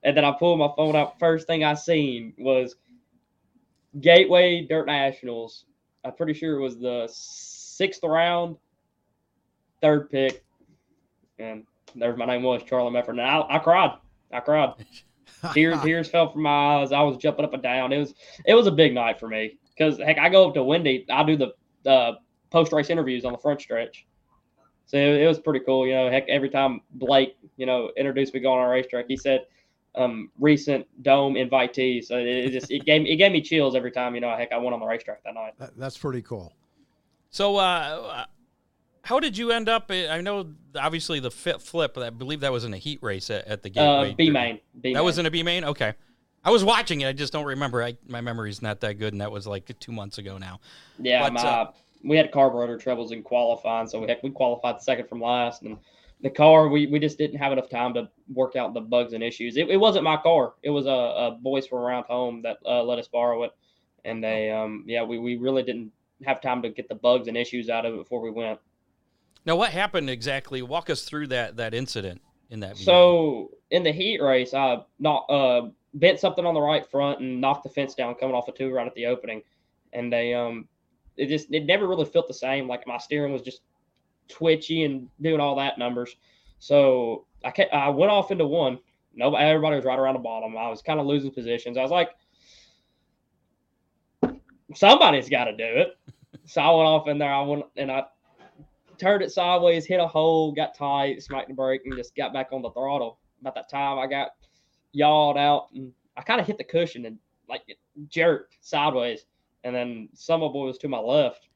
And 0.04 0.16
then 0.16 0.26
I 0.26 0.32
pulled 0.32 0.60
my 0.60 0.70
phone 0.76 0.96
out. 0.96 1.20
First 1.20 1.48
thing 1.48 1.64
I 1.64 1.74
seen 1.74 2.34
was 2.38 2.76
Gateway 4.00 4.66
Dirt 4.68 4.86
Nationals. 4.86 5.66
I'm 6.06 6.14
pretty 6.14 6.34
sure 6.34 6.58
it 6.58 6.62
was 6.62 6.78
the 6.78 7.08
sixth 7.12 8.02
round, 8.04 8.58
third 9.82 10.10
pick, 10.10 10.44
and 11.40 11.64
there's 11.96 12.18
my 12.18 12.26
name 12.26 12.44
was 12.44 12.64
Charlie 12.64 12.92
Mefford. 12.92 13.10
And 13.10 13.22
I, 13.22 13.44
I 13.50 13.60
cried. 13.60 13.98
I 14.32 14.40
cried. 14.40 14.74
Tears, 15.54 15.80
tears 15.82 16.10
fell 16.10 16.32
from 16.32 16.44
my 16.44 16.82
eyes. 16.82 16.92
I 16.92 17.02
was 17.02 17.18
jumping 17.18 17.46
up 17.46 17.54
and 17.54 17.62
down. 17.62 17.94
It 17.94 18.00
was, 18.00 18.16
it 18.46 18.56
was 18.56 18.66
a 18.66 18.72
big 18.72 18.94
night 18.94 19.20
for 19.20 19.28
me 19.28 19.60
because 19.70 20.00
heck, 20.00 20.18
I 20.18 20.30
go 20.30 20.48
up 20.48 20.56
to 20.56 20.64
Windy. 20.64 21.06
I 21.12 21.24
do 21.24 21.38
the 21.38 21.90
uh, 21.90 22.14
post 22.50 22.72
race 22.72 22.90
interviews 22.90 23.24
on 23.24 23.34
the 23.34 23.38
front 23.38 23.62
stretch. 23.62 24.08
So 24.88 24.98
it, 24.98 25.22
it 25.22 25.28
was 25.28 25.40
pretty 25.40 25.60
cool. 25.66 25.86
You 25.86 25.94
know, 25.94 26.10
heck, 26.10 26.28
every 26.28 26.50
time 26.50 26.82
Blake, 26.92 27.38
you 27.58 27.66
know, 27.66 27.92
introduced 27.98 28.34
me 28.34 28.40
going 28.40 28.60
on 28.60 28.68
a 28.68 28.70
racetrack, 28.70 29.06
he 29.08 29.18
said, 29.18 29.46
um, 29.98 30.32
recent 30.40 30.86
dome 31.04 31.34
invitee. 31.34 32.04
So 32.04 32.18
it, 32.18 32.28
it 32.28 32.52
just 32.52 32.72
it 32.72 32.86
gave 32.86 33.06
it 33.06 33.16
gave 33.18 33.32
me 33.32 33.42
chills 33.42 33.76
every 33.76 33.92
time. 33.92 34.16
You 34.16 34.22
know, 34.22 34.36
heck, 34.36 34.52
I 34.52 34.58
went 34.58 34.74
on 34.74 34.80
the 34.80 34.86
racetrack 34.86 35.24
that 35.24 35.34
night. 35.34 35.54
That- 35.60 35.78
that's 35.78 35.98
pretty 35.98 36.22
cool. 36.22 36.54
So, 37.30 37.58
uh, 37.58 38.26
how 39.04 39.20
did 39.20 39.38
you 39.38 39.52
end 39.52 39.70
up? 39.70 39.92
I 39.92 40.22
know 40.22 40.54
obviously 40.76 41.20
the 41.20 41.32
fit 41.32 41.62
flip. 41.62 41.98
I 41.98 42.10
believe 42.10 42.40
that 42.42 42.52
was 42.52 42.64
in 42.64 42.74
a 42.74 42.78
heat 42.78 43.00
race 43.02 43.30
at, 43.30 43.46
at 43.48 43.64
the 43.64 43.70
Gateway. 43.70 44.12
Uh, 44.12 44.16
B 44.16 44.30
main, 44.30 44.60
That 44.94 45.04
was 45.04 45.18
in 45.18 45.26
a 45.26 45.32
B 45.32 45.44
main. 45.44 45.64
Okay, 45.64 45.94
I 46.44 46.52
was 46.52 46.64
watching 46.64 47.02
it. 47.02 47.08
I 47.08 47.14
just 47.14 47.34
don't 47.34 47.46
remember. 47.46 47.84
I, 47.84 47.98
my 48.08 48.22
memory's 48.22 48.62
not 48.62 48.80
that 48.82 48.94
good, 49.00 49.14
and 49.14 49.22
that 49.22 49.32
was 49.32 49.48
like 49.48 49.72
two 49.80 49.92
months 49.92 50.18
ago 50.18 50.38
now. 50.38 50.60
yeah. 51.00 51.24
but, 51.24 51.34
my 51.34 51.42
uh, 51.42 51.72
we 52.04 52.16
had 52.16 52.32
carburetor 52.32 52.78
troubles 52.78 53.12
in 53.12 53.24
qualifying, 53.24 53.88
so 53.88 54.00
we 54.00 54.08
heck 54.08 54.24
we 54.24 54.30
qualified 54.30 54.82
second 54.82 55.10
from 55.10 55.22
last, 55.22 55.64
and 55.64 55.78
the 56.22 56.30
car 56.30 56.68
we, 56.68 56.88
we 56.88 57.00
just 57.00 57.18
didn't 57.18 57.38
have 57.38 57.52
enough 57.52 57.70
time 57.70 57.94
to 57.94 58.10
work 58.34 58.56
out 58.56 58.74
the 58.74 58.82
bugs 58.82 59.14
and 59.14 59.24
issues. 59.24 59.58
It, 59.58 59.70
it 59.70 59.78
wasn't 59.78 60.04
my 60.04 60.18
car. 60.18 60.54
It 60.64 60.72
was 60.72 60.86
a, 60.86 60.90
a 60.90 61.38
boys 61.40 61.68
from 61.68 61.80
around 61.80 62.06
home 62.06 62.42
that 62.42 62.58
uh, 62.66 62.84
let 62.84 63.00
us 63.00 63.08
borrow 63.08 63.44
it, 63.44 63.52
and 64.06 64.24
they 64.24 64.52
um 64.52 64.84
yeah 64.88 65.04
we, 65.04 65.20
we 65.20 65.38
really 65.38 65.64
didn't 65.64 65.92
have 66.26 66.42
time 66.42 66.62
to 66.64 66.70
get 66.70 66.90
the 66.90 66.96
bugs 66.96 67.28
and 67.28 67.38
issues 67.38 67.70
out 67.70 67.86
of 67.86 67.94
it 67.94 67.98
before 67.98 68.22
we 68.22 68.32
went. 68.32 68.60
Now, 69.46 69.56
what 69.56 69.70
happened 69.70 70.10
exactly? 70.10 70.62
Walk 70.62 70.90
us 70.90 71.04
through 71.04 71.28
that 71.28 71.58
that 71.58 71.74
incident 71.74 72.22
in 72.50 72.60
that. 72.62 72.76
Main. 72.76 72.84
So 72.84 73.52
in 73.72 73.84
the 73.84 73.92
heat 73.92 74.22
race, 74.22 74.54
I 74.54 74.80
not 75.00 75.30
uh 75.30 75.70
bent 75.94 76.20
something 76.20 76.46
on 76.46 76.54
the 76.54 76.62
right 76.62 76.86
front 76.90 77.20
and 77.20 77.40
knocked 77.40 77.64
the 77.64 77.70
fence 77.70 77.96
down 77.96 78.16
coming 78.16 78.36
off 78.36 78.48
a 78.48 78.52
two 78.52 78.72
right 78.72 78.88
at 78.88 78.96
the 78.96 79.06
opening, 79.06 79.42
and 79.94 80.12
they 80.12 80.34
um 80.34 80.68
it 81.16 81.28
just 81.28 81.52
it 81.52 81.66
never 81.66 81.88
really 81.88 82.06
felt 82.06 82.28
the 82.28 82.34
same. 82.34 82.68
Like 82.68 82.86
my 82.88 82.98
steering 82.98 83.34
was 83.34 83.42
just 83.42 83.62
twitchy 84.28 84.84
and 84.84 85.10
doing 85.22 85.40
all 85.40 85.56
that 85.56 85.78
numbers. 85.78 86.16
So 86.60 87.26
I 87.44 87.52
kept, 87.52 87.74
I 87.74 87.90
went 87.90 88.12
off 88.12 88.32
into 88.32 88.46
one. 88.46 88.80
Nobody, 89.16 89.46
everybody 89.46 89.76
was 89.76 89.86
right 89.86 89.98
around 89.98 90.14
the 90.14 90.20
bottom. 90.20 90.56
I 90.58 90.70
was 90.70 90.82
kind 90.82 91.00
of 91.00 91.06
losing 91.06 91.32
positions. 91.32 91.78
I 91.78 91.82
was 91.82 91.92
like, 91.92 92.10
somebody's 94.76 95.30
got 95.30 95.46
to 95.46 95.56
do 95.56 95.64
it. 95.64 95.98
So 96.50 96.62
I 96.62 96.70
went 96.70 96.88
off 96.88 97.10
in 97.10 97.18
there. 97.18 97.34
I 97.34 97.42
went 97.42 97.66
and 97.76 97.92
I 97.92 98.06
turned 98.98 99.22
it 99.22 99.32
sideways, 99.32 99.86
hit 99.86 100.00
a 100.00 100.08
hole, 100.08 100.52
got 100.52 100.76
tight, 100.76 101.22
smacked 101.22 101.50
the 101.50 101.54
brake, 101.54 101.82
and 101.86 101.96
just 101.96 102.16
got 102.16 102.32
back 102.32 102.50
on 102.52 102.62
the 102.62 102.72
throttle. 102.72 103.20
About 103.42 103.56
that 103.56 103.70
time, 103.70 104.00
I 104.00 104.08
got 104.08 104.30
yawed 104.94 105.38
out, 105.38 105.68
and 105.74 105.92
I 106.16 106.22
kind 106.22 106.42
of 106.42 106.48
hit 106.48 106.58
the 106.58 106.64
cushion 106.64 107.06
and 107.06 107.18
like 107.50 107.64
jerked 108.10 108.58
sideways, 108.62 109.26
and 109.64 109.76
then 109.76 110.10
Summer 110.14 110.50
Boy 110.50 110.68
was 110.68 110.78
to 110.80 110.88
my 110.88 111.00
left. 111.00 111.48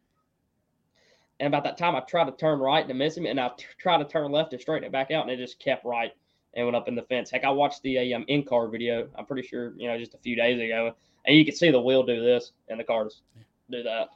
And 1.42 1.48
about 1.48 1.64
that 1.64 1.76
time, 1.76 1.96
I 1.96 2.02
tried 2.02 2.26
to 2.26 2.34
turn 2.34 2.60
right 2.60 2.88
to 2.88 2.94
miss 2.94 3.18
him, 3.18 3.26
and 3.26 3.40
I 3.40 3.50
t- 3.58 3.66
tried 3.80 3.98
to 3.98 4.06
turn 4.06 4.32
left 4.32 4.54
and 4.54 4.62
straighten 4.62 4.86
it 4.86 4.92
back 4.92 5.10
out, 5.10 5.24
and 5.24 5.32
it 5.32 5.38
just 5.38 5.58
kept 5.58 5.84
right. 5.84 6.12
and 6.54 6.68
went 6.68 6.76
up 6.76 6.88
in 6.88 6.94
the 6.94 7.02
fence. 7.02 7.32
Heck, 7.32 7.44
I 7.44 7.50
watched 7.50 7.82
the 7.82 8.14
um, 8.14 8.26
in 8.28 8.44
car 8.44 8.68
video. 8.68 9.10
I'm 9.16 9.26
pretty 9.26 9.48
sure 9.48 9.74
you 9.76 9.88
know 9.88 9.98
just 9.98 10.14
a 10.14 10.20
few 10.20 10.36
days 10.36 10.62
ago, 10.62 10.94
and 11.26 11.36
you 11.36 11.44
can 11.44 11.56
see 11.56 11.72
the 11.72 11.82
wheel 11.82 12.04
do 12.04 12.22
this 12.22 12.52
and 12.70 12.80
the 12.80 12.84
cars 12.84 13.24
do 13.72 13.82
that. 13.82 14.10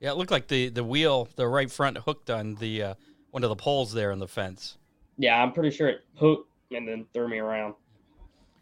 Yeah, 0.00 0.12
it 0.12 0.16
looked 0.16 0.30
like 0.30 0.48
the 0.48 0.70
the 0.70 0.82
wheel, 0.82 1.28
the 1.36 1.46
right 1.46 1.70
front 1.70 1.98
hooked 1.98 2.30
on 2.30 2.54
the 2.54 2.82
uh, 2.82 2.94
one 3.32 3.44
of 3.44 3.50
the 3.50 3.56
poles 3.56 3.92
there 3.92 4.10
in 4.10 4.18
the 4.18 4.28
fence. 4.28 4.78
Yeah, 5.18 5.42
I'm 5.42 5.52
pretty 5.52 5.76
sure 5.76 5.88
it 5.88 6.06
hooked 6.14 6.50
and 6.70 6.88
then 6.88 7.04
threw 7.12 7.28
me 7.28 7.36
around. 7.36 7.74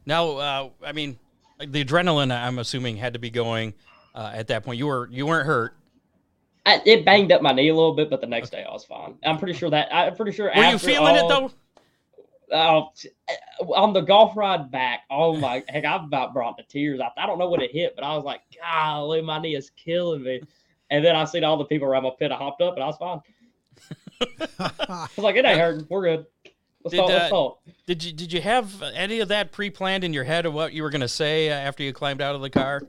Now, 0.04 0.30
uh, 0.30 0.70
I 0.84 0.90
mean, 0.90 1.16
the 1.60 1.84
adrenaline, 1.84 2.36
I'm 2.36 2.58
assuming, 2.58 2.96
had 2.96 3.12
to 3.12 3.20
be 3.20 3.30
going 3.30 3.74
uh, 4.16 4.32
at 4.34 4.48
that 4.48 4.64
point. 4.64 4.78
You 4.78 4.88
were 4.88 5.08
you 5.12 5.26
weren't 5.26 5.46
hurt. 5.46 5.76
I, 6.68 6.82
it 6.84 7.02
banged 7.02 7.32
up 7.32 7.40
my 7.40 7.52
knee 7.52 7.68
a 7.68 7.74
little 7.74 7.94
bit, 7.94 8.10
but 8.10 8.20
the 8.20 8.26
next 8.26 8.50
day 8.50 8.62
I 8.62 8.70
was 8.70 8.84
fine. 8.84 9.14
I'm 9.24 9.38
pretty 9.38 9.54
sure 9.54 9.70
that 9.70 9.88
I'm 9.90 10.14
pretty 10.14 10.32
sure. 10.32 10.52
Were 10.54 10.64
you 10.64 10.78
feeling 10.78 11.16
it 11.16 11.26
though? 11.26 11.50
Oh, 12.50 12.90
on 13.74 13.94
the 13.94 14.02
golf 14.02 14.36
ride 14.36 14.70
back, 14.70 15.04
oh 15.10 15.34
my 15.36 15.64
heck, 15.68 15.86
I 15.86 15.96
about 15.96 16.34
brought 16.34 16.58
the 16.58 16.64
tears 16.64 17.00
out. 17.00 17.12
I 17.16 17.26
don't 17.26 17.38
know 17.38 17.48
what 17.48 17.62
it 17.62 17.72
hit, 17.72 17.94
but 17.94 18.04
I 18.04 18.14
was 18.14 18.24
like, 18.24 18.42
golly, 18.60 19.22
my 19.22 19.38
knee 19.38 19.56
is 19.56 19.70
killing 19.82 20.22
me. 20.22 20.42
And 20.90 21.02
then 21.02 21.16
I 21.16 21.24
seen 21.24 21.42
all 21.42 21.56
the 21.56 21.64
people 21.64 21.88
around 21.88 22.02
my 22.02 22.10
pit. 22.18 22.32
I 22.32 22.36
hopped 22.36 22.60
up 22.60 22.74
and 22.74 22.82
I 22.82 22.86
was 22.86 22.96
fine. 22.98 23.20
I 24.58 25.08
was 25.16 25.24
like, 25.24 25.36
it 25.36 25.46
ain't 25.46 25.58
hurting. 25.58 25.86
We're 25.88 26.02
good. 26.02 26.26
Let's 26.84 26.92
Did, 26.92 26.98
talk. 26.98 27.08
Let's 27.08 27.24
uh, 27.24 27.28
talk. 27.28 27.60
Did 27.86 28.04
you 28.04 28.12
did 28.12 28.32
you 28.32 28.42
have 28.42 28.82
any 28.94 29.20
of 29.20 29.28
that 29.28 29.52
pre-planned 29.52 30.04
in 30.04 30.12
your 30.12 30.24
head 30.24 30.44
of 30.44 30.52
what 30.52 30.74
you 30.74 30.82
were 30.82 30.90
going 30.90 31.00
to 31.00 31.08
say 31.08 31.48
after 31.48 31.82
you 31.82 31.94
climbed 31.94 32.20
out 32.20 32.34
of 32.34 32.42
the 32.42 32.50
car? 32.50 32.82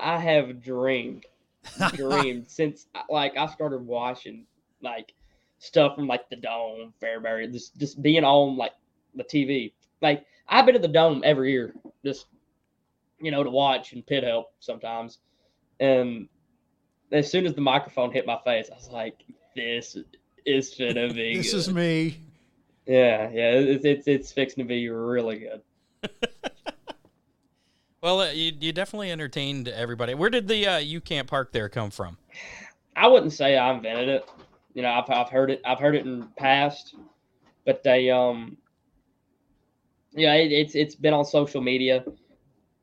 I 0.00 0.18
have 0.18 0.62
dreamed, 0.62 1.26
dreamed 1.94 2.50
since 2.50 2.86
uh, 2.94 3.02
like 3.10 3.36
I 3.36 3.46
started 3.46 3.86
watching 3.86 4.46
like 4.82 5.14
stuff 5.58 5.96
from 5.96 6.06
like 6.06 6.28
the 6.30 6.36
Dome, 6.36 6.92
Fairbury, 7.02 7.50
just 7.52 7.76
just 7.78 8.00
being 8.02 8.24
on 8.24 8.56
like 8.56 8.72
the 9.14 9.24
TV. 9.24 9.72
Like 10.00 10.24
I've 10.48 10.64
been 10.66 10.74
to 10.74 10.80
the 10.80 10.88
Dome 10.88 11.22
every 11.24 11.52
year, 11.52 11.74
just 12.04 12.26
you 13.20 13.30
know 13.30 13.42
to 13.42 13.50
watch 13.50 13.92
and 13.92 14.06
pit 14.06 14.24
help 14.24 14.52
sometimes. 14.60 15.18
And 15.80 16.28
as 17.12 17.30
soon 17.30 17.46
as 17.46 17.54
the 17.54 17.60
microphone 17.60 18.12
hit 18.12 18.26
my 18.26 18.38
face, 18.44 18.68
I 18.70 18.76
was 18.76 18.88
like, 18.88 19.22
"This 19.54 19.96
is 20.44 20.74
gonna 20.78 21.12
be 21.12 21.36
this 21.38 21.52
good." 21.52 21.58
is 21.58 21.72
me. 21.72 22.22
Yeah, 22.86 23.30
yeah, 23.30 23.50
it's 23.52 23.84
it's 23.84 24.08
it's 24.08 24.32
fixing 24.32 24.64
to 24.64 24.68
be 24.68 24.88
really 24.88 25.38
good. 25.40 25.62
Well, 28.00 28.20
uh, 28.20 28.30
you 28.30 28.52
you 28.60 28.72
definitely 28.72 29.10
entertained 29.10 29.68
everybody. 29.68 30.14
Where 30.14 30.30
did 30.30 30.46
the 30.46 30.66
uh, 30.66 30.78
you 30.78 31.00
can't 31.00 31.26
park 31.26 31.52
there 31.52 31.68
come 31.68 31.90
from? 31.90 32.16
I 32.94 33.08
wouldn't 33.08 33.32
say 33.32 33.56
I 33.56 33.72
invented 33.72 34.08
it. 34.08 34.28
You 34.74 34.82
know, 34.82 34.90
I've, 34.90 35.10
I've 35.10 35.28
heard 35.28 35.50
it. 35.50 35.60
I've 35.64 35.80
heard 35.80 35.96
it 35.96 36.06
in 36.06 36.28
past, 36.36 36.94
but 37.64 37.82
they 37.82 38.10
um, 38.10 38.56
yeah, 40.12 40.34
it, 40.34 40.52
it's 40.52 40.74
it's 40.76 40.94
been 40.94 41.12
on 41.12 41.24
social 41.24 41.60
media. 41.60 42.04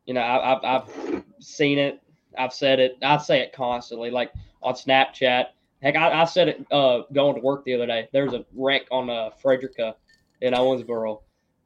You 0.05 0.15
know, 0.15 0.21
I, 0.21 0.55
I've 0.55 0.63
I've 0.63 1.23
seen 1.39 1.79
it. 1.79 2.01
I've 2.37 2.53
said 2.53 2.79
it. 2.79 2.97
I 3.01 3.17
say 3.17 3.39
it 3.39 3.53
constantly, 3.53 4.11
like 4.11 4.33
on 4.61 4.73
Snapchat. 4.73 5.45
Heck, 5.81 5.95
I, 5.95 6.21
I 6.21 6.25
said 6.25 6.49
it 6.49 6.65
uh, 6.71 7.03
going 7.13 7.35
to 7.35 7.41
work 7.41 7.63
the 7.63 7.73
other 7.75 7.85
day. 7.85 8.09
There 8.11 8.25
was 8.25 8.33
a 8.33 8.45
wreck 8.53 8.83
on 8.91 9.09
uh, 9.09 9.29
Frederica 9.41 9.95
in 10.41 10.53
Owensboro, 10.53 11.21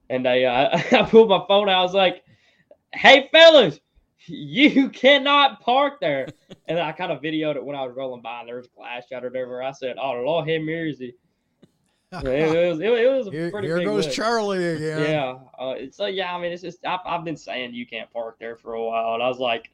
and 0.10 0.28
I 0.28 0.44
uh, 0.44 0.82
I 0.92 1.04
pulled 1.04 1.30
my 1.30 1.44
phone 1.48 1.68
out. 1.68 1.80
I 1.80 1.82
was 1.82 1.94
like, 1.96 2.24
"Hey, 2.93 3.30
fellas, 3.32 3.80
you 4.25 4.89
cannot 4.89 5.62
park 5.62 5.99
there." 5.99 6.28
And 6.67 6.80
I 6.80 6.91
kind 6.91 7.12
of 7.12 7.19
videoed 7.19 7.56
it 7.56 7.65
when 7.65 7.75
I 7.75 7.84
was 7.84 7.95
rolling 7.95 8.21
by, 8.21 8.41
and 8.41 8.47
there 8.47 8.58
was 8.58 8.67
glass 8.67 9.08
shattered 9.10 9.36
everywhere. 9.36 9.63
I 9.63 9.71
said, 9.71 9.95
"Oh, 9.99 10.12
Lord 10.23 10.47
have 10.47 10.62
mercy." 10.62 11.15
it, 12.12 12.25
it 12.25 12.69
was 12.69 12.80
it, 12.80 12.91
it 12.91 13.12
was 13.12 13.28
a 13.28 13.32
Here, 13.32 13.49
pretty 13.49 13.67
here 13.67 13.78
big 13.78 13.86
goes 13.86 14.06
wreck. 14.06 14.15
Charlie 14.15 14.67
again. 14.67 15.02
Yeah. 15.02 15.38
Uh, 15.58 15.75
so 15.91 16.06
yeah, 16.06 16.36
I 16.36 16.39
mean, 16.39 16.52
it's 16.52 16.62
just 16.62 16.86
I've, 16.86 16.99
I've 17.06 17.23
been 17.23 17.38
saying 17.38 17.73
you 17.73 17.88
can't 17.88 18.12
park 18.12 18.38
there 18.39 18.56
for 18.56 18.73
a 18.73 18.84
while, 18.84 19.15
and 19.15 19.23
I 19.23 19.28
was 19.28 19.39
like, 19.39 19.71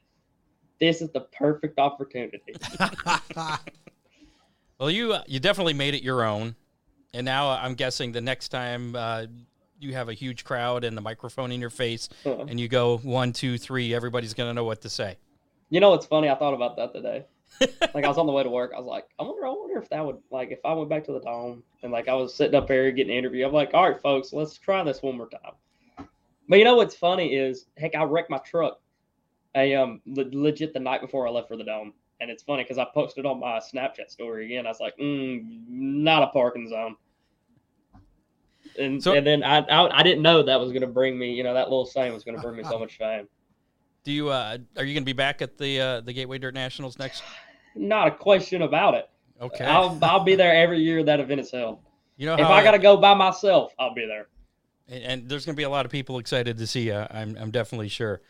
this 0.80 1.02
is 1.02 1.10
the 1.10 1.20
perfect 1.20 1.78
opportunity. 1.78 2.54
Well, 4.78 4.90
you 4.90 5.14
uh, 5.14 5.22
you 5.26 5.40
definitely 5.40 5.72
made 5.74 5.94
it 5.94 6.02
your 6.02 6.24
own, 6.24 6.54
and 7.14 7.24
now 7.24 7.48
I'm 7.48 7.74
guessing 7.74 8.12
the 8.12 8.20
next 8.20 8.48
time 8.48 8.94
uh, 8.94 9.24
you 9.78 9.92
have 9.94 10.08
a 10.08 10.14
huge 10.14 10.44
crowd 10.44 10.84
and 10.84 10.96
the 10.96 11.00
microphone 11.00 11.52
in 11.52 11.60
your 11.60 11.70
face, 11.70 12.08
and 12.24 12.58
you 12.58 12.68
go 12.68 12.98
one, 12.98 13.32
two, 13.32 13.58
three, 13.58 13.94
everybody's 13.94 14.34
gonna 14.34 14.54
know 14.54 14.64
what 14.64 14.80
to 14.82 14.88
say. 14.88 15.16
you 15.70 15.80
know 15.80 15.90
what's 15.90 16.06
funny? 16.06 16.28
I 16.28 16.34
thought 16.34 16.54
about 16.54 16.76
that 16.76 16.92
today. 16.92 17.24
like 17.94 18.04
I 18.04 18.08
was 18.08 18.18
on 18.18 18.26
the 18.26 18.32
way 18.32 18.42
to 18.42 18.50
work, 18.50 18.72
I 18.74 18.78
was 18.78 18.86
like, 18.86 19.06
I 19.18 19.22
wonder, 19.22 19.46
I 19.46 19.50
wonder 19.50 19.78
if 19.78 19.88
that 19.90 20.04
would 20.04 20.18
like 20.30 20.50
if 20.50 20.58
I 20.64 20.72
went 20.72 20.90
back 20.90 21.04
to 21.04 21.12
the 21.12 21.20
dome 21.20 21.62
and 21.82 21.92
like 21.92 22.08
I 22.08 22.14
was 22.14 22.34
sitting 22.34 22.54
up 22.56 22.66
there 22.66 22.90
getting 22.90 23.12
an 23.12 23.18
interview. 23.18 23.46
I'm 23.46 23.52
like, 23.52 23.70
all 23.72 23.88
right, 23.88 24.00
folks, 24.00 24.32
let's 24.32 24.58
try 24.58 24.82
this 24.82 25.00
one 25.02 25.16
more 25.16 25.28
time. 25.28 26.08
But 26.48 26.58
you 26.58 26.64
know 26.64 26.76
what's 26.76 26.94
funny 26.94 27.34
is, 27.34 27.66
heck, 27.76 27.94
I 27.94 28.02
wrecked 28.04 28.30
my 28.30 28.38
truck. 28.38 28.80
I 29.54 29.74
um 29.74 30.00
le- 30.06 30.30
legit 30.32 30.74
the 30.74 30.80
night 30.80 31.00
before 31.00 31.26
I 31.26 31.30
left 31.30 31.48
for 31.48 31.56
the 31.56 31.64
dome, 31.64 31.94
and 32.20 32.30
it's 32.30 32.42
funny 32.42 32.62
because 32.62 32.78
I 32.78 32.86
posted 32.92 33.24
on 33.26 33.40
my 33.40 33.58
Snapchat 33.58 34.10
story 34.10 34.46
again. 34.46 34.66
I 34.66 34.70
was 34.70 34.80
like, 34.80 34.96
mm, 34.98 35.44
not 35.68 36.22
a 36.24 36.28
parking 36.28 36.68
zone. 36.68 36.96
And, 38.78 39.02
So- 39.02 39.14
and 39.14 39.26
then 39.26 39.42
I, 39.42 39.58
I 39.60 39.98
I 40.00 40.02
didn't 40.02 40.22
know 40.22 40.42
that 40.42 40.58
was 40.60 40.72
gonna 40.72 40.86
bring 40.86 41.18
me, 41.18 41.32
you 41.32 41.42
know, 41.42 41.54
that 41.54 41.64
little 41.68 41.86
saying 41.86 42.12
was 42.12 42.24
gonna 42.24 42.40
bring 42.40 42.56
me 42.56 42.64
so 42.64 42.78
much 42.84 42.96
fame. 42.98 43.28
Do 44.04 44.12
you 44.12 44.28
uh, 44.28 44.58
are 44.76 44.84
you 44.84 44.94
gonna 44.94 45.04
be 45.04 45.12
back 45.12 45.42
at 45.42 45.58
the 45.58 45.80
uh, 45.80 46.00
the 46.00 46.12
Gateway 46.12 46.38
Dirt 46.38 46.54
Nationals 46.54 46.98
next? 46.98 47.22
Not 47.74 48.08
a 48.08 48.10
question 48.12 48.62
about 48.62 48.94
it. 48.94 49.08
Okay. 49.40 49.64
I'll 49.64 49.98
I'll 50.02 50.24
be 50.24 50.34
there 50.34 50.54
every 50.54 50.78
year 50.80 51.02
that 51.04 51.20
event 51.20 51.40
is 51.40 51.50
held. 51.50 51.80
you 52.16 52.26
know 52.26 52.34
If 52.34 52.40
how 52.40 52.52
I 52.52 52.62
gotta 52.62 52.78
go 52.78 52.96
by 52.96 53.14
myself, 53.14 53.72
I'll 53.78 53.94
be 53.94 54.06
there. 54.06 54.28
and, 54.88 55.02
and 55.04 55.28
there's 55.28 55.44
gonna 55.44 55.56
be 55.56 55.64
a 55.64 55.68
lot 55.70 55.84
of 55.86 55.92
people 55.92 56.18
excited 56.18 56.56
to 56.58 56.66
see 56.66 56.82
you. 56.86 56.94
I'm 57.10 57.36
I'm 57.36 57.50
definitely 57.50 57.88
sure. 57.88 58.20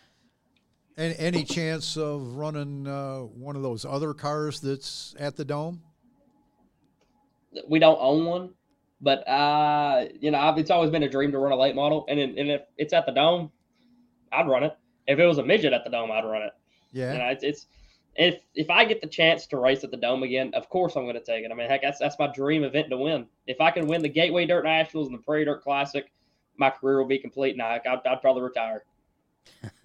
And 0.99 1.15
any 1.19 1.45
chance 1.45 1.99
of 1.99 2.37
running 2.37 2.89
uh, 2.89 3.19
one 3.19 3.55
of 3.55 3.61
those 3.63 3.85
other 3.85 4.15
cars 4.15 4.61
that's 4.61 5.15
at 5.19 5.37
the 5.37 5.45
dome? 5.45 5.83
We 7.69 7.79
don't 7.79 7.99
own 8.01 8.25
one, 8.25 8.51
but 9.01 9.27
uh, 9.29 10.07
you 10.21 10.31
know, 10.31 10.39
I've, 10.39 10.59
it's 10.59 10.71
always 10.71 10.91
been 10.91 11.03
a 11.03 11.09
dream 11.09 11.33
to 11.33 11.39
run 11.39 11.53
a 11.53 11.57
late 11.57 11.75
model, 11.75 12.05
and 12.09 12.19
in, 12.19 12.39
and 12.39 12.51
if 12.51 12.63
it's 12.77 12.93
at 12.93 13.07
the 13.07 13.13
dome, 13.13 13.51
I'd 14.33 14.49
run 14.49 14.63
it. 14.63 14.77
If 15.07 15.19
it 15.19 15.27
was 15.27 15.39
a 15.39 15.45
midget 15.45 15.73
at 15.73 15.85
the 15.85 15.91
dome, 15.91 16.11
I'd 16.11 16.25
run 16.25 16.43
it. 16.43 16.53
Yeah. 16.93 17.13
You 17.13 17.19
know, 17.19 17.27
it's, 17.27 17.45
it's 17.45 17.67
if 18.17 18.41
if 18.55 18.71
I 18.71 18.85
get 18.85 19.01
the 19.01 19.07
chance 19.07 19.47
to 19.49 19.59
race 19.59 19.85
at 19.85 19.91
the 19.91 19.97
dome 19.97 20.23
again, 20.23 20.53
of 20.55 20.69
course 20.69 20.97
I'm 20.97 21.05
going 21.05 21.15
to 21.15 21.21
take 21.21 21.45
it. 21.45 21.51
I 21.51 21.55
mean, 21.55 21.69
heck, 21.69 21.83
that's 21.83 21.99
that's 21.99 22.19
my 22.19 22.29
dream 22.29 22.65
event 22.65 22.91
to 22.91 22.97
win. 22.97 23.27
If 23.47 23.61
I 23.61 23.71
can 23.71 23.87
win 23.87 24.03
the 24.03 24.09
Gateway 24.09 24.47
Dirt 24.47 24.65
Nationals 24.65 25.09
and 25.09 25.19
the 25.19 25.23
Prairie 25.23 25.45
Dirt 25.45 25.63
Classic, 25.63 26.11
my 26.57 26.71
career 26.71 26.99
will 26.99 27.09
be 27.09 27.19
complete. 27.19 27.57
Now 27.57 27.69
I'd, 27.69 27.83
I'd 27.87 28.21
probably 28.23 28.43
retire. 28.43 28.85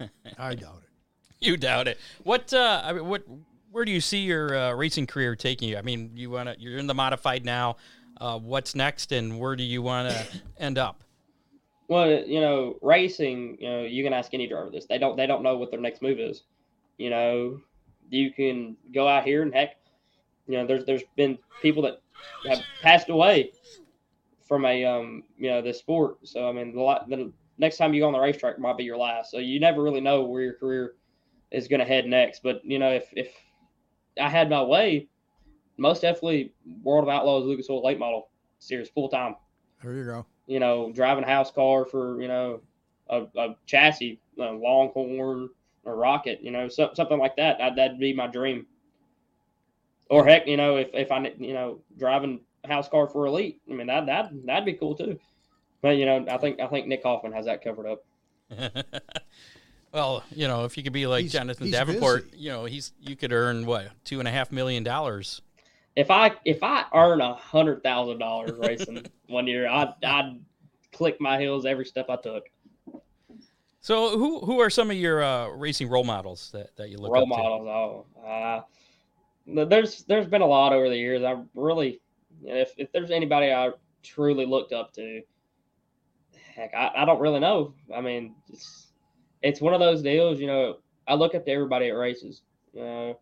I 0.38 0.54
doubt 0.54 0.82
it. 0.82 1.46
You 1.46 1.56
doubt 1.56 1.88
it. 1.88 1.98
What 2.22 2.52
uh, 2.52 2.82
I 2.84 2.92
mean, 2.92 3.06
what 3.06 3.24
where 3.70 3.84
do 3.84 3.90
you 3.90 4.00
see 4.00 4.18
your 4.18 4.56
uh, 4.56 4.72
racing 4.74 5.06
career 5.06 5.36
taking 5.36 5.68
you? 5.68 5.76
I 5.76 5.82
mean, 5.82 6.12
you 6.14 6.30
want 6.30 6.48
to 6.48 6.58
you're 6.58 6.78
in 6.78 6.86
the 6.86 6.94
modified 6.94 7.44
now. 7.44 7.76
Uh, 8.22 8.38
what's 8.38 8.76
next, 8.76 9.10
and 9.10 9.40
where 9.40 9.56
do 9.56 9.64
you 9.64 9.82
want 9.82 10.08
to 10.08 10.26
end 10.56 10.78
up? 10.78 11.02
Well, 11.88 12.08
you 12.08 12.40
know, 12.40 12.78
racing, 12.80 13.56
you 13.58 13.68
know, 13.68 13.82
you 13.82 14.04
can 14.04 14.12
ask 14.12 14.32
any 14.32 14.46
driver 14.46 14.70
this. 14.70 14.86
They 14.86 14.96
don't 14.96 15.16
they 15.16 15.26
don't 15.26 15.42
know 15.42 15.56
what 15.56 15.72
their 15.72 15.80
next 15.80 16.02
move 16.02 16.20
is. 16.20 16.44
You 16.98 17.10
know, 17.10 17.58
you 18.08 18.32
can 18.32 18.76
go 18.94 19.08
out 19.08 19.24
here 19.24 19.42
and 19.42 19.52
heck, 19.52 19.70
you 20.46 20.56
know, 20.56 20.64
there's 20.64 20.84
there's 20.84 21.02
been 21.16 21.36
people 21.60 21.82
that 21.82 22.00
have 22.46 22.60
passed 22.80 23.08
away 23.08 23.50
from 24.46 24.66
a 24.66 24.84
um, 24.84 25.24
you 25.36 25.50
know, 25.50 25.60
this 25.60 25.80
sport. 25.80 26.18
So 26.22 26.48
I 26.48 26.52
mean, 26.52 26.76
the, 26.76 26.80
lot- 26.80 27.08
the 27.08 27.32
next 27.58 27.76
time 27.76 27.92
you 27.92 28.02
go 28.02 28.06
on 28.06 28.12
the 28.12 28.20
racetrack 28.20 28.56
might 28.60 28.76
be 28.76 28.84
your 28.84 28.98
last. 28.98 29.32
So 29.32 29.38
you 29.38 29.58
never 29.58 29.82
really 29.82 30.00
know 30.00 30.22
where 30.22 30.42
your 30.42 30.54
career 30.54 30.94
is 31.50 31.66
going 31.66 31.80
to 31.80 31.86
head 31.86 32.06
next. 32.06 32.44
But 32.44 32.60
you 32.64 32.78
know, 32.78 32.92
if 32.92 33.08
if 33.14 33.34
I 34.16 34.28
had 34.28 34.48
my 34.48 34.62
way, 34.62 35.08
most 35.76 36.02
definitely 36.02 36.52
World 36.82 37.04
of 37.04 37.08
Outlaws 37.08 37.44
Lucas 37.46 37.68
Oil 37.70 37.84
late 37.84 37.98
model 37.98 38.28
series 38.58 38.88
full 38.88 39.08
time 39.08 39.34
There 39.82 39.94
you 39.94 40.04
go. 40.04 40.26
you 40.46 40.60
know, 40.60 40.92
driving 40.92 41.24
a 41.24 41.26
house 41.26 41.50
car 41.50 41.84
for, 41.84 42.20
you 42.22 42.28
know, 42.28 42.60
a, 43.10 43.22
a 43.36 43.56
chassis, 43.66 44.20
a 44.38 44.42
Longhorn, 44.44 45.48
a 45.84 45.92
Rocket, 45.92 46.40
you 46.42 46.50
know, 46.50 46.68
so, 46.68 46.90
something 46.94 47.18
like 47.18 47.36
that. 47.36 47.58
That 47.58 47.74
that'd 47.76 47.98
be 47.98 48.12
my 48.12 48.26
dream. 48.28 48.66
Or 50.10 50.24
heck, 50.26 50.46
you 50.46 50.56
know, 50.56 50.76
if, 50.76 50.88
if 50.92 51.10
I, 51.10 51.32
you 51.38 51.54
know, 51.54 51.80
driving 51.98 52.40
a 52.64 52.68
house 52.68 52.88
car 52.88 53.06
for 53.08 53.26
Elite, 53.26 53.60
I 53.70 53.74
mean, 53.74 53.86
that, 53.88 54.06
that, 54.06 54.30
that'd 54.44 54.64
be 54.66 54.74
cool 54.74 54.94
too. 54.94 55.18
But, 55.80 55.96
you 55.96 56.06
know, 56.06 56.24
I 56.30 56.36
think, 56.38 56.60
I 56.60 56.66
think 56.68 56.86
Nick 56.86 57.02
Hoffman 57.02 57.32
has 57.32 57.46
that 57.46 57.64
covered 57.64 57.86
up. 57.86 58.04
well, 59.92 60.22
you 60.34 60.46
know, 60.48 60.64
if 60.64 60.76
you 60.76 60.82
could 60.82 60.92
be 60.92 61.06
like 61.06 61.22
He's- 61.22 61.32
Jonathan 61.32 61.66
he's 61.66 61.74
Davenport, 61.74 62.30
busy. 62.30 62.42
you 62.44 62.50
know, 62.50 62.64
he's 62.66 62.92
you 63.00 63.16
could 63.16 63.32
earn 63.32 63.66
what 63.66 63.88
two 64.04 64.18
and 64.18 64.28
a 64.28 64.30
half 64.30 64.52
million 64.52 64.82
dollars. 64.82 65.40
If 65.94 66.10
I, 66.10 66.32
if 66.44 66.62
I 66.62 66.84
earn 66.94 67.20
a 67.20 67.34
hundred 67.34 67.82
thousand 67.82 68.18
dollars 68.18 68.52
racing 68.52 69.04
one 69.28 69.46
year, 69.46 69.68
I'd, 69.68 69.92
I'd 70.04 70.40
click 70.92 71.20
my 71.20 71.38
heels 71.38 71.66
every 71.66 71.84
step 71.84 72.06
I 72.08 72.16
took. 72.16 72.44
So, 73.80 74.16
who 74.16 74.38
who 74.40 74.60
are 74.60 74.70
some 74.70 74.92
of 74.92 74.96
your 74.96 75.24
uh, 75.24 75.48
racing 75.48 75.88
role 75.88 76.04
models 76.04 76.50
that, 76.52 76.74
that 76.76 76.88
you 76.88 76.98
look 76.98 77.12
role 77.12 77.24
up 77.24 77.36
to? 77.36 77.42
models. 77.42 77.66
Oh, 77.66 78.24
uh, 78.24 79.64
there's 79.64 80.04
there's 80.04 80.28
been 80.28 80.40
a 80.40 80.46
lot 80.46 80.72
over 80.72 80.88
the 80.88 80.96
years. 80.96 81.24
I 81.24 81.42
really, 81.56 82.00
if 82.44 82.72
if 82.76 82.92
there's 82.92 83.10
anybody 83.10 83.52
I 83.52 83.70
truly 84.04 84.46
looked 84.46 84.72
up 84.72 84.92
to, 84.94 85.20
heck, 86.54 86.72
I, 86.74 86.92
I 86.98 87.04
don't 87.04 87.20
really 87.20 87.40
know. 87.40 87.74
I 87.92 88.00
mean, 88.00 88.36
it's 88.48 88.86
it's 89.42 89.60
one 89.60 89.74
of 89.74 89.80
those 89.80 90.00
deals. 90.00 90.38
You 90.38 90.46
know, 90.46 90.76
I 91.08 91.14
look 91.14 91.34
up 91.34 91.44
to 91.46 91.50
everybody 91.50 91.88
at 91.88 91.96
races. 91.96 92.42
You 92.72 92.82
know, 92.82 93.18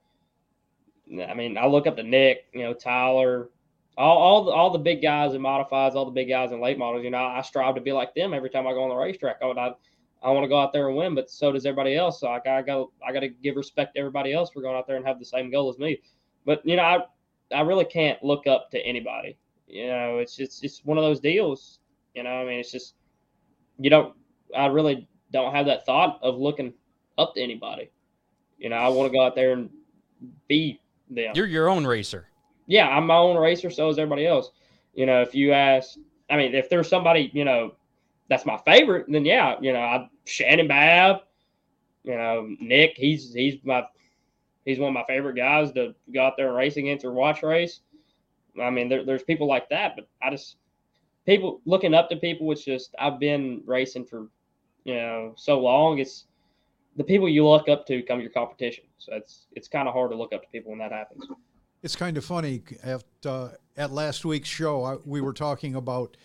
I 1.13 1.35
mean, 1.35 1.59
I 1.59 1.67
look 1.67 1.87
up 1.87 1.97
to 1.97 2.03
Nick. 2.03 2.47
You 2.53 2.65
know, 2.65 2.75
Tyler. 2.75 3.51
All, 3.97 4.17
all 4.17 4.45
the 4.45 4.53
all 4.53 4.71
the 4.71 4.79
big 4.79 5.03
guys 5.03 5.35
in 5.35 5.43
modifies, 5.43 5.95
all 5.95 6.05
the 6.05 6.11
big 6.11 6.29
guys 6.29 6.53
in 6.53 6.61
late 6.61 6.79
models. 6.79 7.05
You 7.05 7.11
know, 7.11 7.19
I 7.19 7.43
strive 7.43 7.75
to 7.75 7.81
be 7.81 7.93
like 7.93 8.15
them 8.15 8.33
every 8.33 8.49
time 8.49 8.67
I 8.67 8.73
go 8.73 8.85
on 8.85 8.89
the 8.89 8.95
racetrack. 8.95 9.39
I, 9.43 9.47
I, 9.47 9.75
I 10.23 10.31
want 10.31 10.45
to 10.45 10.49
go 10.49 10.59
out 10.59 10.73
there 10.73 10.89
and 10.89 10.97
win, 10.97 11.15
but 11.15 11.31
so 11.31 11.53
does 11.53 11.67
everybody 11.67 11.97
else. 11.97 12.21
So 12.21 12.29
I 12.29 12.41
gotta 12.43 12.63
go. 12.63 12.93
I 13.07 13.13
gotta 13.13 13.29
give 13.29 13.57
respect 13.57 13.95
to 13.95 14.01
everybody 14.01 14.33
else 14.33 14.51
for 14.51 14.63
going 14.63 14.77
out 14.77 14.87
there 14.87 14.97
and 14.97 15.07
have 15.07 15.19
the 15.19 15.25
same 15.25 15.51
goal 15.51 15.69
as 15.69 15.79
me. 15.79 16.01
But 16.47 16.65
you 16.65 16.77
know, 16.77 16.83
I 16.83 16.99
I 17.55 17.63
really 17.63 17.85
can't 17.85 18.23
look 18.23 18.47
up 18.47 18.71
to 18.71 18.79
anybody. 18.79 19.37
You 19.67 19.89
know, 19.89 20.19
it's 20.19 20.37
just 20.37 20.65
it's 20.65 20.85
one 20.85 20.99
of 20.99 21.05
those 21.05 21.21
deals. 21.21 21.81
You 22.15 22.23
know, 22.23 22.31
I 22.31 22.45
mean, 22.45 22.61
it's 22.61 22.73
just 22.73 22.95
you 23.79 23.91
don't. 23.91 24.15
I 24.57 24.67
really 24.67 25.09
don't 25.33 25.55
have 25.55 25.67
that 25.67 25.87
thought 25.87 26.19
of 26.23 26.39
looking 26.39 26.73
up 27.19 27.35
to 27.35 27.43
anybody. 27.43 27.91
You 28.59 28.69
know, 28.69 28.77
I 28.77 28.89
want 28.89 29.11
to 29.11 29.17
go 29.17 29.25
out 29.25 29.35
there 29.35 29.53
and 29.53 29.71
be 30.49 30.80
them. 31.11 31.33
You're 31.35 31.47
your 31.47 31.69
own 31.69 31.87
racer. 31.87 32.27
Yeah, 32.67 32.89
I'm 32.89 33.07
my 33.07 33.17
own 33.17 33.37
racer. 33.37 33.71
So 33.71 33.89
is 33.89 33.99
everybody 33.99 34.27
else. 34.27 34.51
You 34.95 35.07
know, 35.07 35.23
if 35.23 35.35
you 35.35 35.53
ask, 35.53 35.99
I 36.31 36.37
mean, 36.37 36.55
if 36.55 36.69
there's 36.69 36.89
somebody, 36.89 37.31
you 37.35 37.45
know, 37.45 37.75
that's 38.29 38.47
my 38.47 38.59
favorite, 38.59 39.07
then 39.09 39.25
yeah, 39.25 39.57
you 39.61 39.73
know, 39.73 39.81
I 39.81 40.09
Shannon 40.25 40.69
Babb, 40.69 41.23
you 42.05 42.17
know, 42.17 42.55
Nick, 42.61 42.97
he's 42.97 43.35
he's 43.35 43.57
my 43.65 43.85
he's 44.65 44.79
one 44.79 44.89
of 44.89 44.95
my 44.95 45.05
favorite 45.05 45.37
guys 45.37 45.73
to 45.73 45.95
go 46.15 46.23
out 46.23 46.37
there 46.37 46.49
and 46.49 46.57
race 46.57 46.77
against 46.77 47.05
or 47.05 47.13
watch 47.13 47.43
race. 47.43 47.81
I 48.61 48.71
mean, 48.71 48.89
there, 48.89 49.05
there's 49.05 49.23
people 49.23 49.47
like 49.47 49.69
that, 49.71 49.97
but 49.97 50.09
I 50.23 50.31
just 50.31 50.57
people 51.27 51.61
looking 51.65 51.95
up 51.95 52.09
to 52.11 52.17
people. 52.17 52.51
It's 52.53 52.65
just 52.65 52.95
I've 52.99 53.19
been 53.19 53.63
racing 53.67 54.07
for 54.07 54.29
you 54.85 54.95
know 54.95 55.35
so 55.37 55.59
long. 55.59 55.99
It's 55.99 56.27
the 56.97 57.05
people 57.05 57.29
you 57.29 57.47
look 57.47 57.69
up 57.69 57.87
to 57.87 58.03
come 58.03 58.21
your 58.21 58.31
competition. 58.31 58.85
So 58.99 59.15
it's 59.15 59.47
it's 59.53 59.69
kind 59.69 59.89
of 59.89 59.95
hard 59.95 60.11
to 60.11 60.17
look 60.17 60.33
up 60.33 60.43
to 60.43 60.49
people 60.49 60.71
when 60.71 60.79
that 60.81 60.93
happens. 60.93 61.27
It's 61.83 61.97
kind 61.97 62.17
of 62.17 62.25
funny. 62.25 62.63
At 62.83 63.05
uh, 63.25 63.51
at 63.77 63.91
last 63.93 64.25
week's 64.25 64.49
show, 64.49 64.85
I, 64.85 64.97
we 65.05 65.21
were 65.21 65.33
talking 65.33 65.75
about 65.75 66.17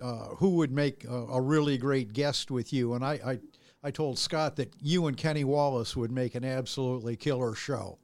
uh, 0.00 0.28
who 0.36 0.50
would 0.56 0.72
make 0.72 1.04
a, 1.04 1.14
a, 1.14 1.40
really 1.40 1.78
great 1.78 2.12
guest 2.12 2.50
with 2.50 2.72
you, 2.72 2.94
and 2.94 3.04
I, 3.04 3.12
I 3.24 3.38
I 3.84 3.90
told 3.90 4.18
Scott 4.18 4.56
that 4.56 4.72
you 4.80 5.06
and 5.06 5.16
Kenny 5.16 5.44
Wallace 5.44 5.96
would 5.96 6.10
make 6.10 6.34
an 6.34 6.44
absolutely 6.44 7.16
killer 7.16 7.54
show. 7.54 7.98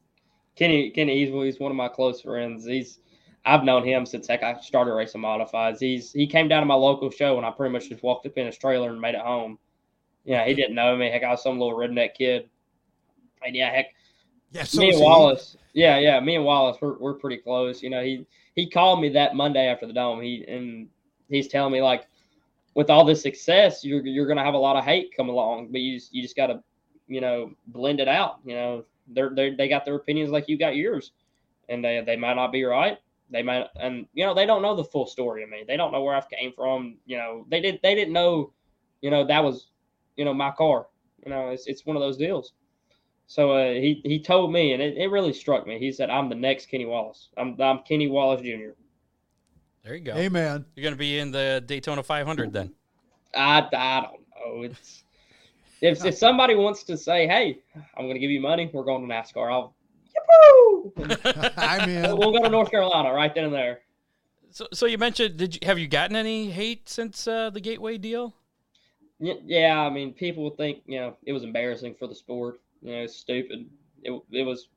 Kenny 0.57 0.91
Kenny 0.91 1.25
he's, 1.25 1.33
he's 1.33 1.61
one 1.61 1.71
of 1.71 1.77
my 1.77 1.89
close 1.89 2.21
friends. 2.21 2.67
He's 2.67 2.99
I've 3.45 3.65
known 3.65 3.85
him 3.85 4.05
since 4.05 4.27
heck 4.27 4.43
I 4.43 4.61
started 4.61 4.93
racing 4.93 5.23
modifieds. 5.23 5.79
He's 5.81 6.13
he 6.13 6.27
came 6.27 6.49
down 6.49 6.63
to 6.63 6.67
my 6.67 6.75
local 6.75 7.11
show 7.11 7.37
and 7.37 7.47
I 7.47 7.51
pretty 7.51 7.73
much 7.73 7.89
just 7.89 8.03
walked 8.03 8.27
up 8.27 8.37
in 8.37 8.47
his 8.47 8.59
trailer 8.59 8.91
and 8.91 9.01
made 9.01 9.15
it 9.15 9.21
home. 9.21 9.59
Yeah, 10.25 10.45
he 10.45 10.55
didn't 10.55 10.75
know 10.75 10.97
me. 10.97 11.11
Heck, 11.11 11.25
I 11.25 11.31
was 11.31 11.43
some 11.43 11.59
little 11.59 11.77
redneck 11.77 12.15
kid. 12.15 12.49
And 13.45 13.55
yeah, 13.55 13.71
heck, 13.71 13.95
yeah, 14.53 14.65
so 14.65 14.81
me 14.81 14.91
and 14.91 15.01
Wallace. 15.01 15.57
Yeah, 15.75 15.99
yeah, 15.99 16.19
me 16.21 16.37
and 16.37 16.45
Wallace, 16.45 16.79
we're 16.81 16.99
we're 16.99 17.15
pretty 17.15 17.39
close. 17.39 17.83
You 17.83 17.91
know, 17.91 18.03
he 18.03 18.27
he 18.55 18.69
called 18.69 19.01
me 19.01 19.09
that 19.11 19.35
Monday 19.35 19.69
after 19.69 19.87
the 19.87 19.93
dome. 19.93 20.21
He 20.21 20.45
and 20.49 20.89
he's 21.29 21.49
telling 21.49 21.73
me 21.73 21.81
like, 21.81 22.07
with 22.75 22.91
all 22.91 23.05
this 23.05 23.23
success, 23.23 23.85
you're 23.85 24.05
you're 24.05 24.27
gonna 24.27 24.45
have 24.45 24.55
a 24.55 24.59
lot 24.59 24.77
of 24.77 24.85
hate 24.85 25.13
come 25.17 25.29
along, 25.29 25.69
but 25.71 25.81
you 25.81 25.99
just, 25.99 26.13
you 26.13 26.23
just 26.23 26.37
gotta, 26.37 26.63
you 27.07 27.21
know, 27.21 27.53
blend 27.69 28.01
it 28.01 28.09
out. 28.09 28.39
You 28.45 28.55
know, 28.55 28.85
they're, 29.09 29.31
they 29.31 29.55
they 29.55 29.69
got 29.69 29.85
their 29.85 29.97
opinions 29.97 30.31
like 30.31 30.49
you 30.49 30.59
got 30.59 30.77
yours, 30.77 31.13
and 31.69 31.85
they 31.85 32.03
they 32.05 32.17
might 32.17 32.35
not 32.35 32.53
be 32.53 32.65
right. 32.65 32.99
They 33.31 33.43
might, 33.43 33.67
and 33.79 34.07
you 34.15 34.25
know, 34.25 34.35
they 34.35 34.47
don't 34.47 34.63
know 34.63 34.75
the 34.75 34.85
full 34.85 35.07
story 35.07 35.43
of 35.43 35.51
me. 35.51 35.65
They 35.67 35.77
don't 35.77 35.93
know 35.93 36.03
where 36.03 36.17
I 36.17 36.23
came 36.35 36.53
from. 36.55 36.97
You 37.07 37.19
know, 37.19 37.47
they 37.51 37.61
did 37.61 37.79
they 37.83 37.95
didn't 37.95 38.15
know, 38.15 38.53
you 39.03 39.11
know, 39.11 39.27
that 39.27 39.45
was, 39.45 39.67
you 40.19 40.25
know, 40.25 40.35
my 40.35 40.51
car. 40.51 40.89
You 41.25 41.31
know, 41.31 41.49
it's 41.49 41.67
it's 41.67 41.87
one 41.87 41.97
of 41.97 42.03
those 42.03 42.19
deals. 42.19 42.53
So 43.27 43.53
uh, 43.53 43.73
he 43.73 44.01
he 44.05 44.21
told 44.21 44.53
me, 44.53 44.73
and 44.73 44.83
it, 44.83 44.97
it 44.97 45.09
really 45.09 45.33
struck 45.33 45.67
me. 45.67 45.79
He 45.79 45.93
said, 45.93 46.11
"I'm 46.11 46.29
the 46.29 46.35
next 46.35 46.67
Kenny 46.67 46.87
Wallace. 46.87 47.29
I'm 47.37 47.61
I'm 47.61 47.81
Kenny 47.81 48.09
Wallace 48.09 48.43
Jr." 48.43 48.73
There 49.85 49.95
you 49.95 50.01
go. 50.01 50.15
Amen. 50.15 50.67
You're 50.75 50.83
going 50.83 50.95
to 50.95 50.99
be 50.99 51.19
in 51.19 51.31
the 51.31 51.63
Daytona 51.65 52.03
500 52.03 52.53
then. 52.53 52.75
I, 53.35 53.67
I 53.73 54.01
don't 54.03 54.59
know. 54.59 54.63
It's 54.65 55.05
if 55.81 56.05
if 56.05 56.17
somebody 56.17 56.55
wants 56.55 56.83
to 56.85 56.97
say, 56.97 57.27
"Hey, 57.27 57.61
I'm 57.97 58.05
going 58.05 58.15
to 58.15 58.21
give 58.21 58.31
you 58.31 58.41
money. 58.41 58.71
We're 58.73 58.85
going 58.85 59.07
to 59.07 59.15
NASCAR." 59.15 59.53
I'll 59.53 59.75
I'm 61.57 61.89
in. 61.89 62.17
We'll 62.17 62.33
go 62.33 62.43
to 62.43 62.49
North 62.49 62.71
Carolina 62.71 63.13
right 63.13 63.35
then 63.35 63.45
and 63.45 63.55
there. 63.55 63.81
So, 64.51 64.67
so 64.73 64.87
you 64.87 64.99
mentioned, 64.99 65.37
did 65.37 65.55
you 65.55 65.61
have 65.65 65.79
you 65.79 65.87
gotten 65.87 66.17
any 66.17 66.51
hate 66.51 66.89
since 66.89 67.29
uh, 67.29 67.51
the 67.51 67.61
Gateway 67.61 67.99
deal? 67.99 68.35
Yeah, 69.21 69.81
I 69.81 69.91
mean, 69.91 70.13
people 70.13 70.51
think 70.51 70.83
you 70.87 71.01
know 71.01 71.17
it 71.25 71.33
was 71.33 71.43
embarrassing 71.43 71.97
for 71.99 72.07
the 72.07 72.15
sport. 72.15 72.61
You 72.83 72.93
know, 72.93 73.07
stupid. 73.07 73.69
It 74.03 74.23
it 74.31 74.43
was, 74.45 74.69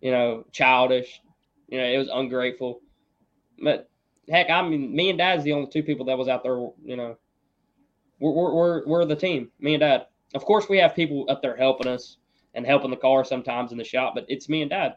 you 0.00 0.12
know, 0.12 0.44
childish. 0.52 1.20
You 1.68 1.78
know, 1.78 1.84
it 1.84 1.98
was 1.98 2.08
ungrateful. 2.12 2.80
But 3.62 3.90
heck, 4.28 4.48
I 4.48 4.62
mean, 4.62 4.94
me 4.94 5.10
and 5.10 5.18
Dad's 5.18 5.42
the 5.42 5.52
only 5.52 5.70
two 5.70 5.82
people 5.82 6.06
that 6.06 6.18
was 6.18 6.28
out 6.28 6.42
there. 6.44 6.56
You 6.84 6.96
know, 6.96 7.16
we're 8.20 8.32
we're 8.32 8.54
we're, 8.54 8.86
we're 8.86 9.04
the 9.04 9.16
team. 9.16 9.50
Me 9.58 9.74
and 9.74 9.80
Dad. 9.80 10.06
Of 10.34 10.44
course, 10.44 10.68
we 10.68 10.78
have 10.78 10.94
people 10.94 11.26
up 11.28 11.42
there 11.42 11.56
helping 11.56 11.88
us 11.88 12.18
and 12.54 12.64
helping 12.64 12.90
the 12.90 12.96
car 12.96 13.24
sometimes 13.24 13.72
in 13.72 13.78
the 13.78 13.84
shop, 13.84 14.14
but 14.14 14.24
it's 14.28 14.48
me 14.48 14.62
and 14.62 14.70
Dad. 14.70 14.96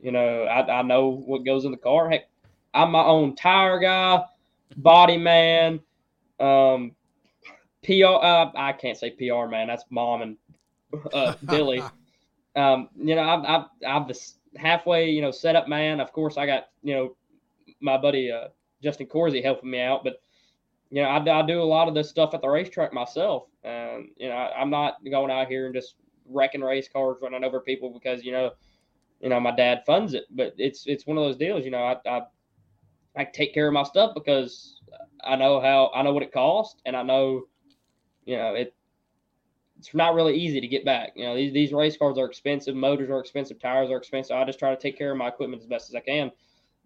You 0.00 0.10
know, 0.10 0.44
I, 0.44 0.80
I 0.80 0.82
know 0.82 1.10
what 1.10 1.44
goes 1.44 1.64
in 1.64 1.70
the 1.70 1.76
car. 1.76 2.10
Heck, 2.10 2.28
I'm 2.74 2.90
my 2.90 3.04
own 3.04 3.36
tire 3.36 3.78
guy, 3.78 4.24
body 4.76 5.18
man, 5.18 5.80
um, 6.40 6.92
PR. 7.84 8.04
Uh, 8.04 8.50
I 8.54 8.72
can't 8.72 8.96
say 8.98 9.10
PR 9.10 9.46
man. 9.48 9.66
That's 9.66 9.84
mom 9.90 10.22
and 10.22 10.36
uh, 11.12 11.34
Billy. 11.46 11.82
Um, 12.54 12.88
you 12.96 13.14
know, 13.14 13.22
I've, 13.22 13.44
I've, 13.44 13.66
I've 13.86 14.08
the 14.08 14.18
halfway, 14.56 15.10
you 15.10 15.22
know, 15.22 15.30
setup 15.30 15.68
man. 15.68 16.00
Of 16.00 16.12
course, 16.12 16.36
I 16.36 16.46
got, 16.46 16.68
you 16.82 16.94
know, 16.94 17.16
my 17.80 17.96
buddy 17.96 18.30
uh, 18.30 18.48
Justin 18.82 19.06
Corsi 19.06 19.42
helping 19.42 19.70
me 19.70 19.80
out, 19.80 20.04
but 20.04 20.22
you 20.92 21.02
know, 21.02 21.08
I, 21.08 21.40
I, 21.40 21.46
do 21.46 21.62
a 21.62 21.64
lot 21.64 21.88
of 21.88 21.94
this 21.94 22.10
stuff 22.10 22.34
at 22.34 22.42
the 22.42 22.48
racetrack 22.48 22.92
myself. 22.92 23.44
And, 23.64 24.10
you 24.18 24.28
know, 24.28 24.34
I, 24.34 24.60
am 24.60 24.68
not 24.68 25.02
going 25.10 25.30
out 25.30 25.48
here 25.48 25.64
and 25.64 25.74
just 25.74 25.94
wrecking 26.28 26.60
race 26.60 26.86
cars, 26.86 27.16
running 27.22 27.44
over 27.44 27.60
people 27.60 27.90
because, 27.90 28.22
you 28.22 28.30
know, 28.30 28.50
you 29.20 29.30
know, 29.30 29.40
my 29.40 29.56
dad 29.56 29.84
funds 29.86 30.12
it. 30.12 30.24
But 30.30 30.54
it's 30.58 30.86
it's 30.86 31.06
one 31.06 31.16
of 31.16 31.24
those 31.24 31.38
deals, 31.38 31.64
you 31.64 31.70
know, 31.70 31.82
I, 31.82 31.96
I, 32.06 32.20
I 33.16 33.24
take 33.24 33.54
care 33.54 33.68
of 33.68 33.72
my 33.72 33.84
stuff 33.84 34.12
because 34.12 34.80
I 35.24 35.34
know 35.34 35.62
how 35.62 35.90
I 35.94 36.02
know 36.02 36.12
what 36.12 36.24
it 36.24 36.32
costs 36.32 36.80
and 36.84 36.94
I 36.94 37.02
know, 37.02 37.44
you 38.24 38.36
know, 38.36 38.54
it 38.54 38.74
it's 39.82 39.94
not 39.94 40.14
really 40.14 40.36
easy 40.36 40.60
to 40.60 40.68
get 40.68 40.84
back. 40.84 41.12
You 41.16 41.24
know, 41.24 41.34
these, 41.34 41.52
these 41.52 41.72
race 41.72 41.96
cars 41.96 42.16
are 42.16 42.24
expensive, 42.24 42.76
motors 42.76 43.10
are 43.10 43.18
expensive, 43.18 43.58
tires 43.58 43.90
are 43.90 43.96
expensive. 43.96 44.36
I 44.36 44.44
just 44.44 44.60
try 44.60 44.70
to 44.70 44.80
take 44.80 44.96
care 44.96 45.10
of 45.10 45.18
my 45.18 45.26
equipment 45.26 45.60
as 45.60 45.66
best 45.66 45.88
as 45.88 45.96
I 45.96 46.00
can. 46.00 46.30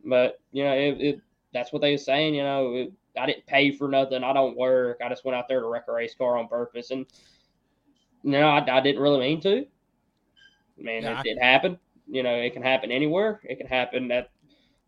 But 0.04 0.40
you 0.52 0.64
know, 0.64 0.72
it, 0.72 1.00
it 1.00 1.20
that's 1.52 1.72
what 1.72 1.82
they 1.82 1.92
were 1.92 1.98
saying. 1.98 2.34
You 2.34 2.44
know, 2.44 2.74
it, 2.74 2.92
I 3.18 3.26
didn't 3.26 3.46
pay 3.46 3.70
for 3.70 3.88
nothing. 3.88 4.24
I 4.24 4.32
don't 4.32 4.56
work. 4.56 5.00
I 5.04 5.08
just 5.10 5.24
went 5.24 5.36
out 5.36 5.46
there 5.46 5.60
to 5.60 5.66
wreck 5.66 5.84
a 5.88 5.92
race 5.92 6.14
car 6.14 6.38
on 6.38 6.48
purpose, 6.48 6.90
and 6.90 7.04
you 8.22 8.32
know, 8.32 8.48
I, 8.48 8.78
I 8.78 8.80
didn't 8.80 9.02
really 9.02 9.20
mean 9.20 9.40
to. 9.42 9.58
I 9.58 10.82
mean, 10.82 11.02
yeah, 11.02 11.20
it, 11.20 11.26
it 11.26 11.42
happened. 11.42 11.78
You 12.08 12.22
know, 12.22 12.34
it 12.34 12.54
can 12.54 12.62
happen 12.62 12.90
anywhere. 12.90 13.40
It 13.44 13.56
can 13.56 13.66
happen 13.66 14.10
at 14.10 14.30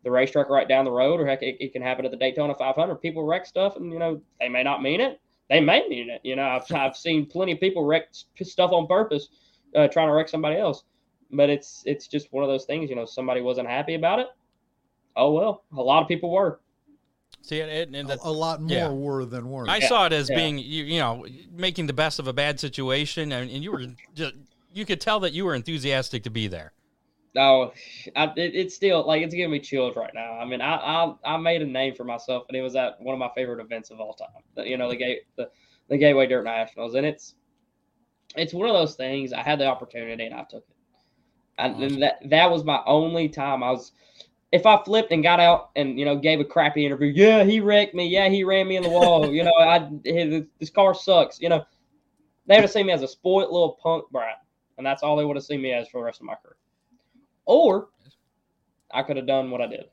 the 0.04 0.10
racetrack 0.10 0.48
right 0.48 0.68
down 0.68 0.86
the 0.86 0.90
road, 0.90 1.20
or 1.20 1.26
heck, 1.26 1.42
it, 1.42 1.56
it 1.60 1.72
can 1.72 1.82
happen 1.82 2.06
at 2.06 2.10
the 2.10 2.16
Daytona 2.16 2.54
500. 2.54 2.96
People 2.96 3.24
wreck 3.24 3.44
stuff, 3.44 3.76
and 3.76 3.92
you 3.92 3.98
know, 3.98 4.20
they 4.40 4.48
may 4.48 4.62
not 4.62 4.82
mean 4.82 5.00
it 5.00 5.20
they 5.48 5.60
may 5.60 5.86
need 5.88 6.08
it. 6.08 6.20
You 6.22 6.36
know, 6.36 6.46
I've, 6.46 6.70
I've 6.72 6.96
seen 6.96 7.26
plenty 7.26 7.52
of 7.52 7.60
people 7.60 7.84
wreck 7.84 8.08
stuff 8.42 8.72
on 8.72 8.86
purpose, 8.86 9.28
uh, 9.74 9.88
trying 9.88 10.08
to 10.08 10.12
wreck 10.12 10.28
somebody 10.28 10.56
else. 10.56 10.84
But 11.30 11.50
it's 11.50 11.82
it's 11.84 12.06
just 12.06 12.32
one 12.32 12.42
of 12.42 12.48
those 12.48 12.64
things. 12.64 12.88
You 12.88 12.96
know, 12.96 13.04
somebody 13.04 13.40
wasn't 13.40 13.68
happy 13.68 13.94
about 13.94 14.18
it. 14.18 14.28
Oh 15.16 15.32
well, 15.32 15.64
a 15.76 15.82
lot 15.82 16.02
of 16.02 16.08
people 16.08 16.30
were. 16.30 16.60
See, 17.42 17.58
it, 17.58 17.88
and 17.94 18.10
a, 18.10 18.18
a, 18.22 18.30
lot 18.30 18.60
more 18.60 18.70
yeah. 18.70 18.88
were 18.88 19.24
than 19.24 19.48
weren't. 19.48 19.70
I 19.70 19.78
yeah. 19.78 19.88
saw 19.88 20.06
it 20.06 20.12
as 20.12 20.28
yeah. 20.28 20.36
being 20.36 20.58
you, 20.58 20.84
you 20.84 20.98
know 20.98 21.24
making 21.52 21.86
the 21.86 21.92
best 21.92 22.18
of 22.18 22.26
a 22.28 22.32
bad 22.32 22.58
situation, 22.58 23.32
and, 23.32 23.50
and 23.50 23.62
you 23.62 23.72
were 23.72 23.84
just, 24.14 24.34
you 24.72 24.84
could 24.84 25.00
tell 25.00 25.20
that 25.20 25.32
you 25.32 25.44
were 25.44 25.54
enthusiastic 25.54 26.24
to 26.24 26.30
be 26.30 26.48
there. 26.48 26.72
No, 27.38 27.72
I, 28.16 28.24
it, 28.36 28.56
it's 28.56 28.74
still 28.74 29.06
like 29.06 29.22
it's 29.22 29.32
giving 29.32 29.52
me 29.52 29.60
chills 29.60 29.94
right 29.94 30.10
now. 30.12 30.32
I 30.40 30.44
mean, 30.44 30.60
I, 30.60 30.74
I 30.74 31.14
I 31.24 31.36
made 31.36 31.62
a 31.62 31.66
name 31.66 31.94
for 31.94 32.02
myself, 32.02 32.46
and 32.48 32.56
it 32.56 32.62
was 32.62 32.74
at 32.74 33.00
one 33.00 33.12
of 33.12 33.20
my 33.20 33.30
favorite 33.32 33.60
events 33.60 33.90
of 33.90 34.00
all 34.00 34.12
time. 34.12 34.66
You 34.66 34.76
know, 34.76 34.88
the 34.88 34.96
gate 34.96 35.20
the 35.36 35.48
the 35.88 35.96
Gateway 35.96 36.26
Dirt 36.26 36.42
Nationals, 36.42 36.96
and 36.96 37.06
it's 37.06 37.36
it's 38.36 38.52
one 38.52 38.68
of 38.68 38.74
those 38.74 38.96
things. 38.96 39.32
I 39.32 39.42
had 39.42 39.60
the 39.60 39.66
opportunity, 39.66 40.26
and 40.26 40.34
I 40.34 40.42
took 40.50 40.64
it. 40.68 40.74
And, 41.58 42.02
that 42.02 42.28
that 42.28 42.50
was 42.50 42.64
my 42.64 42.82
only 42.86 43.28
time 43.28 43.62
I 43.62 43.70
was. 43.70 43.92
If 44.50 44.66
I 44.66 44.82
flipped 44.82 45.12
and 45.12 45.22
got 45.22 45.38
out 45.38 45.70
and 45.76 45.96
you 45.96 46.06
know 46.06 46.16
gave 46.16 46.40
a 46.40 46.44
crappy 46.44 46.84
interview, 46.84 47.12
yeah, 47.14 47.44
he 47.44 47.60
wrecked 47.60 47.94
me, 47.94 48.08
yeah, 48.08 48.28
he 48.28 48.42
ran 48.42 48.66
me 48.66 48.78
in 48.78 48.82
the 48.82 48.88
wall, 48.88 49.32
you 49.32 49.44
know, 49.44 49.54
I 49.60 49.88
his, 50.04 50.42
this 50.58 50.70
car 50.70 50.92
sucks, 50.92 51.40
you 51.40 51.50
know, 51.50 51.64
they 52.46 52.56
would 52.56 52.62
have 52.62 52.70
seen 52.72 52.86
me 52.86 52.92
as 52.92 53.02
a 53.02 53.08
spoiled 53.08 53.52
little 53.52 53.78
punk 53.80 54.10
brat, 54.10 54.42
and 54.76 54.84
that's 54.84 55.04
all 55.04 55.16
they 55.16 55.24
would 55.24 55.36
have 55.36 55.44
seen 55.44 55.62
me 55.62 55.72
as 55.72 55.86
for 55.88 56.00
the 56.00 56.04
rest 56.06 56.18
of 56.18 56.26
my 56.26 56.34
career 56.34 56.56
or 57.48 57.88
I 58.92 59.02
could 59.02 59.16
have 59.16 59.26
done 59.26 59.50
what 59.50 59.60
I 59.60 59.66
did. 59.66 59.86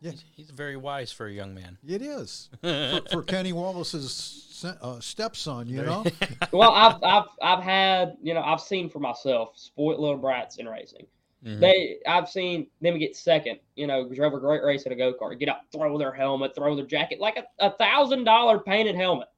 Yeah. 0.00 0.10
He's, 0.10 0.24
he's 0.34 0.50
very 0.50 0.76
wise 0.76 1.12
for 1.12 1.26
a 1.26 1.32
young 1.32 1.54
man. 1.54 1.78
It 1.86 2.02
is 2.02 2.48
for, 2.60 3.00
for 3.10 3.22
Kenny 3.26 3.52
Wallace's 3.52 4.64
uh, 4.80 5.00
stepson. 5.00 5.68
You 5.68 5.82
know, 5.82 6.04
well, 6.52 6.72
I've 6.72 7.02
I've 7.02 7.28
I've 7.40 7.62
had 7.62 8.16
you 8.22 8.34
know 8.34 8.42
I've 8.42 8.60
seen 8.60 8.88
for 8.90 8.98
myself 8.98 9.52
spoiled 9.56 10.00
little 10.00 10.16
brats 10.16 10.56
in 10.56 10.66
racing. 10.66 11.06
Mhm. 11.44 11.60
They 11.60 11.98
I've 12.06 12.28
seen 12.28 12.66
them 12.80 12.98
get 12.98 13.16
second. 13.16 13.60
You 13.76 13.86
know, 13.86 14.08
drove 14.08 14.34
a 14.34 14.40
great 14.40 14.62
race 14.62 14.86
at 14.86 14.92
a 14.92 14.96
go 14.96 15.12
kart. 15.12 15.38
Get 15.38 15.48
up, 15.48 15.62
throw 15.72 15.98
their 15.98 16.12
helmet, 16.12 16.54
throw 16.54 16.74
their 16.74 16.86
jacket, 16.86 17.20
like 17.20 17.36
a, 17.36 17.44
a 17.64 17.70
thousand 17.70 18.24
dollar 18.24 18.58
painted 18.58 18.96
helmet. 18.96 19.28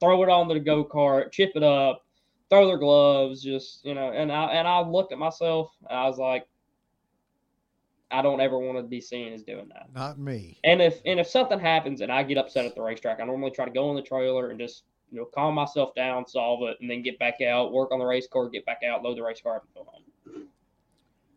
Throw 0.00 0.22
it 0.22 0.28
on 0.28 0.48
the 0.48 0.58
go 0.58 0.84
kart, 0.84 1.30
chip 1.30 1.52
it 1.54 1.62
up, 1.62 2.04
throw 2.52 2.66
their 2.66 2.76
gloves, 2.76 3.42
just 3.42 3.82
you 3.82 3.94
know. 3.94 4.12
And 4.12 4.30
I 4.30 4.44
and 4.52 4.68
I 4.68 4.80
looked 4.80 5.12
at 5.12 5.18
myself. 5.18 5.70
And 5.88 5.98
I 5.98 6.06
was 6.06 6.18
like, 6.18 6.46
I 8.10 8.20
don't 8.20 8.40
ever 8.40 8.58
want 8.58 8.76
to 8.76 8.82
be 8.82 9.00
seen 9.00 9.32
as 9.32 9.42
doing 9.42 9.70
that. 9.72 9.88
not 9.94 10.18
me. 10.18 10.58
And 10.62 10.82
if 10.82 11.00
and 11.06 11.18
if 11.18 11.26
something 11.26 11.58
happens 11.58 12.02
and 12.02 12.12
I 12.12 12.22
get 12.22 12.36
upset 12.36 12.66
at 12.66 12.74
the 12.74 12.82
racetrack, 12.82 13.20
I 13.20 13.24
normally 13.24 13.52
try 13.52 13.64
to 13.64 13.70
go 13.70 13.88
in 13.90 13.96
the 13.96 14.02
trailer 14.02 14.50
and 14.50 14.60
just 14.60 14.84
you 15.10 15.18
know 15.18 15.24
calm 15.24 15.54
myself 15.54 15.94
down, 15.94 16.26
solve 16.26 16.68
it, 16.68 16.76
and 16.82 16.90
then 16.90 17.02
get 17.02 17.18
back 17.18 17.40
out, 17.40 17.72
work 17.72 17.90
on 17.90 17.98
the 17.98 18.04
race 18.04 18.28
car, 18.30 18.50
get 18.50 18.66
back 18.66 18.80
out, 18.86 19.02
load 19.02 19.16
the 19.16 19.22
race 19.22 19.40
car 19.40 19.54
and 19.54 19.62
go 19.74 19.90
home. 19.90 20.46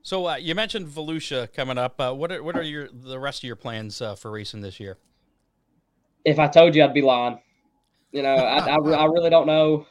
So 0.01 0.27
uh, 0.27 0.35
you 0.35 0.53
mentioned 0.53 0.87
Volusia 0.87 1.51
coming 1.53 1.77
up. 1.77 1.99
Uh, 1.99 2.13
what 2.13 2.29
are 2.31 2.43
what 2.43 2.57
are 2.57 2.61
your 2.61 2.89
the 2.91 3.19
rest 3.19 3.39
of 3.39 3.47
your 3.47 3.55
plans 3.55 4.01
uh, 4.01 4.15
for 4.15 4.31
racing 4.31 4.61
this 4.61 4.81
year? 4.81 4.97
If 6.25 6.39
I 6.39 6.47
told 6.47 6.75
you, 6.75 6.83
I'd 6.83 6.93
be 6.93 7.01
lying. 7.01 7.39
You 8.11 8.23
know, 8.23 8.35
I, 8.35 8.59
I, 8.59 8.75
I 8.75 9.05
really 9.05 9.29
don't 9.29 9.45
know. 9.45 9.85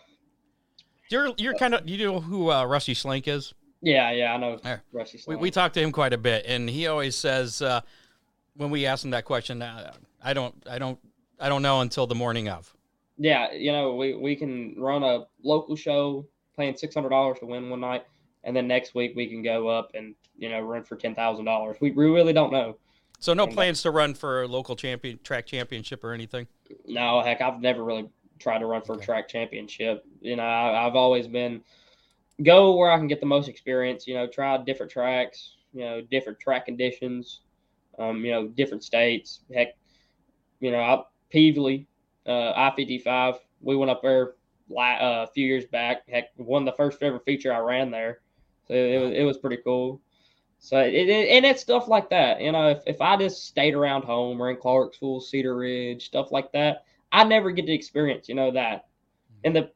You're 1.11 1.31
you're 1.37 1.55
kind 1.55 1.75
of 1.75 1.89
you 1.89 2.07
know 2.07 2.21
who 2.21 2.51
uh, 2.51 2.65
Rusty 2.65 2.95
Schlenk 2.95 3.29
is. 3.29 3.55
Yeah, 3.83 4.11
yeah, 4.13 4.33
I 4.33 4.37
know. 4.39 4.59
Yeah. 4.65 4.79
Rusty 4.93 5.21
We, 5.27 5.37
we 5.37 5.51
talked 5.51 5.75
to 5.75 5.81
him 5.81 5.93
quite 5.93 6.13
a 6.15 6.19
bit, 6.19 6.47
and 6.47 6.71
he 6.71 6.87
always 6.87 7.15
says 7.17 7.61
uh, 7.61 7.83
when 8.57 8.71
we 8.71 8.87
ask 8.87 9.05
him 9.05 9.11
that 9.11 9.25
question, 9.25 9.61
uh, 9.61 9.93
I 10.23 10.33
don't 10.33 10.55
I 10.69 10.79
don't 10.79 10.99
I 11.39 11.49
don't 11.49 11.63
know 11.63 11.81
until 11.81 12.07
the 12.07 12.15
morning 12.15 12.49
of. 12.49 12.75
yeah, 13.19 13.53
you 13.53 13.73
know, 13.73 13.95
we, 13.95 14.15
we 14.15 14.37
can 14.37 14.75
run 14.79 15.03
a 15.03 15.27
local 15.43 15.77
show 15.77 16.27
paying 16.57 16.77
six 16.77 16.95
hundred 16.95 17.11
dollars 17.11 17.39
to 17.41 17.47
win 17.47 17.69
one 17.69 17.81
night, 17.81 18.07
and 18.45 18.57
then 18.57 18.67
next 18.67 18.95
week 18.95 19.13
we 19.15 19.27
can 19.27 19.43
go 19.43 19.69
up 19.69 19.91
and 19.95 20.15
you 20.39 20.49
know 20.49 20.61
run 20.61 20.83
for 20.85 20.97
ten 20.97 21.15
thousand 21.15 21.45
dollars. 21.45 21.77
We, 21.81 21.91
we 21.91 22.07
really 22.07 22.33
don't 22.33 22.53
know. 22.53 22.79
So 23.19 23.35
no 23.35 23.47
plans 23.47 23.83
to 23.83 23.91
run 23.91 24.15
for 24.15 24.43
a 24.43 24.49
local 24.49 24.77
champion 24.77 25.19
track 25.23 25.47
championship 25.47 26.05
or 26.05 26.13
anything. 26.13 26.47
No, 26.87 27.21
heck, 27.23 27.41
I've 27.41 27.61
never 27.61 27.85
really 27.85 28.09
tried 28.45 28.59
to 28.59 28.67
run 28.67 28.83
for 28.83 28.95
a 28.95 28.99
track 29.01 29.27
championship. 29.27 30.05
You 30.21 30.37
know, 30.37 30.45
I, 30.45 30.87
I've 30.87 30.95
always 30.95 31.27
been 31.27 31.63
go 32.43 32.77
where 32.77 32.91
I 32.91 32.99
can 32.99 33.09
get 33.09 33.19
the 33.19 33.27
most 33.27 33.49
experience. 33.49 34.07
You 34.07 34.15
know, 34.15 34.29
try 34.29 34.57
different 34.59 34.93
tracks. 34.93 35.57
You 35.73 35.85
know, 35.85 36.01
different 36.03 36.39
track 36.39 36.67
conditions. 36.67 37.41
Um, 37.99 38.25
you 38.25 38.31
know, 38.31 38.47
different 38.49 38.85
states. 38.85 39.41
Heck, 39.53 39.69
you 40.61 40.71
know, 40.71 40.81
I, 40.81 41.03
Pevely, 41.33 41.87
uh, 42.27 42.53
I 42.55 42.73
fifty 42.77 42.99
five. 42.99 43.35
We 43.61 43.77
went 43.77 43.91
up 43.91 44.03
there 44.03 44.35
la- 44.69 45.01
uh, 45.01 45.27
a 45.29 45.33
few 45.33 45.47
years 45.47 45.65
back. 45.65 46.09
Heck, 46.09 46.31
won 46.37 46.65
the 46.65 46.73
first 46.73 47.03
ever 47.03 47.19
feature 47.19 47.53
I 47.53 47.59
ran 47.59 47.91
there. 47.91 48.21
So 48.69 48.75
it 48.75 49.01
was 49.01 49.13
it 49.13 49.23
was 49.23 49.39
pretty 49.39 49.59
cool. 49.65 50.01
So 50.59 50.79
it, 50.79 50.95
it 50.95 51.29
and 51.29 51.45
it's 51.45 51.63
stuff 51.63 51.89
like 51.89 52.11
that. 52.11 52.41
You 52.41 52.53
know, 52.53 52.69
if, 52.69 52.83
if 52.87 53.01
I 53.01 53.17
just 53.17 53.47
stayed 53.47 53.75
around 53.75 54.05
home 54.05 54.41
or 54.41 54.51
in 54.51 54.57
Clarksville, 54.57 55.21
Cedar 55.21 55.57
Ridge, 55.57 56.07
stuff 56.07 56.31
like 56.33 56.53
that, 56.53 56.85
I 57.15 57.23
never 57.23 57.53
get 57.53 57.67
to 57.67 57.73
experience, 57.73 58.29
you 58.29 58.35
know, 58.35 58.51
that. 58.51 58.89
And 59.45 59.55
the 59.55 59.71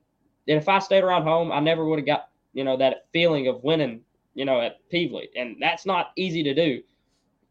and 0.49 0.59
if 0.59 0.69
I 0.69 0.81
stayed 0.81 1.05
around 1.05 1.23
home, 1.23 1.53
I 1.53 1.61
never 1.61 1.85
would 1.85 2.01
have 2.01 2.07
got, 2.07 2.31
you 2.53 2.65
know, 2.65 2.77
that 2.79 3.07
feeling 3.13 3.47
of 3.47 3.63
winning, 3.63 4.01
you 4.35 4.45
know, 4.45 4.61
at 4.61 4.79
Pevely. 4.93 5.29
And 5.37 5.57
that's 5.61 5.87
not 5.87 6.11
easy 6.17 6.43
to 6.43 6.55
do. 6.55 6.83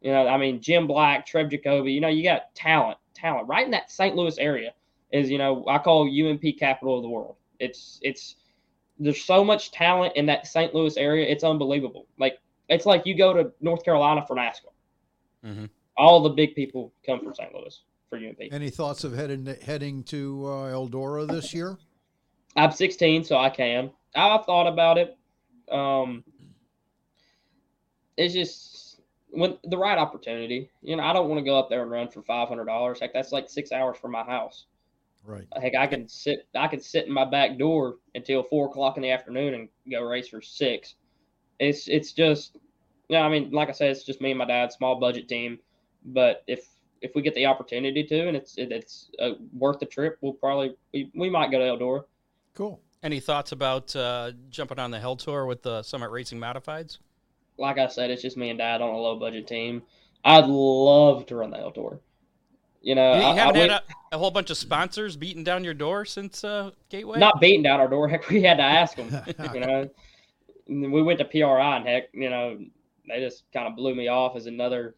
You 0.02 0.12
know, 0.12 0.28
I 0.28 0.38
mean, 0.38 0.62
Jim 0.62 0.88
Black, 0.88 1.26
Trev 1.26 1.50
Jacoby, 1.50 1.94
you 1.94 2.02
know, 2.02 2.10
you 2.10 2.24
got 2.24 2.54
talent, 2.54 2.98
talent. 3.16 3.48
Right 3.48 3.64
in 3.64 3.72
that 3.72 3.90
St. 3.90 4.16
Louis 4.16 4.38
area 4.38 4.74
is, 5.12 5.30
you 5.30 5.38
know, 5.38 5.64
I 5.70 5.78
call 5.78 6.04
UMP 6.04 6.44
capital 6.60 6.98
of 6.98 7.04
the 7.04 7.10
world. 7.10 7.38
It's 7.60 8.00
it's 8.02 8.36
there's 9.00 9.24
so 9.24 9.44
much 9.44 9.72
talent 9.72 10.18
in 10.18 10.26
that 10.26 10.48
St. 10.48 10.76
Louis 10.76 10.98
area, 10.98 11.26
it's 11.28 11.46
unbelievable. 11.46 12.08
Like 12.20 12.40
it's 12.68 12.86
like 12.86 13.06
you 13.06 13.18
go 13.18 13.32
to 13.32 13.54
North 13.62 13.86
Carolina 13.86 14.26
for 14.28 14.36
NASCAR. 14.36 14.74
Mhm. 15.46 15.70
All 15.96 16.22
the 16.22 16.30
big 16.30 16.56
people 16.56 16.92
come 17.06 17.22
from 17.22 17.34
St. 17.34 17.54
Louis 17.54 17.82
for. 18.10 18.20
Any 18.52 18.70
thoughts 18.70 19.04
of 19.04 19.14
heading 19.14 19.46
heading 19.62 20.04
to 20.06 20.46
uh, 20.46 20.72
Eldora 20.72 21.28
this 21.28 21.54
year? 21.54 21.78
I'm 22.56 22.72
16, 22.72 23.24
so 23.24 23.38
I 23.38 23.50
can. 23.50 23.92
I've 24.16 24.46
thought 24.46 24.68
about 24.68 24.98
it. 24.98 25.18
Um, 25.72 26.24
it's 28.18 28.34
just 28.34 29.00
when 29.30 29.58
the 29.64 29.78
right 29.78 29.98
opportunity. 29.98 30.70
You 30.82 30.96
know, 30.96 31.04
I 31.04 31.14
don't 31.14 31.30
want 31.30 31.40
to 31.40 31.46
go 31.46 31.58
up 31.58 31.70
there 31.70 31.84
and 31.84 31.92
run 31.92 32.10
for 32.10 32.24
five 32.24 32.48
hundred 32.48 32.66
dollars. 32.66 33.00
Heck, 33.00 33.14
that's 33.14 33.32
like 33.32 33.50
six 33.50 33.72
hours 33.72 33.98
from 33.98 34.12
my 34.12 34.24
house. 34.24 34.66
Right. 35.24 35.46
Heck, 35.62 35.76
I 35.76 35.88
can 35.88 36.08
sit. 36.08 36.48
I 36.56 36.68
can 36.68 36.82
sit 36.82 37.06
in 37.06 37.14
my 37.14 37.26
back 37.26 37.58
door 37.58 37.98
until 38.16 38.44
four 38.44 38.68
o'clock 38.68 38.98
in 38.98 39.04
the 39.04 39.12
afternoon 39.12 39.54
and 39.54 39.70
go 39.92 40.02
race 40.02 40.30
for 40.30 40.42
six. 40.42 40.96
It's 41.60 41.88
it's 41.88 42.14
just, 42.14 42.58
yeah. 43.10 43.22
I 43.22 43.30
mean, 43.30 43.52
like 43.52 43.70
I 43.70 43.74
said, 43.74 43.92
it's 43.92 44.04
just 44.04 44.22
me 44.22 44.32
and 44.32 44.40
my 44.40 44.46
dad, 44.46 44.72
small 44.72 45.00
budget 45.00 45.28
team. 45.28 45.60
But 46.06 46.44
if 46.48 46.66
if 47.02 47.16
we 47.16 47.22
get 47.22 47.36
the 47.36 47.46
opportunity 47.46 48.04
to, 48.04 48.28
and 48.28 48.36
it's 48.38 48.58
it, 48.58 48.72
it's 48.72 49.10
uh, 49.20 49.32
worth 49.54 49.80
the 49.80 49.86
trip, 49.86 50.18
we'll 50.22 50.34
probably 50.34 50.76
we, 50.94 51.12
we 51.16 51.30
might 51.30 51.52
go 51.52 51.60
to 51.60 51.66
Eldora. 51.66 52.04
Cool. 52.54 52.80
Any 53.04 53.20
thoughts 53.20 53.52
about 53.52 53.96
uh, 53.96 54.32
jumping 54.50 54.80
on 54.80 54.92
the 54.92 55.00
Hell 55.00 55.16
Tour 55.16 55.46
with 55.46 55.62
the 55.62 55.84
Summit 55.84 56.10
Racing 56.10 56.40
Modifieds? 56.40 56.98
like 57.58 57.78
I 57.78 57.88
said, 57.88 58.12
it's 58.12 58.22
just 58.22 58.38
me 58.38 58.50
and 58.50 58.60
Dad 58.60 58.82
on 58.82 58.90
a 58.90 58.98
low 58.98 59.18
budget 59.20 59.48
team. 59.48 59.84
I'd 60.24 60.46
love 60.46 61.26
to 61.28 61.36
run 61.36 61.52
the 61.52 61.58
Hell 61.58 61.72
Tour. 61.72 62.00
You 62.82 62.96
know, 62.96 63.16
you 63.16 63.22
I, 63.22 63.32
I 63.32 63.36
haven't 63.36 63.60
went, 63.60 63.72
had 63.72 63.82
a, 64.12 64.16
a 64.16 64.18
whole 64.18 64.32
bunch 64.32 64.50
of 64.50 64.58
sponsors 64.58 65.18
beating 65.18 65.44
down 65.44 65.64
your 65.64 65.74
door 65.74 66.06
since 66.06 66.44
uh, 66.44 66.72
Gateway. 66.90 67.20
not 67.20 67.42
beating 67.42 67.64
down 67.64 67.80
our 67.80 67.88
door. 67.88 68.08
Heck, 68.10 68.30
we 68.30 68.44
had 68.44 68.58
to 68.58 68.64
ask 68.64 68.96
them. 68.96 69.10
you 69.54 69.60
know, 69.60 69.90
And 70.68 70.84
then 70.84 70.92
we 70.92 71.02
went 71.02 71.20
to 71.20 71.26
PRI, 71.26 71.78
and 71.78 71.88
heck, 71.88 72.10
you 72.14 72.30
know, 72.30 72.60
they 73.08 73.20
just 73.20 73.44
kind 73.52 73.68
of 73.68 73.76
blew 73.76 73.96
me 73.96 74.08
off 74.08 74.36
as 74.36 74.46
another 74.46 74.96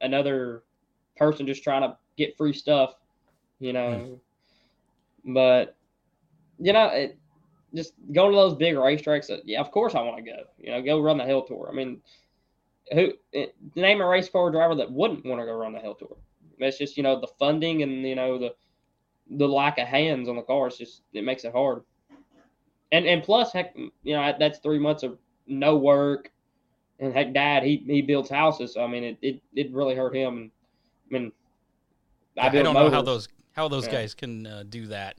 another 0.00 0.62
person 1.16 1.46
just 1.46 1.62
trying 1.62 1.82
to 1.82 1.96
get 2.16 2.36
free 2.36 2.52
stuff. 2.52 2.94
You 3.60 3.72
know, 3.72 4.02
but 5.24 5.76
you 6.58 6.72
know, 6.72 6.86
it, 6.88 7.18
just 7.74 7.94
going 8.12 8.32
to 8.32 8.36
those 8.36 8.54
big 8.54 8.74
racetracks. 8.74 9.30
uh, 9.30 9.40
Yeah, 9.44 9.60
of 9.60 9.70
course 9.70 9.94
I 9.94 10.02
want 10.02 10.16
to 10.18 10.22
go. 10.30 10.44
You 10.58 10.70
know, 10.72 10.82
go 10.82 11.00
run 11.00 11.18
the 11.18 11.24
Hell 11.24 11.42
Tour. 11.42 11.68
I 11.70 11.74
mean, 11.74 12.00
who 12.92 13.12
it, 13.32 13.54
name 13.74 14.00
a 14.00 14.06
race 14.06 14.28
car 14.28 14.50
driver 14.50 14.74
that 14.76 14.90
wouldn't 14.92 15.24
want 15.24 15.40
to 15.40 15.46
go 15.46 15.54
run 15.54 15.72
the 15.72 15.80
Hell 15.80 15.94
Tour? 15.94 16.16
It's 16.58 16.78
just 16.78 16.96
you 16.96 17.02
know 17.02 17.20
the 17.20 17.28
funding 17.38 17.82
and 17.82 18.02
you 18.06 18.14
know 18.14 18.38
the 18.38 18.54
the 19.30 19.48
lack 19.48 19.78
of 19.78 19.88
hands 19.88 20.28
on 20.28 20.36
the 20.36 20.42
car. 20.42 20.66
It's 20.68 20.78
just 20.78 21.02
it 21.12 21.24
makes 21.24 21.44
it 21.44 21.52
hard. 21.52 21.82
And 22.92 23.06
and 23.06 23.22
plus, 23.22 23.52
heck, 23.52 23.74
you 23.76 24.14
know 24.14 24.34
that's 24.38 24.58
three 24.58 24.78
months 24.78 25.02
of 25.02 25.18
no 25.46 25.76
work. 25.76 26.30
And 27.00 27.12
heck, 27.12 27.32
Dad, 27.32 27.62
he 27.62 27.82
he 27.86 28.02
builds 28.02 28.30
houses. 28.30 28.74
So 28.74 28.84
I 28.84 28.86
mean, 28.86 29.04
it 29.04 29.18
it, 29.22 29.42
it 29.54 29.72
really 29.72 29.94
hurt 29.94 30.14
him. 30.14 30.52
And 31.12 31.32
I 32.38 32.44
mean, 32.44 32.48
I, 32.48 32.48
build 32.50 32.64
don't 32.64 32.74
know 32.74 32.90
how 32.90 33.02
those 33.02 33.28
how 33.52 33.68
those 33.68 33.86
Yeah. 33.86 33.92
guys 33.92 34.14
can 34.14 34.46
uh, 34.46 34.64
do 34.68 34.86
that. 34.88 35.16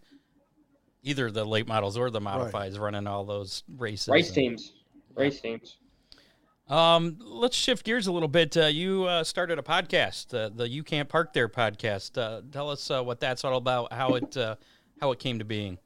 Either 1.04 1.30
the 1.30 1.44
late 1.46 1.68
models 1.68 1.98
or 1.98 2.10
the 2.10 2.22
modifieds 2.22 2.80
running 2.80 3.08
all 3.08 3.26
those 3.26 3.64
races. 3.78 4.08
race 4.08 4.28
and- 4.28 4.36
teams, 4.36 4.74
race 5.16 5.42
teams. 5.42 5.78
Um, 6.70 7.18
let's 7.20 7.58
shift 7.58 7.86
gears 7.86 8.08
a 8.08 8.12
little 8.12 8.30
bit. 8.30 8.56
Uh, 8.56 8.68
you 8.68 9.04
uh, 9.04 9.24
started 9.26 9.60
a 9.60 9.62
podcast, 9.62 10.34
uh, 10.34 10.50
the 10.56 10.68
You 10.68 10.82
Can't 10.82 11.10
Park 11.10 11.34
There 11.34 11.50
podcast. 11.50 12.18
Uh, 12.18 12.42
tell 12.52 12.70
us 12.70 12.90
uh, 12.90 13.04
what 13.04 13.20
that's 13.20 13.44
all 13.44 13.58
about, 13.58 13.92
how 13.92 14.14
it 14.16 14.36
uh, 14.38 14.56
how 15.02 15.12
it 15.12 15.20
came 15.20 15.40
to 15.40 15.46
being. 15.46 15.78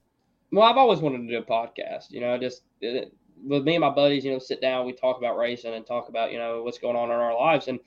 Well, 0.51 0.63
I've 0.63 0.77
always 0.77 0.99
wanted 0.99 1.23
to 1.23 1.27
do 1.27 1.37
a 1.39 1.41
podcast. 1.41 2.11
You 2.11 2.21
know, 2.21 2.37
just 2.37 2.61
it, 2.79 3.11
with 3.43 3.63
me 3.63 3.73
and 3.75 3.81
my 3.81 3.89
buddies, 3.89 4.23
you 4.23 4.31
know, 4.31 4.39
sit 4.39 4.61
down, 4.61 4.85
we 4.85 4.93
talk 4.93 5.17
about 5.17 5.35
racing 5.35 5.73
and 5.73 5.85
talk 5.85 6.09
about 6.09 6.31
you 6.31 6.37
know 6.37 6.61
what's 6.61 6.77
going 6.77 6.95
on 6.95 7.09
in 7.09 7.15
our 7.15 7.35
lives, 7.35 7.67
and 7.69 7.79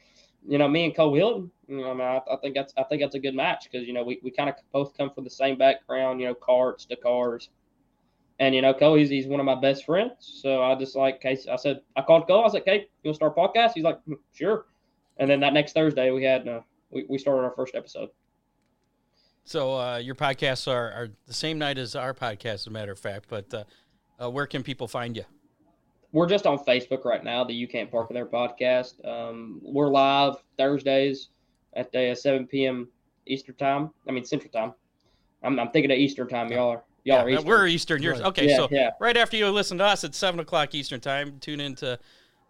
you 0.46 0.58
know, 0.58 0.68
me 0.68 0.84
and 0.84 0.94
Cole 0.94 1.14
Hilton. 1.14 1.50
You 1.68 1.78
know, 1.78 1.90
I 1.90 1.94
mean, 1.94 2.02
I, 2.02 2.20
I 2.32 2.36
think 2.36 2.54
that's 2.54 2.72
I 2.76 2.82
think 2.84 3.02
that's 3.02 3.14
a 3.14 3.20
good 3.20 3.34
match 3.34 3.68
because 3.70 3.86
you 3.86 3.92
know 3.92 4.02
we, 4.02 4.20
we 4.22 4.30
kind 4.30 4.48
of 4.48 4.56
both 4.72 4.96
come 4.96 5.10
from 5.10 5.24
the 5.24 5.30
same 5.30 5.56
background. 5.56 6.20
You 6.20 6.26
know, 6.26 6.34
carts 6.34 6.84
to 6.86 6.96
cars, 6.96 7.50
and 8.38 8.54
you 8.54 8.62
know, 8.62 8.74
Cole 8.74 8.94
he's, 8.94 9.10
he's 9.10 9.26
one 9.26 9.40
of 9.40 9.46
my 9.46 9.54
best 9.54 9.84
friends. 9.84 10.40
So 10.42 10.62
I 10.62 10.74
just 10.74 10.96
like 10.96 11.20
Case. 11.20 11.46
I 11.46 11.56
said 11.56 11.80
I 11.96 12.02
called 12.02 12.26
Cole. 12.26 12.40
I 12.40 12.44
was 12.44 12.54
like, 12.54 12.64
"Hey, 12.64 12.88
you 13.02 13.08
want 13.08 13.14
to 13.14 13.16
start 13.16 13.34
a 13.36 13.40
podcast?" 13.40 13.72
He's 13.74 13.84
like, 13.84 14.02
"Hmm, 14.04 14.14
"Sure." 14.32 14.66
And 15.18 15.28
then 15.28 15.40
that 15.40 15.52
next 15.52 15.74
Thursday 15.74 16.10
we 16.10 16.24
had 16.24 16.48
uh, 16.48 16.60
we 16.90 17.06
we 17.08 17.18
started 17.18 17.42
our 17.42 17.54
first 17.54 17.74
episode. 17.74 18.08
So 19.44 19.74
uh, 19.74 19.96
your 19.96 20.14
podcasts 20.14 20.70
are, 20.70 20.92
are 20.92 21.08
the 21.26 21.34
same 21.34 21.58
night 21.58 21.78
as 21.78 21.96
our 21.96 22.14
podcast, 22.14 22.54
as 22.54 22.66
a 22.66 22.70
matter 22.70 22.92
of 22.92 22.98
fact. 22.98 23.26
But 23.28 23.52
uh, 23.52 23.64
uh, 24.22 24.30
where 24.30 24.46
can 24.46 24.62
people 24.62 24.86
find 24.86 25.16
you? 25.16 25.24
We're 26.12 26.28
just 26.28 26.46
on 26.46 26.58
Facebook 26.58 27.04
right 27.04 27.22
now, 27.22 27.44
the 27.44 27.52
You 27.52 27.68
Can't 27.68 27.90
Park 27.90 28.08
There 28.10 28.26
podcast. 28.26 29.04
Um, 29.06 29.60
we're 29.62 29.88
live 29.88 30.34
Thursdays 30.58 31.28
at 31.74 31.94
uh, 31.94 32.14
7 32.14 32.46
p.m. 32.46 32.88
Eastern 33.26 33.54
time. 33.56 33.90
I 34.08 34.12
mean 34.12 34.24
Central 34.24 34.50
time. 34.50 34.74
I'm, 35.42 35.58
I'm 35.58 35.70
thinking 35.70 35.90
of 35.90 35.98
Eastern 35.98 36.28
time. 36.28 36.50
Y'all 36.50 36.70
are 36.70 36.84
y'all 37.04 37.18
Yeah, 37.18 37.22
are 37.22 37.30
Eastern. 37.30 37.46
we're 37.48 37.66
Eastern. 37.66 38.02
Yours. 38.02 38.18
Right. 38.20 38.28
Okay, 38.28 38.48
yeah, 38.48 38.56
so 38.56 38.68
yeah, 38.70 38.90
right 39.00 39.16
after 39.16 39.36
you 39.36 39.48
listen 39.50 39.78
to 39.78 39.84
us 39.84 40.04
at 40.04 40.14
seven 40.14 40.40
o'clock 40.40 40.74
Eastern 40.74 41.00
time, 41.00 41.38
tune 41.40 41.60
in 41.60 41.74
to, 41.76 41.98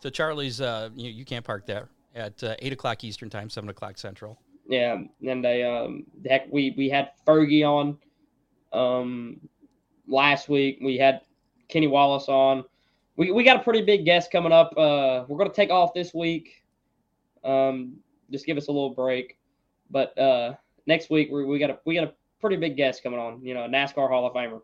to 0.01 0.11
Charlie's. 0.11 0.61
Uh, 0.61 0.89
you, 0.97 1.11
you 1.11 1.25
can't 1.25 1.45
park 1.45 1.67
there 1.67 1.89
at 2.15 2.43
uh, 2.43 2.57
eight 2.61 2.73
o'clock 2.73 3.05
Eastern 3.05 3.29
time, 3.31 3.51
seven 3.51 3.69
o'clock 3.69 3.99
Central. 3.99 4.39
Yeah, 4.67 5.03
and 5.27 5.45
they 5.45 5.65
um 5.65 6.07
heck 6.27 6.51
we 6.51 6.75
we 6.77 6.89
had 6.89 7.11
Fergie 7.27 7.65
on 7.65 7.99
um 8.73 9.41
last 10.09 10.49
week. 10.49 10.79
We 10.83 10.97
had 10.97 11.21
Kenny 11.69 11.89
Wallace 11.89 12.29
on. 12.29 12.65
We 13.21 13.33
we 13.33 13.45
got 13.45 13.59
a 13.59 13.63
pretty 13.63 13.83
big 13.83 14.07
guest 14.07 14.33
coming 14.33 14.51
up. 14.51 14.73
Uh, 14.79 15.27
we're 15.29 15.37
gonna 15.37 15.53
take 15.53 15.69
off 15.69 15.93
this 15.93 16.15
week. 16.15 16.65
Um, 17.45 17.99
just 18.31 18.47
give 18.47 18.57
us 18.57 18.69
a 18.69 18.73
little 18.73 18.95
break, 18.95 19.37
but 19.91 20.19
uh, 20.19 20.55
next 20.87 21.11
week 21.11 21.29
we 21.31 21.45
we 21.45 21.59
got 21.59 21.69
a 21.69 21.79
we 21.85 21.95
got 21.95 22.05
a 22.05 22.15
pretty 22.41 22.57
big 22.57 22.79
guest 22.79 23.03
coming 23.03 23.19
on. 23.19 23.45
You 23.45 23.53
know, 23.53 23.61
NASCAR 23.69 24.09
Hall 24.09 24.27
of 24.27 24.33
Famer. 24.33 24.63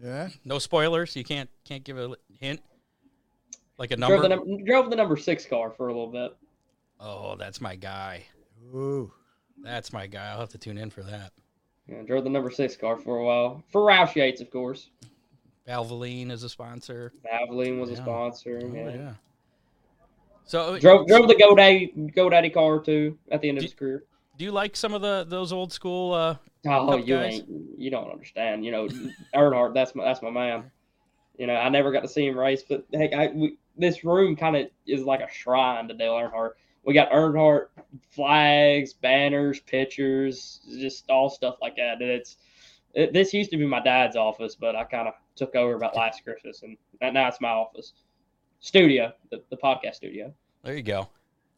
Yeah. 0.00 0.28
No 0.44 0.60
spoilers. 0.60 1.16
You 1.16 1.24
can't 1.24 1.50
can't 1.64 1.82
give 1.82 1.98
a 1.98 2.14
hint. 2.38 2.60
Like 3.78 3.90
a 3.90 3.96
Drove 3.96 4.22
number. 4.22 4.28
the, 4.28 4.36
num- 4.36 4.64
drove 4.64 4.88
the 4.88 4.96
number 4.96 5.16
six 5.16 5.44
car 5.44 5.72
for 5.72 5.88
a 5.88 5.92
little 5.92 6.12
bit. 6.12 6.36
oh, 7.00 7.34
that's 7.34 7.60
my 7.60 7.74
guy. 7.74 8.22
Ooh. 8.76 9.12
That's 9.64 9.92
my 9.92 10.06
guy. 10.06 10.30
I'll 10.30 10.38
have 10.38 10.50
to 10.50 10.58
tune 10.58 10.78
in 10.78 10.88
for 10.88 11.02
that. 11.02 11.32
Yeah, 11.88 12.02
drove 12.02 12.22
the 12.22 12.30
number 12.30 12.52
six 12.52 12.76
car 12.76 12.96
for 12.96 13.18
a 13.18 13.24
while 13.24 13.64
for 13.72 13.80
Roush 13.80 14.14
Yates, 14.14 14.40
of 14.40 14.52
course. 14.52 14.90
Valvoline 15.68 16.30
is 16.30 16.42
a 16.42 16.48
sponsor. 16.48 17.12
Valvoline 17.24 17.80
was 17.80 17.90
a 17.90 17.96
sponsor. 17.96 18.60
Oh, 18.62 18.74
yeah. 18.74 18.90
yeah. 18.90 19.12
So 20.44 20.78
Drove 20.78 21.06
drove 21.08 21.26
the 21.28 21.34
GoDaddy 21.34 22.14
GoDaddy 22.14 22.54
car 22.54 22.78
too 22.80 23.18
at 23.32 23.40
the 23.40 23.48
end 23.48 23.58
of 23.58 23.62
Do- 23.62 23.66
his 23.66 23.74
career. 23.74 24.04
do 24.38 24.44
you 24.44 24.52
like 24.52 24.76
some 24.76 24.94
of 24.94 25.02
the 25.02 25.24
those 25.28 25.52
old 25.52 25.72
school? 25.72 26.12
Uh, 26.12 26.36
Oh, 26.68 26.96
you 26.96 27.14
guys? 27.14 27.34
ain't 27.34 27.48
you 27.78 27.90
don't 27.90 28.10
understand. 28.10 28.64
You 28.64 28.72
know, 28.72 28.88
Earnhardt, 29.34 29.74
that's 29.74 29.94
my 29.94 30.04
that's 30.04 30.22
my 30.22 30.30
man. 30.30 30.70
You 31.38 31.46
know, 31.46 31.54
I 31.54 31.68
never 31.68 31.92
got 31.92 32.00
to 32.00 32.08
see 32.08 32.26
him 32.26 32.36
race, 32.38 32.62
but 32.68 32.84
heck, 32.92 33.12
I 33.12 33.28
we, 33.28 33.58
this 33.76 34.04
room 34.04 34.34
kind 34.36 34.56
of 34.56 34.66
is 34.86 35.02
like 35.04 35.20
a 35.20 35.30
shrine 35.32 35.86
to 35.88 35.94
Dale 35.94 36.14
Earnhardt. 36.14 36.52
We 36.84 36.94
got 36.94 37.10
Earnhardt 37.10 37.66
flags, 38.10 38.92
banners, 38.94 39.60
pictures, 39.60 40.60
just 40.78 41.08
all 41.10 41.28
stuff 41.28 41.56
like 41.60 41.76
that. 41.76 42.00
And 42.00 42.10
it's 42.10 42.36
it, 42.96 43.12
this 43.12 43.32
used 43.32 43.50
to 43.50 43.56
be 43.56 43.66
my 43.66 43.80
dad's 43.80 44.16
office, 44.16 44.56
but 44.56 44.74
I 44.74 44.82
kind 44.84 45.06
of 45.06 45.14
took 45.36 45.54
over 45.54 45.74
about 45.74 45.94
last 45.94 46.24
Christmas, 46.24 46.62
and 46.62 46.76
now 47.14 47.28
it's 47.28 47.40
my 47.40 47.50
office 47.50 47.92
studio, 48.60 49.12
the, 49.30 49.42
the 49.50 49.56
podcast 49.56 49.94
studio. 49.96 50.32
there 50.64 50.74
you 50.74 50.82
go. 50.82 51.08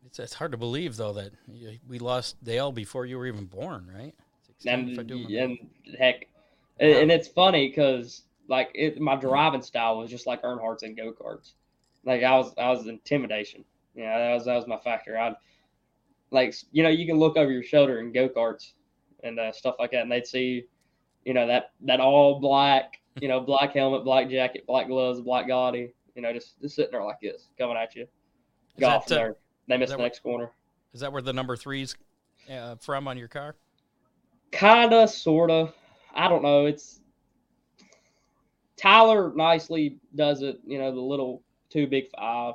It's 0.05 0.19
it's 0.19 0.35
hard 0.35 0.53
to 0.53 0.59
believe 0.59 0.97
though 0.97 1.13
that 1.15 1.33
y- 1.47 1.79
we 1.89 1.99
lost 1.99 2.43
Dale 2.45 2.73
before 2.73 3.07
you 3.07 3.17
were 3.19 3.27
even 3.27 3.47
born, 3.47 3.91
right? 3.95 4.15
16, 4.47 4.73
and 4.73 4.91
if 4.91 4.99
I 4.99 5.03
do 5.03 5.15
remember. 5.27 5.39
and 5.87 5.97
heck, 5.97 6.27
and, 6.81 6.91
and 6.91 7.13
it's 7.13 7.29
funny 7.29 7.69
because 7.69 8.23
like 8.49 8.71
it, 8.75 9.01
my 9.01 9.15
driving 9.15 9.63
style 9.63 9.99
was 9.99 10.11
just 10.11 10.27
like 10.27 10.43
Earnhardt's 10.43 10.83
and 10.83 10.97
go 10.97 11.13
karts. 11.13 11.53
Like 12.05 12.23
I 12.23 12.37
was, 12.37 12.53
I 12.59 12.71
was 12.71 12.87
intimidation. 12.87 13.65
Yeah, 13.95 14.19
that 14.19 14.35
was 14.35 14.45
that 14.47 14.57
was 14.57 14.67
my 14.67 14.79
factor. 14.79 15.19
I 15.19 15.35
like 16.31 16.55
you 16.73 16.83
know 16.83 16.89
you 16.89 17.07
can 17.07 17.19
look 17.19 17.37
over 17.37 17.53
your 17.53 17.63
shoulder 17.63 18.01
in 18.01 18.13
go 18.13 18.29
karts 18.29 18.73
and 19.23 19.39
uh, 19.39 19.53
stuff 19.53 19.77
like 19.79 19.91
that, 19.93 20.03
and 20.03 20.11
they'd 20.13 20.27
see, 20.27 20.65
you 21.29 21.35
know 21.35 21.47
that 21.47 21.73
that 21.83 22.01
all 22.01 22.41
black, 22.41 23.01
you 23.21 23.29
know 23.29 23.39
black 23.39 23.75
helmet, 23.75 24.03
black 24.03 24.31
jacket, 24.31 24.67
black 24.67 24.87
gloves, 24.87 25.21
black 25.21 25.47
gaudy, 25.47 25.93
you 26.15 26.23
know 26.23 26.33
just 26.33 26.59
just 26.63 26.75
sitting 26.75 26.91
there 26.91 27.05
like 27.05 27.21
this 27.21 27.51
coming 27.59 27.77
at 27.77 27.95
you. 27.95 28.05
Is 28.05 28.09
Golf 28.81 29.05
that, 29.07 29.15
uh, 29.15 29.19
there. 29.19 29.37
They 29.69 29.77
missed 29.77 29.91
that 29.91 29.99
the 29.99 30.05
next 30.05 30.23
corner. 30.23 30.51
Is 30.95 31.01
that 31.03 31.13
where 31.13 31.21
the 31.21 31.35
number 31.35 31.55
three's 31.55 31.95
uh, 32.51 32.77
from 32.77 33.07
on 33.07 33.19
your 33.19 33.29
car? 33.29 33.57
Kinda, 34.53 35.07
sorta. 35.07 35.75
I 36.15 36.29
don't 36.29 36.43
know. 36.43 36.65
It's 36.65 37.03
Tyler 38.79 39.31
nicely 39.37 39.99
does 40.15 40.41
it. 40.41 40.61
You 40.67 40.79
know, 40.79 40.95
the 40.95 41.01
little 41.03 41.43
two 41.69 41.87
big 41.87 42.07
five, 42.17 42.55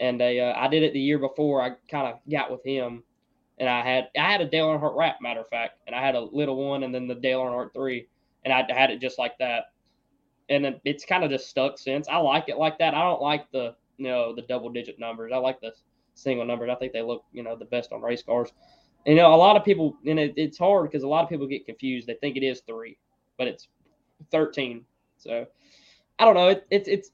and 0.00 0.18
they, 0.18 0.40
uh, 0.40 0.54
I 0.56 0.68
did 0.68 0.82
it 0.82 0.94
the 0.94 1.00
year 1.00 1.18
before. 1.18 1.60
I 1.60 1.72
kind 1.90 2.06
of 2.06 2.20
got 2.30 2.50
with 2.50 2.64
him, 2.64 3.02
and 3.58 3.68
I 3.68 3.82
had 3.82 4.08
I 4.16 4.30
had 4.30 4.40
a 4.40 4.46
Dale 4.46 4.68
Earnhardt 4.68 4.96
wrap, 4.96 5.20
matter 5.20 5.40
of 5.40 5.48
fact, 5.48 5.78
and 5.86 5.94
I 5.94 6.04
had 6.04 6.14
a 6.14 6.20
little 6.20 6.56
one, 6.68 6.84
and 6.84 6.94
then 6.94 7.08
the 7.08 7.14
Dale 7.14 7.40
Earnhardt 7.40 7.74
three, 7.74 8.08
and 8.44 8.52
I 8.52 8.64
had 8.72 8.90
it 8.90 9.00
just 9.00 9.18
like 9.18 9.36
that, 9.38 9.72
and 10.48 10.64
then 10.64 10.80
it's 10.84 11.04
kind 11.04 11.24
of 11.24 11.30
just 11.30 11.48
stuck 11.48 11.78
since. 11.78 12.08
I 12.08 12.16
like 12.18 12.48
it 12.48 12.58
like 12.58 12.78
that. 12.78 12.94
I 12.94 13.02
don't 13.02 13.22
like 13.22 13.50
the 13.52 13.74
you 13.96 14.06
know 14.06 14.34
the 14.34 14.42
double 14.42 14.70
digit 14.70 14.98
numbers. 14.98 15.32
I 15.34 15.38
like 15.38 15.60
the 15.60 15.72
single 16.14 16.46
numbers. 16.46 16.70
I 16.70 16.76
think 16.76 16.92
they 16.92 17.02
look 17.02 17.24
you 17.32 17.42
know 17.42 17.56
the 17.56 17.64
best 17.64 17.92
on 17.92 18.00
race 18.00 18.22
cars. 18.22 18.52
You 19.06 19.14
know, 19.14 19.32
a 19.32 19.36
lot 19.36 19.56
of 19.56 19.64
people, 19.64 19.96
and 20.06 20.18
it, 20.18 20.34
it's 20.36 20.58
hard 20.58 20.90
because 20.90 21.02
a 21.02 21.08
lot 21.08 21.22
of 21.22 21.30
people 21.30 21.46
get 21.46 21.66
confused. 21.66 22.08
They 22.08 22.14
think 22.14 22.36
it 22.36 22.44
is 22.44 22.62
three, 22.66 22.98
but 23.36 23.48
it's 23.48 23.68
thirteen. 24.30 24.84
So 25.16 25.46
I 26.18 26.24
don't 26.24 26.34
know. 26.34 26.48
It, 26.48 26.66
it's 26.70 26.88
it's 26.88 27.10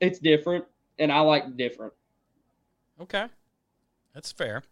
it's 0.00 0.18
different, 0.18 0.64
and 0.98 1.10
I 1.10 1.20
like 1.20 1.56
different. 1.56 1.92
Okay, 3.00 3.26
that's 4.14 4.32
fair. 4.32 4.62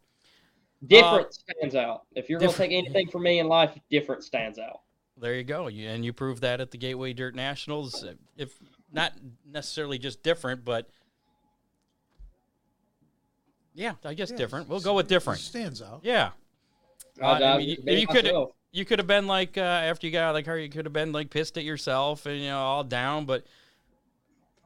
Different 0.87 1.33
stands 1.35 1.75
out. 1.75 2.03
If 2.15 2.29
you're 2.29 2.39
gonna 2.41 2.53
take 2.53 2.73
anything 2.73 3.09
from 3.09 3.23
me 3.23 3.39
in 3.39 3.49
life, 3.49 3.77
different 3.91 4.25
stands 4.25 4.59
out. 4.59 4.81
There 5.17 5.35
you 5.35 5.45
go. 5.45 5.69
You, 5.69 5.89
and 5.89 6.05
you 6.05 6.13
proved 6.13 6.43
that 6.43 6.61
at 6.61 6.71
the 6.73 6.79
Gateway 6.79 7.13
Dirt 7.13 7.35
Nationals. 7.35 8.03
uh, 8.03 8.15
If 8.37 8.53
not 8.93 9.13
necessarily 9.47 9.99
just 9.99 10.23
different, 10.23 10.65
but 10.65 10.89
yeah, 13.75 13.95
I 14.05 14.15
guess 14.15 14.31
Yeah, 14.31 14.37
different. 14.37 14.69
We'll 14.69 14.81
go 14.81 14.95
with 14.95 15.09
different. 15.09 15.41
Stands 15.41 15.83
out. 15.83 16.01
Yeah. 16.03 16.31
Uh, 17.21 17.27
I, 17.27 17.39
I 17.41 17.55
I 17.55 17.59
mean, 17.59 17.69
you- 17.69 17.97
you 17.99 18.07
could- 18.07 18.33
you 18.73 18.85
could 18.85 18.99
have 18.99 19.07
been 19.07 19.29
like 19.29 19.57
uh, 19.57 19.61
after 19.61 20.05
you 20.05 20.13
got 20.13 20.25
out 20.25 20.31
of 20.31 20.35
the 20.35 20.43
car, 20.43 20.59
you 20.59 20.69
could 20.69 20.85
have 20.85 20.93
been 20.93 21.13
like 21.13 21.31
pissed 21.31 21.57
at 21.57 21.63
yourself 21.63 22.27
and 22.27 22.41
you 22.41 22.49
know 22.49 22.59
all 22.59 22.83
down, 22.83 23.25
but 23.25 23.47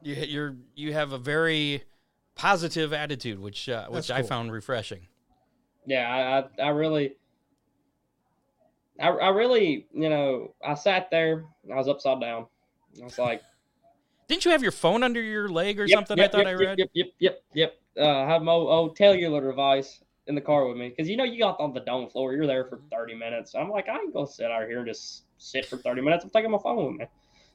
you 0.01 0.15
you're 0.15 0.55
you 0.75 0.93
have 0.93 1.11
a 1.11 1.19
very 1.19 1.83
positive 2.33 2.91
attitude, 2.91 3.37
which 3.39 3.69
uh, 3.69 3.85
which 3.87 4.07
That's 4.07 4.25
I 4.25 4.27
found 4.27 4.51
refreshing. 4.51 5.05
Yeah, 5.89 6.43
I, 6.59 6.61
I, 6.61 6.69
really, 6.69 7.15
I, 8.99 9.07
I 9.07 9.29
really, 9.29 9.87
you 9.91 10.09
know, 10.09 10.53
I 10.63 10.75
sat 10.75 11.09
there, 11.09 11.45
and 11.63 11.73
I 11.73 11.77
was 11.77 11.87
upside 11.87 12.21
down. 12.21 12.45
I 13.01 13.03
was 13.03 13.17
like, 13.17 13.41
Didn't 14.27 14.45
you 14.45 14.51
have 14.51 14.61
your 14.61 14.71
phone 14.71 15.01
under 15.01 15.19
your 15.19 15.49
leg 15.49 15.79
or 15.79 15.87
Yep, 15.87 15.97
something? 15.97 16.19
Yep, 16.19 16.29
I 16.29 16.31
thought 16.31 16.39
yep, 16.39 16.47
I 16.47 16.51
read. 16.51 16.77
Yep, 16.77 16.89
yep, 16.93 17.07
yep, 17.17 17.43
yep. 17.55 17.73
Uh, 17.97 18.23
I 18.23 18.27
have 18.27 18.43
my 18.43 18.51
old, 18.51 18.69
old 18.69 18.97
cellular 18.97 19.41
device 19.49 20.03
in 20.27 20.35
the 20.35 20.41
car 20.41 20.67
with 20.67 20.77
me 20.77 20.89
because 20.89 21.09
you 21.09 21.17
know 21.17 21.23
you 21.23 21.39
got 21.39 21.59
on 21.59 21.73
the 21.73 21.79
dome 21.79 22.07
floor. 22.07 22.33
You're 22.33 22.45
there 22.45 22.65
for 22.65 22.79
30 22.91 23.15
minutes. 23.15 23.55
I'm 23.55 23.71
like, 23.71 23.89
I 23.89 23.95
ain't 23.95 24.13
gonna 24.13 24.27
sit 24.27 24.51
out 24.51 24.67
here 24.67 24.77
and 24.77 24.87
just 24.87 25.23
sit 25.39 25.65
for 25.65 25.77
30 25.77 26.01
minutes. 26.03 26.23
I'm 26.23 26.29
taking 26.29 26.51
my 26.51 26.59
phone 26.61 26.85
with 26.85 26.99
me. 26.99 27.05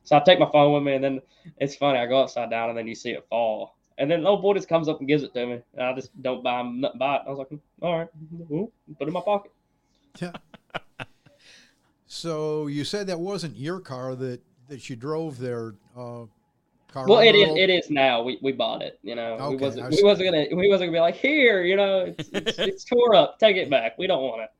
So 0.02 0.16
I 0.16 0.20
take 0.20 0.40
my 0.40 0.50
phone 0.50 0.74
with 0.74 0.82
me, 0.82 0.94
and 0.94 1.04
then 1.04 1.20
it's 1.58 1.76
funny. 1.76 2.00
I 2.00 2.06
go 2.06 2.18
upside 2.18 2.50
down, 2.50 2.70
and 2.70 2.76
then 2.76 2.88
you 2.88 2.96
see 2.96 3.10
it 3.12 3.24
fall. 3.30 3.76
And 3.98 4.10
then 4.10 4.26
old 4.26 4.42
boy 4.42 4.54
just 4.54 4.68
comes 4.68 4.88
up 4.88 4.98
and 4.98 5.08
gives 5.08 5.22
it 5.22 5.32
to 5.34 5.46
me, 5.46 5.60
and 5.74 5.82
I 5.82 5.94
just 5.94 6.20
don't 6.20 6.42
buy 6.42 6.60
him 6.60 6.80
nothing 6.80 6.98
by 6.98 7.16
it. 7.16 7.22
I 7.26 7.30
was 7.30 7.38
like, 7.38 7.48
all 7.80 7.98
right, 7.98 8.08
well, 8.48 8.72
put 8.98 9.04
it 9.04 9.08
in 9.08 9.12
my 9.14 9.20
pocket. 9.20 9.52
Yeah. 10.20 10.32
so 12.06 12.66
you 12.66 12.84
said 12.84 13.06
that 13.06 13.20
wasn't 13.20 13.56
your 13.56 13.78
car 13.80 14.16
that 14.16 14.40
that 14.68 14.90
you 14.90 14.96
drove 14.96 15.38
there. 15.38 15.74
Uh, 15.96 16.24
car 16.88 17.06
Well, 17.06 17.20
it 17.20 17.34
is, 17.34 17.56
it 17.56 17.70
is 17.70 17.90
now. 17.90 18.22
We, 18.22 18.38
we 18.42 18.52
bought 18.52 18.82
it. 18.82 18.98
You 19.02 19.14
know, 19.14 19.50
we 19.50 19.56
wasn't. 19.56 19.90
We 19.90 20.02
wasn't 20.02 20.30
gonna. 20.30 20.46
We 20.56 20.68
wasn't 20.68 20.88
gonna 20.88 20.96
be 20.96 21.00
like, 21.00 21.16
here. 21.16 21.62
You 21.62 21.76
know, 21.76 22.14
it's 22.18 22.28
it's, 22.32 22.58
it's 22.58 22.84
tore 22.84 23.14
up. 23.14 23.38
Take 23.38 23.56
it 23.56 23.70
back. 23.70 23.96
We 23.98 24.06
don't 24.06 24.22
want 24.22 24.42
it. 24.42 24.50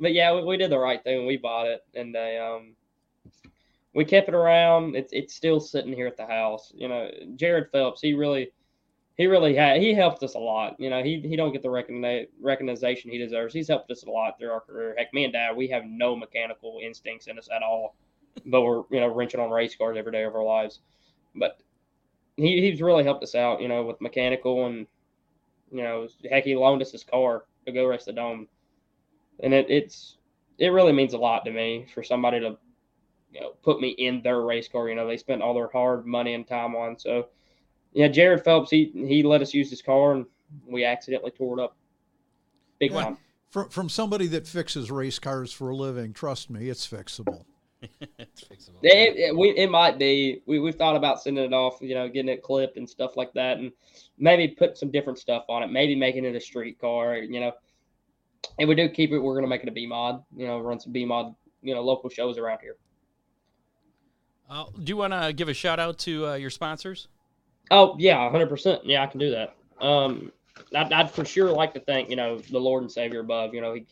But 0.00 0.12
yeah, 0.12 0.34
we, 0.34 0.42
we 0.42 0.56
did 0.56 0.70
the 0.70 0.78
right 0.78 1.02
thing. 1.02 1.26
We 1.26 1.36
bought 1.36 1.66
it, 1.66 1.84
and 1.94 2.14
they 2.14 2.38
um, 2.38 2.74
we 3.94 4.04
kept 4.04 4.28
it 4.28 4.34
around. 4.34 4.94
It's 4.94 5.12
it's 5.12 5.34
still 5.34 5.58
sitting 5.58 5.92
here 5.92 6.06
at 6.06 6.16
the 6.16 6.26
house. 6.26 6.72
You 6.74 6.88
know, 6.88 7.10
Jared 7.36 7.70
Phelps. 7.72 8.00
He 8.00 8.14
really, 8.14 8.52
he 9.16 9.26
really 9.26 9.54
had. 9.54 9.80
He 9.80 9.94
helped 9.94 10.22
us 10.22 10.34
a 10.34 10.38
lot. 10.38 10.78
You 10.78 10.90
know, 10.90 11.02
he 11.02 11.20
he 11.20 11.36
don't 11.36 11.52
get 11.52 11.62
the 11.62 11.68
recogni- 11.68 12.28
recognition 12.40 13.10
he 13.10 13.18
deserves. 13.18 13.54
He's 13.54 13.68
helped 13.68 13.90
us 13.90 14.04
a 14.04 14.10
lot 14.10 14.38
through 14.38 14.50
our 14.50 14.60
career. 14.60 14.94
Heck, 14.96 15.12
me 15.14 15.24
and 15.24 15.32
Dad, 15.32 15.56
we 15.56 15.68
have 15.68 15.84
no 15.86 16.14
mechanical 16.14 16.80
instincts 16.82 17.26
in 17.26 17.38
us 17.38 17.48
at 17.54 17.62
all. 17.62 17.96
But 18.44 18.62
we're 18.62 18.82
you 18.90 19.00
know 19.00 19.08
wrenching 19.08 19.40
on 19.40 19.50
race 19.50 19.74
cars 19.74 19.96
every 19.98 20.12
day 20.12 20.24
of 20.24 20.34
our 20.34 20.44
lives. 20.44 20.80
But 21.34 21.58
he, 22.36 22.60
he's 22.60 22.82
really 22.82 23.04
helped 23.04 23.22
us 23.22 23.34
out, 23.34 23.62
you 23.62 23.68
know, 23.68 23.84
with 23.84 24.00
mechanical 24.00 24.66
and 24.66 24.86
you 25.72 25.82
know, 25.82 26.08
heck, 26.30 26.44
he 26.44 26.54
loaned 26.54 26.82
us 26.82 26.92
his 26.92 27.04
car 27.04 27.44
to 27.64 27.72
go 27.72 27.86
race 27.86 28.04
the 28.04 28.12
dome, 28.12 28.46
and 29.40 29.52
it, 29.52 29.66
it's 29.68 30.16
it 30.58 30.68
really 30.68 30.92
means 30.92 31.12
a 31.12 31.18
lot 31.18 31.44
to 31.44 31.50
me 31.50 31.86
for 31.92 32.02
somebody 32.02 32.40
to 32.40 32.56
you 33.32 33.40
know 33.40 33.52
put 33.62 33.80
me 33.80 33.88
in 33.90 34.22
their 34.22 34.42
race 34.42 34.68
car. 34.68 34.88
You 34.88 34.94
know, 34.94 35.06
they 35.06 35.16
spent 35.16 35.42
all 35.42 35.54
their 35.54 35.70
hard 35.72 36.06
money 36.06 36.34
and 36.34 36.46
time 36.46 36.76
on. 36.76 36.98
So 36.98 37.28
yeah, 37.96 38.08
Jared 38.08 38.44
Phelps, 38.44 38.70
he 38.70 38.92
he 38.94 39.22
let 39.22 39.40
us 39.40 39.54
use 39.54 39.70
his 39.70 39.80
car, 39.80 40.12
and 40.12 40.26
we 40.68 40.84
accidentally 40.84 41.30
tore 41.30 41.58
it 41.58 41.62
up 41.62 41.76
big 42.78 42.92
Yeah. 42.92 43.02
time. 43.02 43.18
From 43.50 43.70
from 43.70 43.88
somebody 43.88 44.26
that 44.28 44.46
fixes 44.46 44.90
race 44.90 45.18
cars 45.18 45.50
for 45.50 45.70
a 45.70 45.74
living. 45.74 46.12
Trust 46.12 46.50
me, 46.50 46.68
it's 46.68 46.86
fixable. 46.86 47.44
It's 47.80 48.44
fixable. 48.44 48.80
It, 48.82 49.16
it, 49.16 49.36
we, 49.36 49.50
it 49.50 49.70
might 49.70 49.98
be. 49.98 50.42
We, 50.46 50.58
we've 50.58 50.74
thought 50.74 50.96
about 50.96 51.22
sending 51.22 51.44
it 51.44 51.54
off, 51.54 51.78
you 51.80 51.94
know, 51.94 52.06
getting 52.06 52.28
it 52.28 52.42
clipped 52.42 52.76
and 52.76 52.88
stuff 52.88 53.16
like 53.16 53.32
that, 53.32 53.56
and 53.58 53.72
maybe 54.18 54.48
put 54.48 54.76
some 54.76 54.90
different 54.90 55.18
stuff 55.18 55.44
on 55.48 55.62
it. 55.62 55.68
Maybe 55.70 55.94
making 55.94 56.26
it 56.26 56.36
a 56.36 56.40
street 56.40 56.78
car, 56.78 57.16
you 57.16 57.40
know. 57.40 57.52
If 58.58 58.68
we 58.68 58.74
do 58.74 58.90
keep 58.90 59.12
it, 59.12 59.18
we're 59.18 59.34
gonna 59.36 59.46
make 59.46 59.62
it 59.62 59.68
a 59.68 59.72
B 59.72 59.86
mod. 59.86 60.22
You 60.36 60.46
know, 60.46 60.58
run 60.60 60.78
some 60.78 60.92
B 60.92 61.06
mod, 61.06 61.34
you 61.62 61.74
know, 61.74 61.82
local 61.82 62.10
shows 62.10 62.36
around 62.36 62.60
here. 62.60 62.76
Uh, 64.50 64.66
do 64.76 64.90
you 64.90 64.96
want 64.96 65.12
to 65.12 65.32
give 65.32 65.48
a 65.48 65.54
shout 65.54 65.80
out 65.80 65.98
to 66.00 66.26
uh, 66.26 66.34
your 66.34 66.50
sponsors? 66.50 67.08
Oh 67.70 67.96
yeah, 67.98 68.30
hundred 68.30 68.48
percent. 68.48 68.84
Yeah, 68.84 69.02
I 69.02 69.06
can 69.06 69.20
do 69.20 69.30
that. 69.30 69.56
Um, 69.84 70.32
I'd, 70.74 70.92
I'd 70.92 71.10
for 71.10 71.24
sure 71.24 71.50
like 71.50 71.74
to 71.74 71.80
thank 71.80 72.10
you 72.10 72.16
know 72.16 72.38
the 72.38 72.58
Lord 72.58 72.82
and 72.82 72.90
Savior 72.90 73.20
above. 73.20 73.54
You 73.54 73.60
know, 73.60 73.74
he 73.74 73.86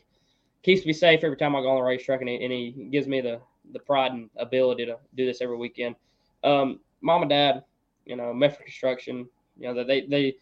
keeps 0.63 0.87
me 0.87 0.93
safe 0.93 1.21
every 1.25 1.37
time 1.37 1.57
I 1.57 1.61
go 1.61 1.71
on 1.71 1.77
the 1.77 1.83
racetrack, 1.83 2.21
and 2.21 2.29
he, 2.29 2.43
and 2.43 2.53
he 2.53 2.89
gives 2.91 3.07
me 3.07 3.21
the 3.21 3.41
the 3.73 3.79
pride 3.79 4.13
and 4.13 4.31
ability 4.37 4.87
to 4.87 4.99
do 5.17 5.27
this 5.27 5.41
every 5.41 5.57
weekend. 5.57 5.97
Um, 6.43 6.81
mom 7.01 7.23
and 7.23 7.31
dad, 7.31 7.65
you 8.05 8.17
know, 8.17 8.33
Mefford 8.33 8.65
Construction, 8.65 9.29
you 9.59 9.73
know, 9.73 9.85
they 9.85 10.03
they 10.03 10.37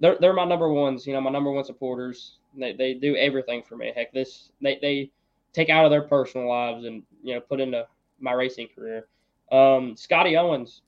they're 0.00 0.16
they're 0.20 0.32
my 0.32 0.44
number 0.44 0.68
ones. 0.68 1.06
You 1.06 1.14
know, 1.14 1.20
my 1.20 1.30
number 1.30 1.50
one 1.50 1.64
supporters. 1.64 2.38
They 2.58 2.72
they 2.72 2.94
do 2.94 3.16
everything 3.16 3.62
for 3.62 3.76
me. 3.76 3.92
Heck, 3.94 4.12
this 4.12 4.50
they 4.60 4.78
they 4.82 5.10
take 5.52 5.70
out 5.70 5.84
of 5.84 5.90
their 5.90 6.02
personal 6.02 6.48
lives 6.48 6.84
and 6.84 7.02
you 7.22 7.34
know 7.34 7.40
put 7.40 7.60
into 7.60 7.86
my 8.20 8.32
racing 8.32 8.68
career. 8.74 9.06
Um, 9.50 9.96
Scotty 9.96 10.36
Owens, 10.36 10.82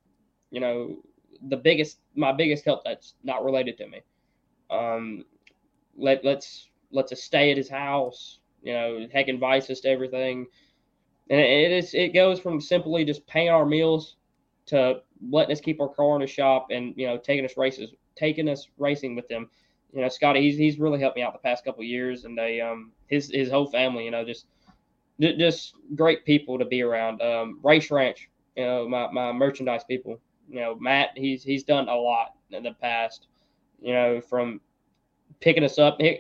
you 0.51 0.61
know, 0.61 0.97
the 1.49 1.57
biggest 1.57 1.99
my 2.15 2.33
biggest 2.33 2.65
help 2.65 2.85
that's 2.85 3.15
not 3.23 3.45
related 3.45 3.77
to 3.79 3.87
me. 3.89 4.01
Um, 4.71 5.25
let 5.97 6.25
let's 6.25 6.69
let's 6.91 7.13
us 7.13 7.23
stay 7.23 7.51
at 7.51 7.57
his 7.57 7.69
house. 7.69 8.39
You 8.63 8.73
know, 8.73 9.07
heck 9.13 9.29
invites 9.29 9.69
us 9.71 9.81
to 9.81 9.89
everything, 9.89 10.47
and 11.31 11.41
it 11.41 11.73
is 11.73 11.95
it 11.95 12.15
goes 12.15 12.41
from 12.41 12.61
simply 12.61 13.05
just 13.05 13.27
paying 13.27 13.51
our 13.51 13.67
meals 13.67 14.17
to 14.67 15.01
letting 15.31 15.53
us 15.53 15.61
keep 15.61 15.81
our 15.81 15.89
car 15.89 16.15
in 16.15 16.21
the 16.21 16.27
shop 16.27 16.69
and 16.71 16.95
you 16.97 17.07
know 17.07 17.19
taking 17.19 17.45
us 17.45 17.57
races, 17.57 17.91
taking 18.17 18.49
us 18.49 18.69
racing 18.79 19.15
with 19.15 19.29
them. 19.29 19.49
You 19.93 20.01
know, 20.01 20.09
Scotty, 20.09 20.41
he's 20.41 20.57
he's 20.57 20.79
really 20.79 21.01
helped 21.01 21.17
me 21.17 21.23
out 21.23 21.33
the 21.33 21.39
past 21.39 21.65
couple 21.65 21.85
years, 21.85 22.25
and 22.25 22.37
they 22.37 22.61
um 22.61 22.93
his 23.09 23.31
his 23.31 23.51
whole 23.51 23.67
family, 23.67 24.05
you 24.05 24.11
know, 24.11 24.25
just 24.25 24.47
just 25.21 25.75
great 25.95 26.25
people 26.25 26.59
to 26.59 26.65
be 26.65 26.83
around. 26.83 27.23
Um, 27.23 27.61
Race 27.63 27.91
Ranch, 27.91 28.29
you 28.57 28.65
know, 28.65 28.89
my, 28.89 29.11
my 29.13 29.33
merchandise 29.33 29.85
people. 29.85 30.21
You 30.49 30.61
know, 30.61 30.77
Matt, 30.77 31.11
he's 31.17 31.43
he's 31.43 31.65
done 31.65 31.89
a 31.89 31.95
lot 31.95 32.35
in 32.51 32.63
the 32.63 32.73
past. 32.73 33.27
You 33.81 33.93
know, 33.93 34.21
from 34.21 34.61
picking 35.41 35.65
us 35.65 35.79
up, 35.79 35.99
and 36.01 36.19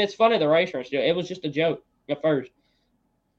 it's 0.00 0.14
funny 0.14 0.38
the 0.38 0.48
Race 0.48 0.72
Ranch. 0.74 0.90
Deal. 0.90 1.02
It 1.02 1.12
was 1.16 1.28
just 1.28 1.44
a 1.44 1.48
joke 1.48 1.82
at 2.08 2.22
first. 2.22 2.50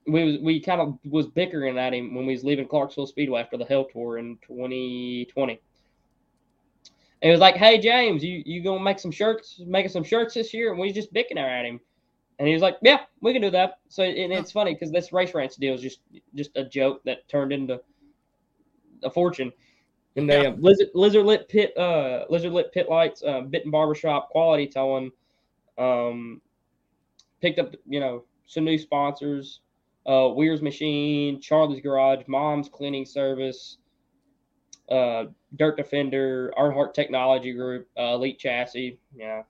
We 0.05 0.23
was 0.23 0.37
we 0.41 0.59
kind 0.59 0.81
of 0.81 0.99
was 1.05 1.27
bickering 1.27 1.77
at 1.77 1.93
him 1.93 2.13
when 2.13 2.25
we 2.25 2.33
was 2.33 2.43
leaving 2.43 2.67
Clarksville 2.67 3.07
Speedway 3.07 3.41
after 3.41 3.57
the 3.57 3.65
Hell 3.65 3.85
Tour 3.85 4.17
in 4.17 4.37
2020. 4.45 5.59
And 7.21 7.29
it 7.29 7.31
was 7.31 7.39
like, 7.39 7.55
"Hey 7.55 7.77
James, 7.77 8.23
you 8.23 8.43
you 8.45 8.61
gonna 8.61 8.83
make 8.83 8.99
some 8.99 9.11
shirts, 9.11 9.61
making 9.65 9.91
some 9.91 10.03
shirts 10.03 10.33
this 10.33 10.53
year?" 10.53 10.71
And 10.71 10.79
we 10.79 10.87
was 10.87 10.95
just 10.95 11.13
bickering 11.13 11.37
at 11.37 11.65
him. 11.65 11.79
And 12.37 12.47
he 12.47 12.53
was 12.53 12.61
like, 12.61 12.77
"Yeah, 12.81 13.01
we 13.21 13.31
can 13.31 13.41
do 13.41 13.51
that." 13.51 13.79
So 13.87 14.03
and 14.03 14.33
it's 14.33 14.51
funny 14.51 14.73
because 14.73 14.91
this 14.91 15.13
race 15.13 15.33
ranch 15.33 15.55
deal 15.55 15.73
is 15.73 15.81
just 15.81 16.01
just 16.35 16.51
a 16.55 16.65
joke 16.65 17.01
that 17.05 17.27
turned 17.29 17.53
into 17.53 17.81
a 19.03 19.09
fortune. 19.09 19.53
And 20.15 20.29
they 20.29 20.43
yeah. 20.43 20.49
um, 20.49 20.61
lizard 20.61 20.89
lizard 20.93 21.25
lit 21.25 21.49
pit 21.49 21.75
uh 21.77 22.25
lizard 22.29 22.53
lit 22.53 22.71
pit 22.71 22.87
lights, 22.89 23.23
uh, 23.23 23.41
Bitten 23.41 23.71
Barbershop, 23.71 24.29
quality 24.29 24.67
towing, 24.67 25.11
um, 25.77 26.41
picked 27.41 27.59
up 27.59 27.73
you 27.87 27.99
know 27.99 28.23
some 28.45 28.63
new 28.63 28.77
sponsors, 28.77 29.61
uh, 30.05 30.29
Weir's 30.35 30.61
Machine, 30.61 31.41
Charlie's 31.41 31.81
Garage, 31.81 32.23
Mom's 32.27 32.69
Cleaning 32.69 33.05
Service, 33.05 33.77
uh, 34.89 35.25
Dirt 35.55 35.77
Defender, 35.77 36.53
Earnhardt 36.57 36.93
Technology 36.93 37.53
Group, 37.53 37.87
uh, 37.97 38.13
Elite 38.13 38.37
Chassis, 38.37 38.99
yeah, 39.15 39.43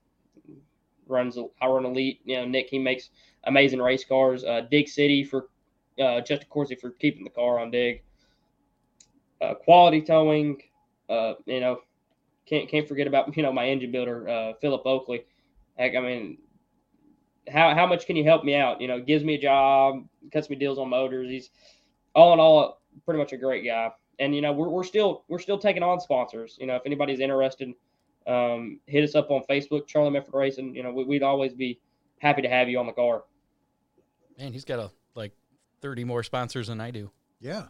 runs 1.07 1.37
I 1.61 1.67
run 1.67 1.85
Elite. 1.85 2.21
You 2.23 2.37
know, 2.37 2.45
Nick 2.45 2.69
he 2.69 2.79
makes 2.79 3.09
amazing 3.45 3.81
race 3.81 4.05
cars. 4.05 4.43
Uh, 4.43 4.61
Dig 4.69 4.87
City 4.87 5.23
for 5.23 5.47
uh, 6.01 6.21
Justin 6.21 6.47
Coursey 6.49 6.79
for 6.79 6.91
keeping 6.91 7.23
the 7.23 7.29
car 7.29 7.59
on 7.59 7.71
Dig. 7.71 8.03
Uh, 9.43 9.55
quality 9.55 10.01
towing. 10.01 10.61
Uh, 11.09 11.33
you 11.45 11.59
know, 11.59 11.79
can't 12.45 12.69
can't 12.69 12.87
forget 12.87 13.07
about 13.07 13.35
you 13.37 13.43
know 13.43 13.51
my 13.51 13.67
engine 13.67 13.91
builder 13.91 14.27
uh, 14.29 14.53
Philip 14.61 14.85
Oakley. 14.85 15.25
Heck, 15.77 15.95
I 15.95 15.99
mean, 15.99 16.37
how 17.51 17.73
how 17.75 17.85
much 17.85 18.05
can 18.05 18.15
you 18.15 18.23
help 18.23 18.43
me 18.43 18.55
out? 18.55 18.79
You 18.79 18.87
know, 18.87 19.01
gives 19.01 19.23
me 19.23 19.35
a 19.35 19.41
job, 19.41 20.05
cuts 20.31 20.49
me 20.49 20.55
deals 20.55 20.77
on 20.77 20.89
motors. 20.89 21.29
He's 21.29 21.49
all 22.15 22.33
in 22.33 22.39
all 22.39 22.81
pretty 23.05 23.17
much 23.17 23.33
a 23.33 23.37
great 23.37 23.65
guy. 23.65 23.91
And 24.19 24.35
you 24.35 24.41
know, 24.41 24.53
we're, 24.53 24.69
we're 24.69 24.83
still 24.83 25.23
we're 25.27 25.39
still 25.39 25.57
taking 25.57 25.83
on 25.83 25.99
sponsors. 25.99 26.57
You 26.59 26.67
know, 26.67 26.75
if 26.75 26.83
anybody's 26.85 27.19
interested 27.19 27.73
um, 28.27 28.79
hit 28.85 29.03
us 29.03 29.15
up 29.15 29.31
on 29.31 29.43
Facebook, 29.49 29.87
Charlie 29.87 30.17
Mefford 30.17 30.33
Racing. 30.33 30.75
You 30.75 30.83
know, 30.83 30.91
we, 30.91 31.03
would 31.03 31.23
always 31.23 31.53
be 31.53 31.79
happy 32.19 32.41
to 32.41 32.49
have 32.49 32.69
you 32.69 32.79
on 32.79 32.87
the 32.87 32.93
car. 32.93 33.23
Man, 34.37 34.53
he's 34.53 34.65
got 34.65 34.79
a 34.79 34.91
like 35.15 35.33
thirty 35.81 36.03
more 36.03 36.23
sponsors 36.23 36.67
than 36.67 36.81
I 36.81 36.91
do. 36.91 37.11
Yeah, 37.39 37.67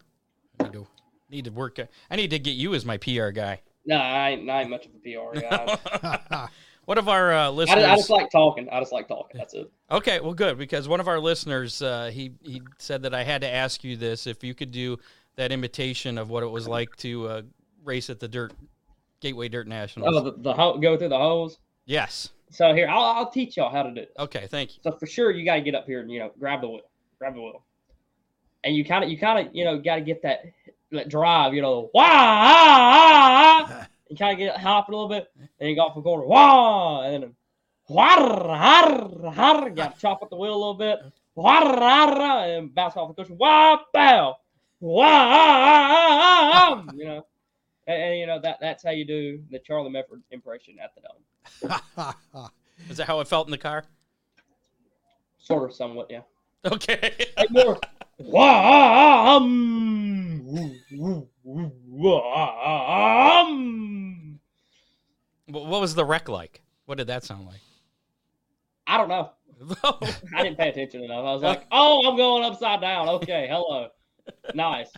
I 0.59 0.63
need 0.63 0.73
to 0.73 0.87
need 1.33 1.45
to 1.45 1.51
work. 1.51 1.79
I 2.09 2.15
need 2.15 2.29
to 2.29 2.39
get 2.39 2.51
you 2.51 2.73
as 2.73 2.85
my 2.85 2.97
PR 2.97 3.29
guy. 3.29 3.61
No, 3.85 3.97
I 3.97 4.29
ain't, 4.31 4.49
I 4.49 4.61
ain't 4.61 4.69
much 4.69 4.85
of 4.85 4.91
a 4.93 4.99
PR 4.99 5.39
guy. 5.39 6.47
one 6.85 6.97
of 6.97 7.09
our 7.09 7.33
uh, 7.33 7.49
listeners. 7.49 7.83
I 7.83 7.87
just, 7.87 7.91
I 7.91 7.95
just, 7.95 8.09
like 8.09 8.31
talking. 8.31 8.69
I 8.69 8.79
just 8.79 8.93
like 8.93 9.07
talking. 9.07 9.37
That's 9.37 9.53
it. 9.53 9.69
Okay, 9.91 10.19
well, 10.19 10.33
good 10.33 10.57
because 10.57 10.87
one 10.87 10.99
of 10.99 11.07
our 11.07 11.19
listeners 11.19 11.81
uh, 11.81 12.09
he 12.13 12.33
he 12.41 12.61
said 12.77 13.03
that 13.03 13.13
I 13.13 13.23
had 13.23 13.41
to 13.41 13.49
ask 13.49 13.83
you 13.83 13.97
this 13.97 14.27
if 14.27 14.43
you 14.43 14.53
could 14.53 14.71
do 14.71 14.97
that 15.35 15.51
imitation 15.51 16.17
of 16.17 16.29
what 16.29 16.43
it 16.43 16.47
was 16.47 16.67
like 16.67 16.95
to 16.97 17.27
uh, 17.27 17.41
race 17.83 18.09
at 18.09 18.19
the 18.19 18.27
dirt 18.27 18.53
Gateway 19.19 19.49
Dirt 19.49 19.67
Nationals. 19.67 20.15
Oh, 20.15 20.23
the, 20.23 20.31
the 20.31 20.53
go 20.53 20.97
through 20.97 21.09
the 21.09 21.17
holes. 21.17 21.59
Yes. 21.85 22.29
So 22.49 22.73
here, 22.73 22.87
I'll, 22.87 23.03
I'll 23.03 23.31
teach 23.31 23.57
y'all 23.57 23.71
how 23.71 23.83
to 23.83 23.91
do 23.91 24.01
it. 24.01 24.11
Okay, 24.19 24.47
thank 24.49 24.75
you. 24.75 24.81
So 24.83 24.91
for 24.91 25.07
sure, 25.07 25.31
you 25.31 25.43
got 25.43 25.55
to 25.55 25.61
get 25.61 25.73
up 25.73 25.87
here 25.87 26.01
and 26.01 26.11
you 26.11 26.19
know 26.19 26.31
grab 26.39 26.61
the 26.61 26.69
wheel, 26.69 26.81
grab 27.17 27.33
the 27.33 27.41
wheel, 27.41 27.63
and 28.63 28.75
you 28.75 28.85
kind 28.85 29.03
of 29.03 29.09
you 29.09 29.17
kind 29.17 29.47
of 29.47 29.55
you 29.55 29.65
know 29.65 29.79
got 29.79 29.95
to 29.95 30.01
get 30.01 30.21
that 30.21 30.43
that 30.97 31.09
drive. 31.09 31.53
You 31.53 31.61
know, 31.61 31.89
wah, 31.93 33.85
you 34.09 34.15
kind 34.17 34.33
of 34.33 34.37
get 34.37 34.57
hopping 34.57 34.93
a 34.93 34.97
little 34.97 35.09
bit, 35.09 35.31
and 35.59 35.69
you 35.69 35.75
go 35.75 35.83
off 35.83 35.95
the 35.95 36.01
corner, 36.01 36.25
wah, 36.25 37.01
and 37.03 37.23
then 37.23 37.35
wah, 37.87 38.15
har, 38.57 39.31
har, 39.31 39.69
got 39.71 39.95
to 39.95 40.01
chop 40.01 40.23
up 40.23 40.29
the 40.29 40.35
wheel 40.35 40.53
a 40.53 40.55
little 40.55 40.73
bit, 40.73 40.99
wah, 41.35 41.59
har, 41.59 42.45
and 42.45 42.73
bounce 42.73 42.95
off 42.95 43.15
the 43.15 43.21
cushion, 43.21 43.37
wah, 43.37 43.77
bow, 43.93 44.35
wah, 44.79 45.05
ah, 45.05 45.89
ah, 45.91 46.51
ah, 46.53 46.71
um, 46.71 46.91
you 46.95 47.05
know. 47.05 47.25
And, 47.85 48.01
and, 48.01 48.19
you 48.19 48.27
know 48.27 48.39
that 48.39 48.59
that's 48.61 48.81
how 48.81 48.91
you 48.91 49.03
do 49.03 49.43
the 49.51 49.59
Charlie 49.59 49.91
Mefford 49.91 50.21
impression 50.31 50.75
at 50.81 50.91
the 50.95 51.01
dome. 51.01 52.13
Is 52.89 52.97
that 52.97 53.07
how 53.07 53.19
it 53.19 53.27
felt 53.27 53.47
in 53.47 53.51
the 53.51 53.57
car? 53.57 53.83
Sort 55.37 55.69
of, 55.69 55.75
somewhat, 55.75 56.07
yeah. 56.09 56.21
Okay. 56.65 57.13
like 57.37 57.51
more. 57.51 57.77
um, 58.37 60.12
what 65.47 65.81
was 65.81 65.95
the 65.95 66.05
wreck 66.05 66.29
like? 66.29 66.61
What 66.85 66.97
did 66.97 67.07
that 67.07 67.23
sound 67.23 67.45
like? 67.45 67.61
I 68.87 68.97
don't 68.97 69.09
know. 69.09 69.31
I 70.35 70.43
didn't 70.43 70.57
pay 70.57 70.69
attention 70.69 71.03
enough. 71.03 71.25
I 71.25 71.33
was 71.33 71.41
like, 71.41 71.65
"Oh, 71.71 72.07
I'm 72.07 72.17
going 72.17 72.43
upside 72.43 72.81
down." 72.81 73.07
Okay, 73.07 73.47
hello, 73.49 73.89
nice. 74.53 74.91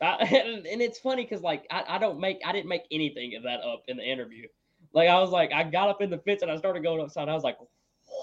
I, 0.00 0.14
and, 0.22 0.66
and, 0.66 0.80
it's 0.80 0.98
funny 0.98 1.24
because 1.24 1.42
like 1.42 1.66
I, 1.70 1.84
I 1.86 1.98
don't 1.98 2.18
make 2.18 2.40
I 2.44 2.52
didn't 2.52 2.68
make 2.68 2.84
anything 2.90 3.36
of 3.36 3.42
that 3.42 3.60
up 3.60 3.82
in 3.88 3.98
the 3.98 4.02
interview. 4.02 4.46
Like 4.94 5.08
I 5.08 5.20
was 5.20 5.30
like 5.30 5.52
I 5.52 5.64
got 5.64 5.90
up 5.90 6.00
in 6.00 6.08
the 6.10 6.18
fence 6.18 6.42
and 6.42 6.50
I 6.50 6.56
started 6.56 6.82
going 6.82 7.02
upside. 7.02 7.28
I 7.28 7.34
was 7.34 7.44
like, 7.44 7.58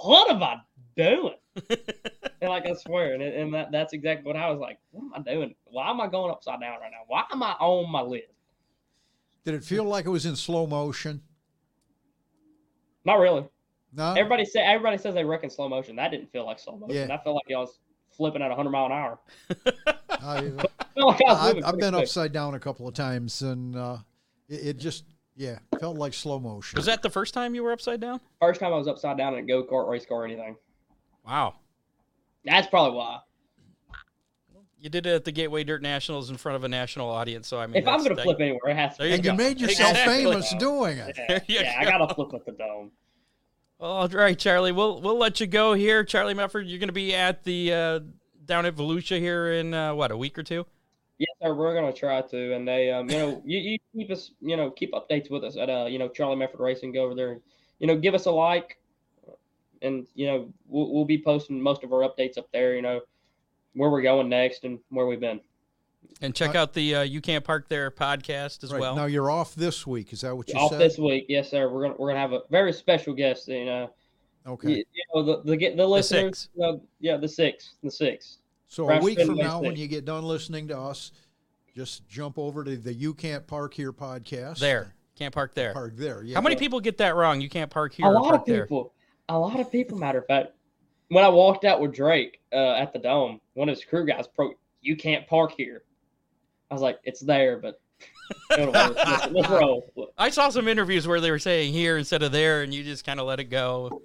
what 0.03 0.31
am 0.31 0.41
I 0.41 0.57
doing? 0.97 1.35
and 2.41 2.49
like 2.49 2.65
I 2.65 2.73
swear, 2.73 3.13
and, 3.13 3.23
and 3.23 3.53
that, 3.53 3.71
that's 3.71 3.93
exactly 3.93 4.27
what 4.27 4.35
I 4.35 4.49
was 4.49 4.59
like. 4.59 4.79
What 4.91 5.05
am 5.05 5.13
I 5.15 5.33
doing? 5.33 5.55
Why 5.65 5.89
am 5.89 6.01
I 6.01 6.07
going 6.07 6.31
upside 6.31 6.59
down 6.59 6.79
right 6.79 6.91
now? 6.91 7.03
Why 7.07 7.23
am 7.31 7.41
I 7.43 7.51
on 7.53 7.91
my 7.91 8.01
lid? 8.01 8.23
Did 9.45 9.53
it 9.53 9.63
feel 9.63 9.85
like 9.85 10.05
it 10.05 10.09
was 10.09 10.25
in 10.25 10.35
slow 10.35 10.67
motion? 10.67 11.21
Not 13.05 13.19
really. 13.19 13.47
No. 13.93 14.11
Everybody 14.11 14.43
say 14.43 14.59
everybody 14.59 14.97
says 14.97 15.15
they 15.15 15.23
reckon 15.23 15.49
slow 15.49 15.69
motion. 15.69 15.95
That 15.95 16.11
didn't 16.11 16.31
feel 16.31 16.45
like 16.45 16.59
slow 16.59 16.77
motion. 16.77 16.95
Yeah. 16.95 17.07
That 17.07 17.23
felt 17.23 17.35
like 17.35 17.55
I 17.55 17.59
was 17.59 17.79
flipping 18.11 18.41
at 18.41 18.49
100 18.49 18.69
mile 18.69 18.85
an 18.87 18.91
hour. 18.91 19.19
I, 20.09 20.51
I've, 21.27 21.63
I've 21.63 21.77
been 21.77 21.95
upside 21.95 22.33
down 22.33 22.55
a 22.55 22.59
couple 22.59 22.87
of 22.87 22.93
times, 22.93 23.41
and 23.41 23.75
uh, 23.75 23.97
it, 24.49 24.67
it, 24.67 24.77
just 24.77 25.05
yeah 25.35 25.59
felt 25.79 25.97
like 25.97 26.13
slow 26.13 26.39
motion. 26.39 26.75
Was 26.75 26.85
that 26.87 27.01
the 27.01 27.09
first 27.09 27.33
time 27.33 27.55
you 27.55 27.63
were 27.63 27.71
upside 27.71 28.01
down? 28.01 28.19
First 28.41 28.59
time 28.59 28.73
I 28.73 28.77
was 28.77 28.87
upside 28.87 29.17
down 29.17 29.33
in 29.33 29.39
a 29.39 29.47
go 29.47 29.63
kart, 29.63 29.89
race 29.89 30.05
car, 30.05 30.23
or 30.23 30.25
anything. 30.25 30.55
Wow, 31.27 31.55
that's 32.45 32.67
probably 32.67 32.97
why. 32.97 33.19
You 34.79 34.89
did 34.89 35.07
it 35.07 35.15
at 35.15 35.25
the 35.25 35.31
Gateway 35.31 35.63
Dirt 35.63 35.81
Nationals 35.81 36.29
in 36.29 36.37
front 36.37 36.55
of 36.55 36.63
a 36.63 36.67
national 36.67 37.09
audience, 37.09 37.47
so 37.47 37.59
I 37.59 37.65
mean, 37.65 37.81
if 37.81 37.87
I'm 37.87 38.03
going 38.03 38.15
to 38.15 38.21
flip 38.21 38.39
anywhere, 38.39 38.69
it 38.69 38.77
has 38.77 38.95
to. 38.97 39.07
You 39.07 39.15
and 39.15 39.23
go. 39.23 39.31
you 39.31 39.37
made 39.37 39.59
yourself 39.59 39.91
exactly. 39.91 40.23
famous 40.23 40.53
doing 40.59 40.99
it. 40.99 41.17
Yeah, 41.17 41.39
yeah 41.47 41.77
I 41.79 41.83
got 41.83 41.97
to 42.07 42.13
flip 42.13 42.33
at 42.33 42.45
the 42.45 42.51
dome. 42.51 42.91
All 43.79 44.07
right, 44.07 44.37
Charlie. 44.37 44.71
We'll 44.71 45.01
we'll 45.01 45.17
let 45.17 45.39
you 45.39 45.47
go 45.47 45.73
here, 45.73 46.03
Charlie 46.03 46.33
Mefford. 46.33 46.69
You're 46.69 46.79
going 46.79 46.89
to 46.89 46.93
be 46.93 47.13
at 47.13 47.43
the 47.43 47.73
uh, 47.73 47.99
down 48.45 48.65
at 48.65 48.75
Volusia 48.75 49.19
here 49.19 49.51
in 49.53 49.73
uh, 49.73 49.93
what 49.93 50.11
a 50.11 50.17
week 50.17 50.37
or 50.37 50.43
two. 50.43 50.65
Yes, 51.19 51.29
sir. 51.41 51.53
We're 51.53 51.73
gonna 51.73 51.93
try 51.93 52.21
to, 52.21 52.53
and 52.53 52.67
they, 52.67 52.91
um, 52.91 53.09
you 53.09 53.17
know, 53.17 53.41
you, 53.43 53.57
you 53.59 53.77
keep 53.95 54.11
us, 54.11 54.31
you 54.39 54.55
know, 54.55 54.69
keep 54.69 54.93
updates 54.93 55.31
with 55.31 55.43
us 55.43 55.57
at, 55.57 55.69
uh, 55.69 55.85
you 55.85 55.97
know, 55.97 56.07
Charlie 56.07 56.35
Mefford 56.35 56.59
Racing. 56.59 56.93
Go 56.93 57.03
over 57.03 57.15
there, 57.15 57.31
and, 57.33 57.41
you 57.79 57.87
know, 57.87 57.97
give 57.97 58.13
us 58.13 58.25
a 58.25 58.31
like, 58.31 58.77
and 59.81 60.07
you 60.15 60.27
know, 60.27 60.49
we'll, 60.67 60.93
we'll 60.93 61.05
be 61.05 61.21
posting 61.21 61.61
most 61.61 61.83
of 61.83 61.91
our 61.93 61.99
updates 61.99 62.37
up 62.37 62.49
there. 62.51 62.75
You 62.75 62.81
know, 62.81 63.01
where 63.73 63.89
we're 63.89 64.01
going 64.01 64.29
next 64.29 64.63
and 64.63 64.79
where 64.89 65.05
we've 65.05 65.19
been. 65.19 65.39
And 66.21 66.33
check 66.33 66.55
uh, 66.55 66.59
out 66.59 66.73
the 66.73 66.95
uh, 66.95 67.01
"You 67.01 67.21
Can't 67.21 67.43
Park 67.43 67.69
There" 67.69 67.91
podcast 67.91 68.63
as 68.63 68.71
right. 68.71 68.79
well. 68.79 68.95
Now 68.95 69.05
you're 69.05 69.29
off 69.29 69.55
this 69.55 69.85
week. 69.85 70.13
Is 70.13 70.21
that 70.21 70.35
what 70.35 70.47
you 70.49 70.55
off 70.55 70.69
said? 70.71 70.75
Off 70.75 70.79
this 70.79 70.97
week, 70.97 71.25
yes, 71.27 71.49
sir. 71.49 71.69
We're 71.69 71.83
gonna 71.83 71.95
we're 71.97 72.09
gonna 72.09 72.19
have 72.19 72.33
a 72.33 72.41
very 72.49 72.71
special 72.73 73.13
guest. 73.13 73.47
You 73.47 73.65
know, 73.65 73.89
Okay. 74.47 74.69
You, 74.69 74.75
you 74.93 75.03
know 75.13 75.23
the 75.23 75.57
the, 75.57 75.75
the 75.75 75.87
listeners. 75.87 76.49
six. 76.53 76.63
uh, 76.63 76.77
yeah, 76.99 77.17
the 77.17 77.27
six, 77.27 77.75
the 77.83 77.91
six. 77.91 78.39
So 78.69 78.89
a 78.89 79.01
week 79.01 79.19
from 79.21 79.37
my 79.37 79.43
now, 79.43 79.61
when 79.61 79.75
you 79.75 79.87
get 79.87 80.05
done 80.05 80.23
listening 80.23 80.67
to 80.69 80.77
us, 80.77 81.11
just 81.75 82.07
jump 82.07 82.37
over 82.37 82.63
to 82.63 82.75
the 82.77 82.93
You 82.93 83.13
Can't 83.13 83.45
Park 83.45 83.73
Here 83.73 83.93
podcast. 83.93 84.59
There. 84.59 84.93
Can't 85.15 85.33
park 85.33 85.55
there. 85.55 85.73
Park 85.73 85.93
there. 85.95 86.21
Yeah. 86.23 86.35
How 86.35 86.41
many 86.41 86.55
people 86.55 86.79
get 86.79 86.97
that 86.99 87.15
wrong? 87.15 87.41
You 87.41 87.49
can't 87.49 87.71
park 87.71 87.93
here 87.93 88.05
a 88.05 88.09
or 88.09 88.13
lot 88.13 88.23
park 88.23 88.41
of 88.41 88.45
there. 88.45 88.63
people. 88.65 88.93
A 89.29 89.37
lot 89.37 89.59
of 89.59 89.71
people. 89.71 89.97
Matter 89.97 90.19
of 90.19 90.25
fact, 90.27 90.53
when 91.09 91.23
I 91.23 91.29
walked 91.29 91.65
out 91.65 91.81
with 91.81 91.93
Drake 91.93 92.39
uh, 92.53 92.73
at 92.73 92.93
the 92.93 92.99
dome, 92.99 93.41
one 93.53 93.69
of 93.69 93.75
his 93.75 93.83
crew 93.85 94.05
guys 94.05 94.27
pro, 94.27 94.51
"You 94.81 94.95
can't 94.95 95.27
park 95.27 95.53
here." 95.57 95.83
I 96.71 96.73
was 96.73 96.81
like, 96.81 96.99
"It's 97.03 97.19
there, 97.21 97.57
but 97.57 97.79
let's, 98.57 99.31
let's 99.31 99.49
roll." 99.49 99.89
I 100.17 100.29
saw 100.29 100.49
some 100.49 100.67
interviews 100.67 101.07
where 101.07 101.19
they 101.21 101.31
were 101.31 101.39
saying 101.39 101.73
here 101.73 101.97
instead 101.97 102.23
of 102.23 102.31
there, 102.31 102.61
and 102.63 102.73
you 102.73 102.83
just 102.83 103.05
kind 103.05 103.19
of 103.19 103.25
let 103.27 103.39
it 103.39 103.45
go. 103.45 104.01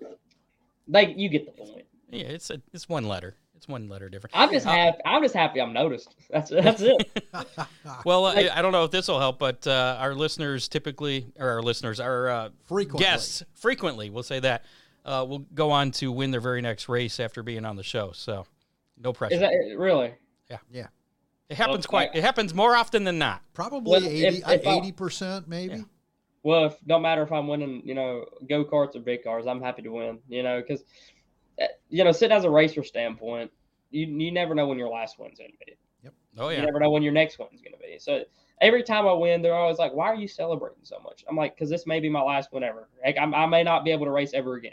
Like 0.88 1.16
you 1.16 1.28
get 1.28 1.46
the 1.46 1.52
point. 1.52 1.84
Yeah, 2.10 2.24
it's 2.26 2.50
a, 2.50 2.60
it's 2.72 2.88
one 2.88 3.06
letter. 3.06 3.36
It's 3.56 3.68
one 3.68 3.88
letter 3.88 4.08
different. 4.08 4.36
I'm 4.36 4.50
just 4.50 4.66
happy. 4.66 4.98
I'm 5.06 5.22
just 5.22 5.34
happy 5.34 5.60
I'm 5.60 5.72
noticed. 5.72 6.12
That's 6.30 6.50
that's 6.50 6.82
it. 6.82 7.22
Well, 8.04 8.26
uh, 8.26 8.34
Like- 8.34 8.50
I 8.50 8.60
don't 8.62 8.72
know 8.72 8.82
if 8.84 8.90
this 8.90 9.06
will 9.08 9.20
help, 9.20 9.38
but 9.38 9.66
uh, 9.66 9.96
our 10.00 10.14
listeners 10.14 10.66
typically, 10.68 11.26
or 11.38 11.48
our 11.48 11.62
listeners, 11.62 12.00
our 12.00 12.28
uh, 12.28 12.48
Frequently. 12.66 13.04
guests 13.04 13.42
frequently, 13.54 14.10
we'll 14.10 14.22
say 14.24 14.40
that, 14.40 14.64
uh, 15.04 15.24
will 15.28 15.40
go 15.54 15.70
on 15.70 15.90
to 15.92 16.10
win 16.12 16.30
their 16.30 16.40
very 16.40 16.60
next 16.60 16.88
race 16.88 17.18
after 17.20 17.42
being 17.42 17.64
on 17.64 17.76
the 17.76 17.82
show. 17.82 18.12
So, 18.12 18.46
no 18.98 19.12
pressure. 19.12 19.34
Is 19.34 19.40
that 19.40 19.52
really? 19.76 20.14
Yeah. 20.50 20.58
Yeah. 20.70 20.86
It 21.48 21.56
happens 21.56 21.84
Okay. 21.86 21.90
quite. 21.90 22.10
It 22.14 22.22
happens 22.22 22.54
more 22.54 22.74
often 22.76 23.04
than 23.04 23.18
not. 23.18 23.42
Probably 23.52 23.90
Well, 24.00 24.04
80, 24.04 24.26
if- 24.26 24.48
if 24.48 24.62
80% 24.64 25.48
maybe. 25.48 25.74
Yeah. 25.76 25.82
Well, 26.44 26.66
if, 26.66 26.76
don't 26.86 27.02
matter 27.02 27.22
if 27.22 27.30
I'm 27.30 27.46
winning, 27.46 27.82
you 27.84 27.94
know, 27.94 28.24
go 28.48 28.64
karts 28.64 28.96
or 28.96 29.00
big 29.00 29.22
cars. 29.22 29.46
I'm 29.46 29.60
happy 29.60 29.82
to 29.82 29.90
win. 29.90 30.18
You 30.28 30.42
know, 30.42 30.60
because 30.60 30.84
you 31.88 32.02
know, 32.04 32.12
sitting 32.12 32.36
as 32.36 32.44
a 32.44 32.50
racer 32.50 32.82
standpoint, 32.82 33.50
you 33.90 34.06
you 34.06 34.32
never 34.32 34.54
know 34.54 34.66
when 34.66 34.78
your 34.78 34.88
last 34.88 35.18
one's 35.18 35.38
going 35.38 35.52
to 35.52 35.66
be. 35.66 35.76
Yep. 36.04 36.14
Oh 36.38 36.48
yeah. 36.48 36.60
You 36.60 36.66
never 36.66 36.80
know 36.80 36.90
when 36.90 37.02
your 37.02 37.12
next 37.12 37.38
one's 37.38 37.60
going 37.60 37.74
to 37.74 37.78
be. 37.78 37.98
So 37.98 38.24
every 38.60 38.82
time 38.82 39.06
I 39.06 39.12
win, 39.12 39.42
they're 39.42 39.54
always 39.54 39.78
like, 39.78 39.92
"Why 39.92 40.06
are 40.06 40.14
you 40.16 40.26
celebrating 40.26 40.84
so 40.84 40.98
much?" 41.00 41.24
I'm 41.28 41.36
like, 41.36 41.56
"Cause 41.56 41.68
this 41.68 41.86
may 41.86 42.00
be 42.00 42.08
my 42.08 42.22
last 42.22 42.52
one 42.52 42.64
ever. 42.64 42.88
Like, 43.04 43.16
I'm, 43.18 43.34
I 43.34 43.46
may 43.46 43.62
not 43.62 43.84
be 43.84 43.90
able 43.92 44.06
to 44.06 44.10
race 44.10 44.32
ever 44.34 44.54
again." 44.54 44.72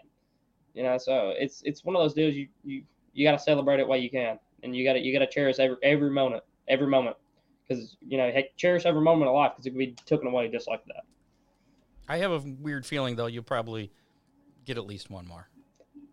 You 0.73 0.83
know, 0.83 0.97
so 0.97 1.33
it's 1.37 1.61
it's 1.65 1.83
one 1.83 1.95
of 1.95 2.01
those 2.01 2.13
deals. 2.13 2.35
You 2.35 2.47
you 2.63 2.83
you 3.13 3.25
got 3.25 3.31
to 3.31 3.39
celebrate 3.39 3.79
it 3.79 3.87
while 3.87 3.99
you 3.99 4.09
can, 4.09 4.39
and 4.63 4.75
you 4.75 4.83
got 4.83 4.93
to 4.93 4.99
you 4.99 5.11
got 5.11 5.25
to 5.25 5.31
cherish 5.31 5.59
every 5.59 5.77
every 5.83 6.09
moment, 6.09 6.43
every 6.67 6.87
moment, 6.87 7.17
because 7.67 7.97
you 8.01 8.17
know, 8.17 8.31
heck, 8.31 8.55
cherish 8.55 8.85
every 8.85 9.01
moment 9.01 9.29
of 9.29 9.35
life 9.35 9.53
because 9.53 9.65
it 9.65 9.71
could 9.71 9.79
be 9.79 9.95
taken 10.05 10.27
away 10.27 10.49
just 10.49 10.67
like 10.67 10.85
that. 10.85 11.03
I 12.07 12.17
have 12.17 12.31
a 12.31 12.39
weird 12.39 12.85
feeling 12.85 13.15
though. 13.15 13.27
You'll 13.27 13.43
probably 13.43 13.91
get 14.65 14.77
at 14.77 14.85
least 14.85 15.09
one 15.09 15.27
more. 15.27 15.49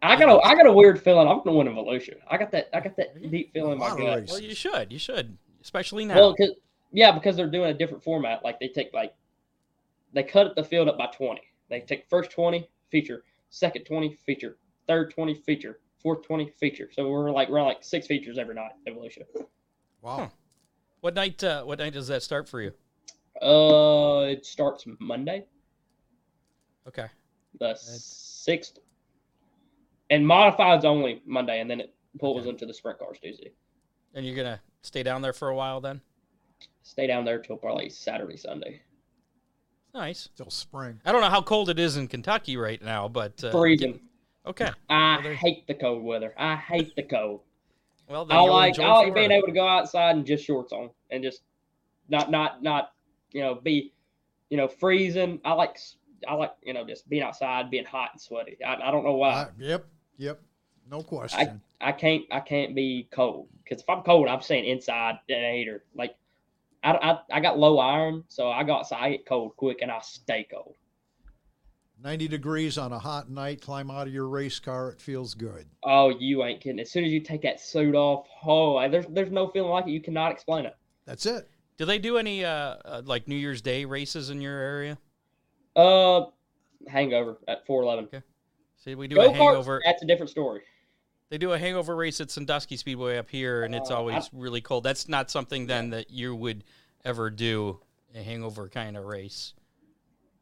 I 0.02 0.16
got 0.16 0.28
a 0.28 0.38
I 0.46 0.54
got 0.54 0.66
a 0.66 0.72
weird 0.72 1.02
feeling 1.02 1.26
I'm 1.26 1.38
gonna 1.42 1.56
win 1.56 1.68
a 1.68 1.70
Volusia. 1.70 2.16
I 2.28 2.36
got 2.36 2.50
that 2.52 2.68
I 2.74 2.80
got 2.80 2.96
that 2.96 3.30
deep 3.30 3.52
feeling 3.52 3.72
in 3.72 3.78
my 3.78 3.88
lot 3.88 3.98
gut. 3.98 4.20
races. 4.20 4.30
Well, 4.30 4.40
you 4.40 4.54
should. 4.54 4.92
You 4.92 4.98
should, 4.98 5.36
especially 5.62 6.04
now. 6.04 6.16
Well, 6.16 6.34
cause, 6.34 6.50
yeah, 6.92 7.12
because 7.12 7.36
they're 7.36 7.50
doing 7.50 7.70
a 7.70 7.74
different 7.74 8.04
format. 8.04 8.44
Like 8.44 8.60
they 8.60 8.68
take 8.68 8.92
like 8.92 9.14
they 10.12 10.22
cut 10.22 10.54
the 10.54 10.64
field 10.64 10.88
up 10.88 10.98
by 10.98 11.06
twenty. 11.06 11.42
They 11.70 11.80
take 11.80 12.08
first 12.08 12.30
twenty 12.30 12.68
feature, 12.90 13.24
second 13.50 13.84
twenty 13.84 14.14
feature, 14.26 14.56
third 14.86 15.12
twenty 15.12 15.34
feature, 15.34 15.80
fourth 16.02 16.22
twenty 16.22 16.50
feature. 16.58 16.88
So 16.92 17.08
we're 17.08 17.30
like 17.30 17.48
we're 17.48 17.62
like 17.62 17.82
six 17.82 18.06
features 18.06 18.38
every 18.38 18.54
night. 18.54 18.72
Evolution. 18.86 19.24
Wow. 20.02 20.16
Huh. 20.18 20.28
what 21.00 21.14
night? 21.14 21.42
Uh, 21.42 21.64
what 21.64 21.78
night 21.78 21.92
does 21.92 22.08
that 22.08 22.22
start 22.22 22.48
for 22.48 22.60
you? 22.60 22.72
Uh, 23.42 24.20
it 24.30 24.46
starts 24.46 24.84
Monday, 24.98 25.44
Okay. 26.88 27.06
the 27.60 27.74
sixth, 27.76 28.78
and 30.10 30.24
modifieds 30.24 30.84
only 30.84 31.20
Monday, 31.26 31.60
and 31.60 31.70
then 31.70 31.80
it 31.80 31.94
pulls 32.18 32.42
Okay. 32.42 32.50
into 32.50 32.64
the 32.66 32.72
sprint 32.72 32.98
cars 32.98 33.18
Tuesday. 33.22 33.52
And 34.14 34.24
you're 34.24 34.36
gonna 34.36 34.60
stay 34.82 35.02
down 35.02 35.20
there 35.20 35.34
for 35.34 35.48
a 35.48 35.54
while 35.54 35.80
then? 35.82 36.00
Stay 36.82 37.06
down 37.06 37.24
there 37.26 37.38
till 37.42 37.56
probably 37.58 37.90
Saturday, 37.90 38.36
Sunday. 38.38 38.80
Nice. 39.96 40.28
Till 40.36 40.50
spring. 40.50 41.00
I 41.06 41.12
don't 41.12 41.22
know 41.22 41.30
how 41.30 41.40
cold 41.40 41.70
it 41.70 41.78
is 41.78 41.96
in 41.96 42.06
Kentucky 42.06 42.58
right 42.58 42.82
now, 42.82 43.08
but 43.08 43.42
uh, 43.42 43.50
Freezing. 43.50 43.98
Okay. 44.44 44.70
I 44.90 45.20
Well, 45.24 45.34
hate 45.34 45.66
the 45.66 45.74
cold 45.74 46.04
weather. 46.04 46.34
I 46.36 46.54
hate 46.56 46.94
the 46.96 47.02
cold. 47.02 47.40
Well, 48.08 48.24
then 48.24 48.38
I 48.38 48.40
like 48.42 48.78
I 48.78 48.98
like 48.98 49.14
being 49.16 49.32
able 49.32 49.48
to 49.48 49.52
go 49.52 49.66
outside 49.66 50.14
and 50.14 50.24
just 50.24 50.44
shorts 50.44 50.72
on 50.72 50.90
and 51.10 51.24
just 51.24 51.42
not 52.08 52.30
not 52.30 52.62
not 52.62 52.92
you 53.32 53.40
know 53.40 53.56
be 53.56 53.92
you 54.48 54.56
know 54.56 54.68
freezing. 54.68 55.40
I 55.44 55.54
like 55.54 55.70
s- 55.70 55.96
I 56.28 56.34
like 56.34 56.52
you 56.62 56.72
know 56.72 56.86
just 56.86 57.08
being 57.08 57.24
outside, 57.24 57.68
being 57.68 57.84
hot 57.84 58.10
and 58.12 58.20
sweaty. 58.20 58.58
I, 58.64 58.74
I 58.76 58.92
don't 58.92 59.02
know 59.02 59.14
why. 59.14 59.32
Uh, 59.32 59.48
yep. 59.58 59.86
Yep. 60.18 60.40
No 60.88 61.02
question. 61.02 61.60
I 61.80 61.90
can't 61.90 62.22
I 62.30 62.38
can't 62.38 62.76
be 62.76 63.08
cold 63.10 63.48
because 63.64 63.82
if 63.82 63.90
I'm 63.90 64.02
cold, 64.02 64.28
I'm 64.28 64.40
staying 64.40 64.66
inside 64.66 65.18
in 65.26 65.42
a 65.42 65.56
heater. 65.56 65.82
Like 65.96 66.14
I, 66.82 66.92
I 66.92 67.18
I 67.32 67.40
got 67.40 67.58
low 67.58 67.78
iron, 67.78 68.24
so 68.28 68.50
I 68.50 68.64
got 68.64 68.80
outside, 68.80 69.02
I 69.02 69.10
get 69.10 69.26
cold 69.26 69.56
quick, 69.56 69.78
and 69.82 69.90
I 69.90 70.00
stay 70.00 70.46
cold. 70.50 70.76
90 72.02 72.28
degrees 72.28 72.76
on 72.76 72.92
a 72.92 72.98
hot 72.98 73.30
night, 73.30 73.62
climb 73.62 73.90
out 73.90 74.06
of 74.06 74.12
your 74.12 74.28
race 74.28 74.58
car. 74.58 74.90
It 74.90 75.00
feels 75.00 75.34
good. 75.34 75.66
Oh, 75.82 76.10
you 76.10 76.44
ain't 76.44 76.60
kidding. 76.60 76.78
As 76.78 76.90
soon 76.90 77.04
as 77.04 77.10
you 77.10 77.20
take 77.20 77.42
that 77.42 77.58
suit 77.58 77.94
off, 77.94 78.26
oh, 78.44 78.86
there's 78.88 79.06
there's 79.06 79.30
no 79.30 79.48
feeling 79.48 79.70
like 79.70 79.86
it. 79.86 79.90
You 79.90 80.02
cannot 80.02 80.32
explain 80.32 80.66
it. 80.66 80.76
That's 81.06 81.24
it. 81.26 81.48
Do 81.78 81.84
they 81.84 81.98
do 81.98 82.18
any 82.18 82.44
uh, 82.44 82.76
uh 82.84 83.02
like 83.04 83.28
New 83.28 83.36
Year's 83.36 83.62
Day 83.62 83.84
races 83.84 84.30
in 84.30 84.40
your 84.40 84.58
area? 84.58 84.98
Uh, 85.74 86.26
hangover 86.88 87.38
at 87.48 87.66
411. 87.66 88.04
Okay. 88.06 88.24
See, 88.76 88.94
we 88.94 89.08
do 89.08 89.16
Go 89.16 89.30
a 89.30 89.32
hangover. 89.32 89.78
karts, 89.78 89.82
that's 89.84 90.02
a 90.02 90.06
different 90.06 90.30
story. 90.30 90.62
They 91.28 91.38
do 91.38 91.52
a 91.52 91.58
hangover 91.58 91.96
race 91.96 92.20
at 92.20 92.30
Sandusky 92.30 92.76
Speedway 92.76 93.16
up 93.18 93.28
here, 93.30 93.64
and 93.64 93.74
it's 93.74 93.90
Uh, 93.90 93.94
I- 93.94 93.96
always 93.96 94.30
really 94.32 94.60
cold. 94.60 94.84
That's 94.84 95.08
not 95.08 95.30
something 95.30 95.66
then 95.66 95.90
that 95.90 96.10
you 96.10 96.34
would 96.36 96.62
ever 97.04 97.30
do 97.30 97.80
a 98.14 98.22
hangover 98.22 98.68
kind 98.68 98.96
of 98.96 99.04
race. 99.04 99.54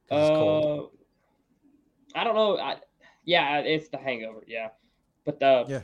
'Cause 0.08 0.28
it's 0.28 0.36
cold. 0.36 0.90
Uh, 2.14 2.18
I 2.18 2.24
don't 2.24 2.34
know. 2.34 2.58
I, 2.58 2.76
yeah, 3.24 3.60
it's 3.60 3.88
the 3.88 3.96
hangover. 3.98 4.44
Yeah, 4.46 4.70
but 5.24 5.40
the 5.40 5.64
Yeah. 5.68 5.82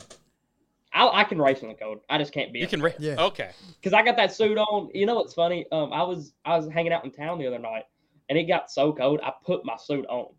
I, 0.93 1.21
I 1.21 1.25
can 1.25 1.41
race 1.41 1.63
in 1.63 1.69
the 1.69 1.75
cold. 1.75 2.01
I 2.11 2.19
just 2.19 2.33
can't 2.33 2.53
be. 2.53 2.59
You 2.59 2.67
can 2.67 2.83
ra- 2.83 2.91
Yeah. 2.99 3.23
Okay. 3.27 3.51
because 3.77 3.93
I 3.95 4.03
got 4.03 4.17
that 4.17 4.33
suit 4.35 4.59
on. 4.59 4.91
You 4.93 5.07
know 5.07 5.15
what's 5.15 5.33
funny? 5.35 5.65
Um, 5.73 5.93
I 5.93 6.03
was 6.03 6.35
I 6.45 6.57
was 6.59 6.69
hanging 6.69 6.93
out 6.93 7.05
in 7.05 7.11
town 7.11 7.39
the 7.39 7.47
other 7.47 7.59
night, 7.59 7.85
and 8.29 8.37
it 8.39 8.45
got 8.45 8.71
so 8.71 8.93
cold. 8.93 9.21
I 9.23 9.33
put 9.45 9.65
my 9.65 9.77
suit 9.77 10.05
on 10.07 10.35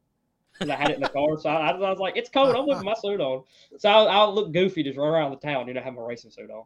because 0.54 0.70
I 0.70 0.76
had 0.76 0.90
it 0.90 0.96
in 0.96 1.02
the 1.02 1.10
car. 1.10 1.40
So 1.40 1.50
I, 1.50 1.72
I 1.72 1.78
was 1.78 2.00
like, 2.00 2.18
"It's 2.18 2.30
cold. 2.30 2.56
I'm 2.56 2.66
putting 2.66 2.84
my 2.86 2.94
suit 2.94 3.20
on." 3.20 3.44
So 3.78 3.90
I, 3.90 4.04
I'll 4.04 4.34
look 4.34 4.52
goofy 4.52 4.84
just 4.84 4.98
run 4.98 5.08
around 5.10 5.32
the 5.32 5.38
town. 5.38 5.68
You 5.68 5.74
know, 5.74 5.82
have 5.82 5.94
my 5.94 6.02
racing 6.04 6.32
suit 6.32 6.50
on. 6.52 6.64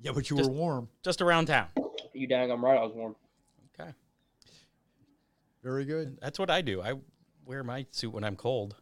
Yeah, 0.00 0.12
but 0.14 0.30
you 0.30 0.36
Just- 0.36 0.50
were 0.50 0.56
warm. 0.56 0.88
Just 1.02 1.20
around 1.22 1.46
town. 1.46 1.68
You 2.12 2.26
dang, 2.26 2.50
I'm 2.50 2.64
right. 2.64 2.78
I 2.78 2.82
was 2.82 2.92
warm. 2.94 3.14
Okay. 3.78 3.90
Very 5.62 5.84
good. 5.84 6.18
That's 6.20 6.38
what 6.38 6.50
I 6.50 6.62
do. 6.62 6.80
I 6.82 6.94
wear 7.44 7.62
my 7.64 7.86
suit 7.90 8.12
when 8.12 8.24
I'm 8.24 8.36
cold. 8.36 8.76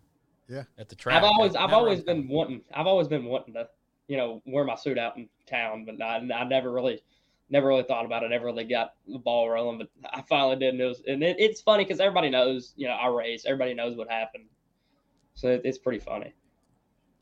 Yeah. 0.49 0.65
At 0.79 0.89
the 0.89 0.95
track. 0.95 1.17
I've 1.17 1.25
always 1.25 1.57
I've 1.57 1.73
always 1.73 2.03
been 2.03 2.29
wanting 2.29 2.63
I've 2.73 2.87
always 2.87 3.09
been 3.09 3.25
wanting 3.25 3.55
to 3.55 3.69
you 4.09 4.17
know 4.17 4.43
wear 4.47 4.65
my 4.65 4.77
suit 4.77 4.99
out 4.99 5.17
in 5.17 5.29
town, 5.47 5.85
but 5.85 6.01
I, 6.01 6.17
I 6.17 6.45
never 6.45 6.71
really 6.71 7.03
never 7.51 7.69
really 7.69 7.83
thought 7.85 8.05
about 8.05 8.23
it. 8.23 8.31
Never 8.31 8.47
really 8.47 8.65
got 8.65 8.95
the 9.07 9.19
ball 9.19 9.49
rolling, 9.49 9.79
but 9.79 9.89
I 10.13 10.23
finally 10.29 10.57
did. 10.57 10.75
And, 10.75 10.81
it 10.81 10.87
was, 10.87 11.03
and 11.07 11.23
it, 11.23 11.37
it's 11.39 11.61
funny 11.61 11.85
because 11.85 12.01
everybody 12.01 12.31
knows 12.31 12.73
you 12.77 12.87
know 12.89 12.95
I 12.95 13.09
race. 13.09 13.45
Everybody 13.47 13.75
knows 13.75 13.97
what 13.97 14.11
happened, 14.11 14.47
so 15.35 15.49
it, 15.49 15.63
it's 15.65 15.79
pretty 15.79 15.99
funny. 16.01 16.33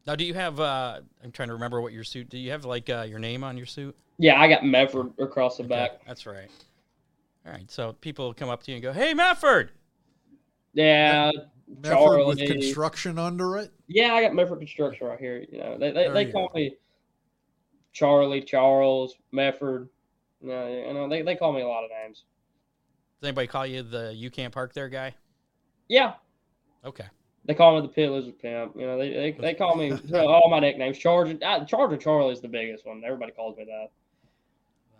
Now, 0.07 0.14
do 0.16 0.25
you 0.25 0.35
have? 0.35 0.61
uh 0.61 1.01
I'm 1.22 1.33
trying 1.33 1.49
to 1.49 1.55
remember 1.55 1.81
what 1.81 1.93
your 1.93 2.05
suit. 2.05 2.29
Do 2.29 2.39
you 2.39 2.51
have 2.51 2.64
like 2.64 2.91
uh, 2.91 3.07
your 3.09 3.18
name 3.18 3.43
on 3.45 3.57
your 3.57 3.66
suit? 3.66 3.97
Yeah, 4.18 4.41
I 4.41 4.49
got 4.49 4.62
Mefford 4.62 5.18
across 5.18 5.57
the 5.57 5.64
Okay, 5.64 5.70
back. 5.75 6.07
That's 6.07 6.27
right. 6.27 6.49
All 7.47 7.53
right. 7.53 7.70
So 7.70 7.95
people 7.95 8.33
come 8.33 8.49
up 8.49 8.62
to 8.64 8.70
you 8.70 8.77
and 8.77 8.83
go, 8.83 8.93
"Hey, 8.93 9.12
Mefford." 9.14 9.70
Yeah, 10.72 11.31
Mefford 11.81 12.27
with 12.27 12.39
construction 12.47 13.18
under 13.18 13.57
it. 13.59 13.72
yeah, 13.87 14.12
I 14.12 14.22
got 14.22 14.33
Mefford 14.33 14.59
Construction 14.59 15.07
right 15.07 15.18
here. 15.18 15.45
You 15.51 15.59
know, 15.59 15.79
they 15.79 15.89
they, 15.91 16.05
There 16.05 16.12
they 16.12 16.33
call 16.33 16.49
go. 16.49 16.59
me 16.59 16.77
Charlie, 17.93 18.43
Charles, 18.43 19.16
Medford. 19.33 19.89
You 20.41 20.49
know, 20.49 20.68
you 20.68 20.95
know, 20.95 21.09
they 21.09 21.22
they 21.22 21.37
call 21.37 21.53
me 21.53 21.62
a 21.62 21.68
lot 21.68 21.85
of 21.85 21.91
names. 21.91 22.24
Does 23.20 23.28
anybody 23.28 23.47
call 23.47 23.66
you 23.66 23.82
the 23.82 24.12
"You 24.14 24.30
can't 24.30 24.53
park 24.53 24.74
there" 24.74 24.89
guy? 24.89 25.14
Yeah, 25.89 26.14
Okay. 26.85 27.05
They 27.47 27.55
call 27.55 27.76
me 27.76 27.82
the 27.87 27.93
pit 27.93 28.11
lizard 28.11 28.39
pimp. 28.39 28.74
You 28.74 28.87
know, 28.87 28.99
they 28.99 29.11
they, 29.11 29.30
they 29.32 29.55
call 29.55 29.76
me 29.76 29.93
all 30.14 30.49
my 30.51 30.61
nicknames. 30.61 30.99
Charger, 30.99 31.39
uh, 31.45 31.64
Charger 31.64 31.97
Charlie 31.97 32.32
is 32.32 32.41
the 32.41 32.49
biggest 32.49 32.87
one. 32.87 33.03
Everybody 33.05 33.32
calls 33.32 33.57
me 33.57 33.64
that. 33.64 33.91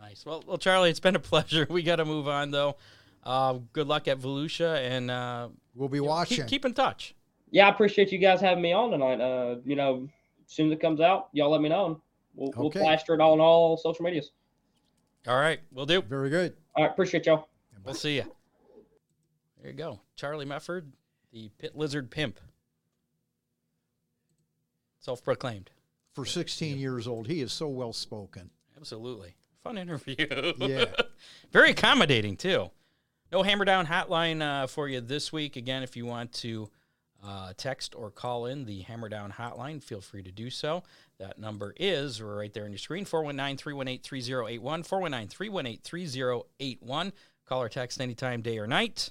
Nice. 0.01 0.27
Well, 0.27 0.45
well, 0.47 0.59
Charlie, 0.59 0.91
it's 0.91 1.01
been 1.01 1.17
a 1.17 1.21
pleasure. 1.21 1.67
We 1.71 1.83
got 1.83 1.97
to 1.97 2.05
move 2.05 2.29
on 2.29 2.51
though. 2.51 2.77
Uh, 3.23 3.61
good 3.73 3.87
luck 3.87 4.07
at 4.09 4.21
Volusia, 4.21 4.77
and 4.77 5.11
uh, 5.11 5.49
We'll 5.75 5.89
be 5.89 6.01
watching. 6.01 6.39
Keep, 6.39 6.47
keep 6.47 6.65
in 6.65 6.75
touch. 6.75 7.15
Yeah, 7.51 7.67
I 7.67 7.71
appreciate 7.71 8.13
you 8.13 8.19
guys 8.19 8.41
having 8.41 8.63
me 8.63 8.73
on 8.73 8.91
tonight. 8.91 9.21
Uh, 9.21 9.57
you 9.65 9.77
know, 9.77 10.09
as 10.47 10.55
soon 10.55 10.67
as 10.67 10.73
it 10.73 10.81
comes 10.81 11.01
out, 11.01 11.29
y'all 11.33 11.51
let 11.51 11.61
me 11.61 11.69
know. 11.69 12.01
We'll, 12.35 12.53
we'll 12.57 12.71
plaster 12.71 13.15
it 13.15 13.21
all 13.21 13.33
on 13.33 13.41
all 13.41 13.77
social 13.77 14.05
medias. 14.05 14.31
All 15.27 15.39
right, 15.39 15.61
we'll 15.73 15.87
do. 15.87 16.03
Very 16.03 16.31
good. 16.31 16.55
All 16.77 16.85
right, 16.85 16.93
appreciate 16.93 17.27
y'all. 17.27 17.49
We'll 17.85 17.95
see 17.95 18.17
you. 18.17 18.25
There 19.61 19.71
you 19.71 19.77
go, 19.77 20.01
Charlie 20.17 20.47
Mefford, 20.47 20.85
the 21.33 21.51
pit 21.59 21.77
lizard 21.77 22.11
pimp. 22.11 22.39
Self-proclaimed. 25.01 25.71
For 26.15 26.25
16 26.25 26.79
years 26.79 27.07
old, 27.07 27.27
he 27.27 27.41
is 27.41 27.53
so 27.53 27.69
well 27.69 27.93
spoken. 27.93 28.51
Absolutely. 28.77 29.35
Fun 29.63 29.79
interview. 29.79 30.17
Yeah. 30.59 30.87
Very 31.53 31.71
accommodating, 31.71 32.37
too. 32.37 32.71
No 33.33 33.43
hammer 33.43 33.65
down 33.65 33.87
hotline 33.87 34.43
uh, 34.43 34.67
for 34.67 34.89
you 34.89 35.01
this 35.01 35.33
week. 35.33 35.57
Again, 35.57 35.83
if 35.83 35.97
you 35.97 36.07
want 36.07 36.33
to 36.35 36.71
uh, 37.25 37.53
text 37.57 37.95
or 37.95 38.11
call 38.11 38.47
in 38.47 38.65
the 38.65 38.83
hammer 38.83 39.09
down 39.09 39.33
hotline, 39.33 39.83
feel 39.83 40.01
free 40.01 40.23
to 40.23 40.31
do 40.31 40.51
so. 40.51 40.83
That 41.19 41.39
number 41.39 41.75
is 41.79 42.21
right 42.21 42.53
there 42.53 42.65
on 42.65 42.71
your 42.71 42.79
screen 42.79 43.05
419 43.05 43.57
318 43.57 44.03
3081. 44.03 44.83
419 44.83 45.29
318 45.29 45.81
3081. 45.83 47.13
Call 47.47 47.63
or 47.63 47.69
text 47.69 48.01
anytime, 48.01 48.43
day 48.43 48.59
or 48.59 48.67
night. 48.67 49.11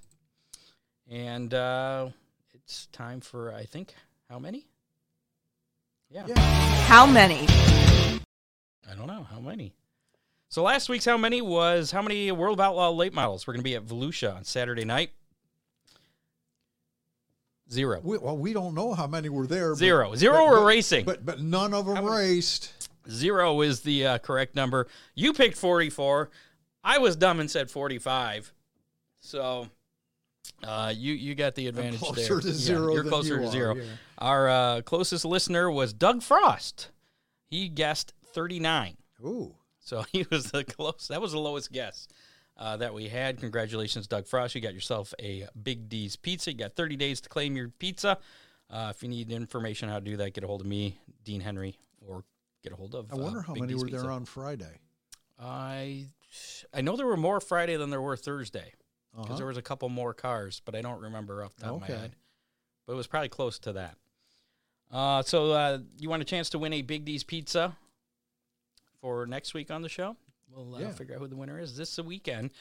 And 1.10 1.54
uh, 1.54 2.10
it's 2.54 2.88
time 2.88 3.22
for, 3.22 3.54
I 3.54 3.66
think, 3.66 3.94
how 4.30 4.40
many? 4.40 4.66
Yeah. 6.10 6.26
Yeah. 6.28 6.40
How 6.86 7.06
many? 7.06 7.46
I 8.90 8.96
don't 8.96 9.08
know 9.08 9.26
how 9.30 9.40
many. 9.40 9.74
So 10.50 10.62
last 10.62 10.88
week's 10.88 11.06
how 11.06 11.18
many 11.18 11.42
was 11.42 11.90
how 11.90 12.04
many 12.04 12.32
World 12.32 12.60
of 12.60 12.66
Outlaw 12.66 12.92
late 12.92 13.14
models? 13.14 13.48
We're 13.48 13.54
going 13.54 13.62
to 13.62 13.70
be 13.70 13.76
at 13.76 13.86
Volusia 13.86 14.36
on 14.36 14.44
Saturday 14.44 14.86
night. 14.86 15.10
Zero. 17.74 18.00
We, 18.04 18.18
well, 18.20 18.38
we 18.38 18.54
don't 18.54 18.74
know 18.76 18.94
how 18.94 19.08
many 19.08 19.30
were 19.30 19.48
there. 19.48 19.72
but- 19.72 19.78
Zero. 19.80 20.16
Zero 20.16 20.38
but- 20.38 20.50
were 20.50 20.60
but- 20.60 20.66
racing. 20.66 21.06
But 21.06 21.26
but 21.26 21.42
none 21.42 21.74
of 21.74 21.86
them 21.88 22.06
raced. 22.06 22.72
Zero 23.10 23.62
is 23.62 23.82
the 23.82 24.06
uh, 24.06 24.18
correct 24.20 24.56
number. 24.56 24.88
You 25.16 25.34
picked 25.34 25.58
44. 25.58 26.30
I 26.84 27.00
was 27.00 27.16
dumb 27.16 27.40
and 27.40 27.50
said 27.52 27.70
45. 27.72 28.54
So 29.20 29.68
uh, 30.64 30.94
you 30.96 31.14
you 31.14 31.36
got 31.36 31.56
the 31.56 31.68
advantage 31.68 32.00
closer 32.00 32.36
there. 32.36 32.40
to 32.42 32.48
Yeah, 32.48 32.54
zero 32.54 32.94
you're 32.94 33.04
closer 33.04 33.36
you 33.36 33.40
to 33.42 33.48
are, 33.48 33.52
zero. 33.52 33.76
yeah. 33.76 33.84
Our 34.20 34.50
uh, 34.50 34.82
closest 34.82 35.26
listener 35.26 35.70
was 35.72 35.92
Doug 35.94 36.22
Frost. 36.22 36.90
He 37.50 37.68
guessed 37.70 38.14
39. 38.34 38.96
Ooh. 39.26 39.56
So 39.80 40.04
he 40.12 40.26
was 40.30 40.52
the 40.52 40.64
close. 40.64 41.08
That 41.10 41.22
was 41.22 41.32
the 41.34 41.40
lowest 41.40 41.72
guess 41.72 42.08
uh, 42.64 42.78
that 42.78 42.94
we 42.94 43.10
had. 43.10 43.40
Congratulations, 43.40 44.08
Doug 44.08 44.26
Frost. 44.26 44.56
You 44.56 44.62
got 44.62 44.74
yourself 44.74 45.14
a 45.20 45.46
Big 45.62 45.90
D's 45.90 46.16
pizza. 46.16 46.52
You 46.52 46.58
got 46.58 46.76
30 46.76 46.96
days 46.96 47.20
to 47.22 47.30
claim 47.30 47.56
your 47.58 47.68
pizza. 47.70 48.18
Uh, 48.70 48.92
if 48.96 49.04
you 49.04 49.10
need 49.10 49.32
information 49.32 49.90
how 49.90 50.00
to 50.00 50.06
do 50.06 50.16
that, 50.18 50.34
get 50.34 50.44
a 50.44 50.48
hold 50.48 50.62
of 50.62 50.68
me, 50.68 50.98
Dean 51.26 51.42
Henry, 51.42 51.78
or 52.08 52.24
get 52.64 52.72
a 52.72 52.76
hold 52.76 52.96
of. 52.96 53.12
I 53.12 53.16
wonder 53.16 53.40
uh, 53.40 53.44
how 53.44 53.54
Big 53.54 53.62
many 53.64 53.74
D's 53.74 53.84
were 53.84 53.90
there 53.90 54.00
Pizza. 54.00 54.12
on 54.14 54.26
Friday. 54.26 54.80
I 55.40 56.06
I 56.74 56.82
know 56.82 56.96
there 56.96 57.06
were 57.06 57.18
more 57.18 57.42
Friday 57.42 57.76
than 57.76 57.90
there 57.90 58.02
were 58.02 58.16
Thursday 58.18 58.74
because 59.12 59.26
Uh-huh. 59.32 59.38
there 59.38 59.48
was 59.48 59.58
a 59.58 59.62
couple 59.62 59.90
more 59.90 60.14
cars, 60.14 60.62
but 60.64 60.74
I 60.76 60.82
don't 60.82 61.02
remember 61.02 61.44
off 61.44 61.56
the 61.56 61.64
top 61.66 61.74
of 61.76 61.82
my 61.82 61.88
head. 61.88 62.16
But 62.88 62.94
it 62.94 62.96
was 62.96 63.08
probably 63.08 63.30
close 63.30 63.60
to 63.60 63.74
that. 63.74 63.98
Uh, 64.92 65.22
so 65.24 65.52
uh, 65.52 65.80
you 66.00 66.10
want 66.10 66.22
a 66.22 66.26
chance 66.26 66.50
to 66.52 66.60
win 66.60 66.72
a 66.74 66.82
Big 66.82 67.04
D's 67.06 67.24
pizza 67.24 67.76
for 69.02 69.26
next 69.26 69.54
week 69.54 69.70
on 69.70 69.82
the 69.82 69.90
show? 69.90 70.16
We'll 70.56 70.76
uh, 70.76 70.80
Yeah. 70.80 70.92
figure 70.92 71.16
out 71.16 71.22
who 71.22 71.28
the 71.28 71.36
winner 71.36 71.60
is 71.60 71.76
this 71.78 71.98
weekend. 72.00 72.52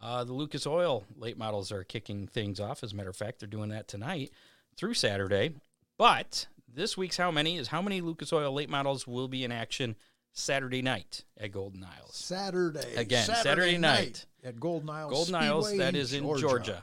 Uh, 0.00 0.24
the 0.24 0.32
Lucas 0.32 0.66
Oil 0.66 1.04
late 1.16 1.36
models 1.36 1.70
are 1.72 1.84
kicking 1.84 2.26
things 2.26 2.58
off. 2.58 2.82
As 2.82 2.92
a 2.92 2.96
matter 2.96 3.10
of 3.10 3.16
fact, 3.16 3.38
they're 3.40 3.48
doing 3.48 3.68
that 3.70 3.86
tonight 3.88 4.30
through 4.76 4.94
Saturday. 4.94 5.54
But 5.98 6.46
this 6.72 6.96
week's 6.96 7.16
how 7.16 7.30
many 7.30 7.58
is 7.58 7.68
how 7.68 7.82
many 7.82 8.00
Lucas 8.00 8.32
Oil 8.32 8.52
late 8.52 8.70
models 8.70 9.06
will 9.06 9.28
be 9.28 9.44
in 9.44 9.52
action 9.52 9.96
Saturday 10.32 10.80
night 10.80 11.24
at 11.38 11.52
Golden 11.52 11.84
Isles. 11.84 12.14
Saturday. 12.14 12.94
Again, 12.94 13.26
Saturday 13.26 13.76
night. 13.76 14.26
at 14.44 14.58
Golden 14.58 14.88
Isles. 14.88 15.12
Golden 15.12 15.34
Isles, 15.34 15.76
that 15.76 15.94
is 15.94 16.12
in 16.12 16.22
Georgia. 16.38 16.82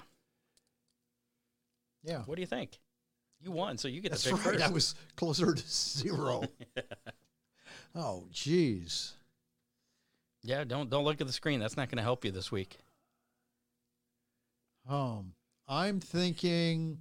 Yeah. 2.03 2.21
What 2.25 2.35
do 2.35 2.41
you 2.41 2.47
think? 2.47 2.79
You 3.41 3.51
won, 3.51 3.77
so 3.77 3.87
you 3.87 4.01
get 4.01 4.11
That's 4.11 4.23
to 4.23 4.35
pick 4.35 4.45
right. 4.45 4.53
first. 4.55 4.65
I 4.65 4.69
was 4.71 4.95
closer 5.15 5.53
to 5.53 5.63
zero. 5.67 6.43
oh, 7.95 8.25
jeez. 8.33 9.11
Yeah, 10.43 10.63
don't 10.63 10.89
don't 10.89 11.03
look 11.03 11.19
at 11.21 11.27
the 11.27 11.33
screen. 11.33 11.59
That's 11.59 11.77
not 11.77 11.89
going 11.89 11.97
to 11.97 12.03
help 12.03 12.23
you 12.25 12.31
this 12.31 12.51
week. 12.51 12.77
Um, 14.89 15.33
I'm 15.67 15.99
thinking 15.99 16.99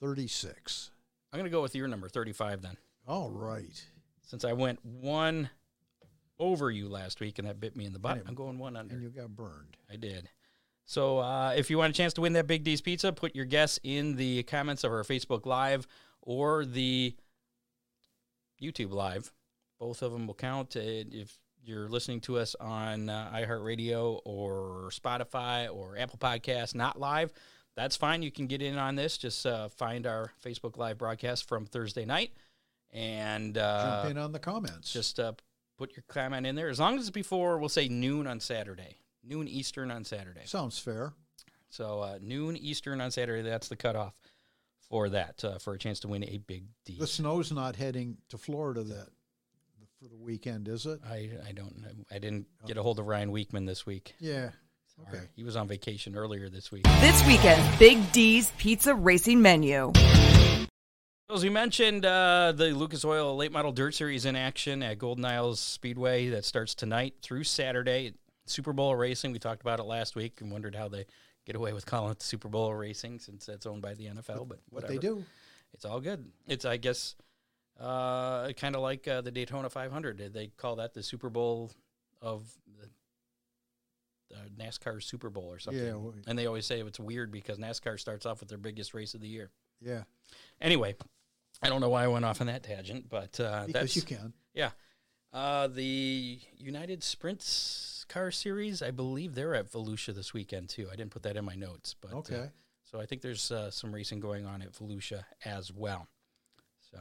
36. 0.00 0.90
I'm 1.32 1.38
going 1.38 1.44
to 1.44 1.54
go 1.54 1.62
with 1.62 1.74
your 1.74 1.86
number, 1.88 2.08
35 2.08 2.62
then. 2.62 2.76
All 3.06 3.30
right. 3.30 3.84
Since 4.22 4.44
I 4.44 4.52
went 4.52 4.84
one 4.84 5.50
over 6.38 6.70
you 6.70 6.88
last 6.88 7.20
week 7.20 7.38
and 7.38 7.46
that 7.46 7.60
bit 7.60 7.76
me 7.76 7.84
in 7.84 7.92
the 7.92 7.98
butt, 7.98 8.18
it- 8.18 8.24
I'm 8.26 8.34
going 8.34 8.58
one 8.58 8.76
under. 8.76 8.94
And 8.94 9.02
you 9.02 9.10
got 9.10 9.28
burned. 9.30 9.76
I 9.90 9.96
did. 9.96 10.28
So 10.86 11.18
uh, 11.18 11.52
if 11.56 11.70
you 11.70 11.78
want 11.78 11.90
a 11.90 11.96
chance 11.96 12.14
to 12.14 12.20
win 12.20 12.32
that 12.32 12.46
Big 12.46 12.64
D's 12.64 12.80
pizza, 12.80 13.12
put 13.12 13.36
your 13.36 13.44
guess 13.44 13.78
in 13.84 14.16
the 14.16 14.42
comments 14.44 14.82
of 14.82 14.90
our 14.92 15.04
Facebook 15.04 15.46
Live 15.46 15.86
or 16.22 16.64
the 16.64 17.14
YouTube 18.60 18.92
Live. 18.92 19.30
Both 19.80 20.02
of 20.02 20.12
them 20.12 20.26
will 20.28 20.34
count. 20.34 20.76
If 20.76 21.36
you're 21.64 21.88
listening 21.88 22.20
to 22.22 22.38
us 22.38 22.54
on 22.60 23.08
uh, 23.08 23.32
iHeartRadio 23.34 24.20
or 24.24 24.90
Spotify 24.92 25.74
or 25.74 25.96
Apple 25.98 26.18
Podcasts, 26.18 26.74
not 26.74 27.00
live, 27.00 27.32
that's 27.76 27.96
fine. 27.96 28.22
You 28.22 28.30
can 28.30 28.46
get 28.46 28.60
in 28.62 28.76
on 28.78 28.94
this. 28.94 29.16
Just 29.18 29.46
uh, 29.46 29.68
find 29.70 30.06
our 30.06 30.30
Facebook 30.44 30.76
Live 30.76 30.98
broadcast 30.98 31.48
from 31.48 31.64
Thursday 31.66 32.04
night 32.04 32.32
and 32.92 33.56
uh, 33.56 34.02
Jump 34.02 34.10
in 34.10 34.18
on 34.18 34.32
the 34.32 34.38
comments. 34.38 34.92
just 34.92 35.18
uh, 35.18 35.32
put 35.78 35.96
your 35.96 36.04
comment 36.08 36.46
in 36.46 36.54
there. 36.56 36.68
As 36.68 36.78
long 36.78 36.96
as 36.96 37.02
it's 37.02 37.10
before, 37.10 37.58
we'll 37.58 37.68
say 37.68 37.88
noon 37.88 38.26
on 38.26 38.38
Saturday, 38.40 38.98
noon 39.24 39.48
Eastern 39.48 39.90
on 39.90 40.04
Saturday. 40.04 40.42
sounds 40.44 40.78
fair. 40.78 41.14
So 41.70 42.00
uh, 42.00 42.18
noon 42.20 42.56
Eastern 42.56 43.00
on 43.00 43.10
Saturday. 43.10 43.48
That's 43.48 43.68
the 43.68 43.76
cutoff 43.76 44.12
for 44.90 45.08
that 45.10 45.42
uh, 45.44 45.58
for 45.58 45.72
a 45.72 45.78
chance 45.78 46.00
to 46.00 46.08
win 46.08 46.24
a 46.24 46.38
big 46.38 46.64
deal. 46.84 46.98
The 46.98 47.06
snow's 47.06 47.52
not 47.52 47.76
heading 47.76 48.18
to 48.28 48.36
Florida 48.38 48.82
that 48.82 49.08
for 50.00 50.08
the 50.08 50.16
weekend, 50.16 50.66
is 50.68 50.86
it? 50.86 51.00
I 51.06 51.30
I 51.46 51.52
don't 51.52 51.78
know. 51.82 51.88
I 52.10 52.18
didn't 52.18 52.46
get 52.66 52.76
a 52.76 52.82
hold 52.82 52.98
of 52.98 53.06
Ryan 53.06 53.30
Weekman 53.32 53.66
this 53.66 53.84
week. 53.84 54.14
Yeah. 54.18 54.50
Sorry. 54.96 55.18
Okay. 55.18 55.26
He 55.36 55.44
was 55.44 55.56
on 55.56 55.68
vacation 55.68 56.16
earlier 56.16 56.48
this 56.48 56.72
week. 56.72 56.84
This 57.00 57.26
weekend, 57.26 57.78
Big 57.78 58.10
D's 58.12 58.50
Pizza 58.56 58.94
Racing 58.94 59.42
Menu. 59.42 59.92
As 61.32 61.42
we 61.44 61.48
mentioned, 61.50 62.04
uh, 62.06 62.52
the 62.56 62.70
Lucas 62.72 63.04
Oil 63.04 63.36
Late 63.36 63.52
Model 63.52 63.72
Dirt 63.72 63.94
Series 63.94 64.24
in 64.24 64.34
action 64.36 64.82
at 64.82 64.98
Golden 64.98 65.24
Isles 65.24 65.60
Speedway 65.60 66.30
that 66.30 66.44
starts 66.44 66.74
tonight 66.74 67.14
through 67.22 67.44
Saturday. 67.44 68.14
Super 68.46 68.72
Bowl 68.72 68.96
racing. 68.96 69.30
We 69.32 69.38
talked 69.38 69.60
about 69.60 69.78
it 69.78 69.84
last 69.84 70.16
week 70.16 70.40
and 70.40 70.50
wondered 70.50 70.74
how 70.74 70.88
they 70.88 71.06
get 71.46 71.54
away 71.56 71.72
with 71.72 71.86
calling 71.86 72.10
it 72.10 72.18
the 72.18 72.24
Super 72.24 72.48
Bowl 72.48 72.74
racing 72.74 73.20
since 73.20 73.46
that's 73.46 73.64
owned 73.66 73.82
by 73.82 73.94
the 73.94 74.06
NFL. 74.06 74.48
But 74.48 74.58
What 74.70 74.82
whatever. 74.82 74.92
they 74.94 74.98
do. 74.98 75.24
It's 75.72 75.84
all 75.84 76.00
good. 76.00 76.24
It's 76.48 76.64
I 76.64 76.78
guess 76.78 77.14
uh, 77.80 78.52
kind 78.52 78.74
of 78.76 78.82
like 78.82 79.08
uh, 79.08 79.20
the 79.22 79.30
Daytona 79.30 79.70
500. 79.70 80.32
They 80.32 80.48
call 80.56 80.76
that 80.76 80.94
the 80.94 81.02
Super 81.02 81.30
Bowl 81.30 81.70
of 82.20 82.42
the 82.78 84.36
uh, 84.36 84.38
NASCAR 84.58 85.02
Super 85.02 85.30
Bowl 85.30 85.44
or 85.50 85.58
something. 85.58 85.82
Yeah, 85.84 85.94
well- 85.94 86.14
and 86.26 86.38
they 86.38 86.46
always 86.46 86.66
say 86.66 86.80
it's 86.80 87.00
weird 87.00 87.30
because 87.32 87.58
NASCAR 87.58 87.98
starts 87.98 88.26
off 88.26 88.40
with 88.40 88.48
their 88.48 88.58
biggest 88.58 88.94
race 88.94 89.14
of 89.14 89.20
the 89.20 89.28
year. 89.28 89.50
Yeah. 89.80 90.02
Anyway, 90.60 90.94
I 91.62 91.68
don't 91.68 91.80
know 91.80 91.88
why 91.88 92.04
I 92.04 92.08
went 92.08 92.24
off 92.24 92.40
on 92.40 92.46
that 92.48 92.62
tangent, 92.62 93.08
but 93.08 93.40
uh, 93.40 93.64
Because 93.66 93.72
that's 93.82 93.96
you 93.96 94.02
can. 94.02 94.32
yeah. 94.54 94.70
Uh, 95.32 95.68
the 95.68 96.40
United 96.58 97.02
Sprints 97.04 98.04
Car 98.08 98.30
Series, 98.32 98.82
I 98.82 98.90
believe 98.90 99.34
they're 99.34 99.54
at 99.54 99.70
Volusia 99.70 100.12
this 100.14 100.34
weekend 100.34 100.68
too. 100.68 100.88
I 100.92 100.96
didn't 100.96 101.12
put 101.12 101.22
that 101.22 101.36
in 101.36 101.44
my 101.44 101.54
notes, 101.54 101.94
but 102.00 102.12
uh, 102.12 102.16
Okay. 102.18 102.50
so 102.82 103.00
I 103.00 103.06
think 103.06 103.22
there's 103.22 103.50
uh, 103.52 103.70
some 103.70 103.92
racing 103.94 104.18
going 104.20 104.44
on 104.44 104.60
at 104.60 104.72
Volusia 104.72 105.24
as 105.44 105.72
well. 105.72 106.08
So, 106.90 106.98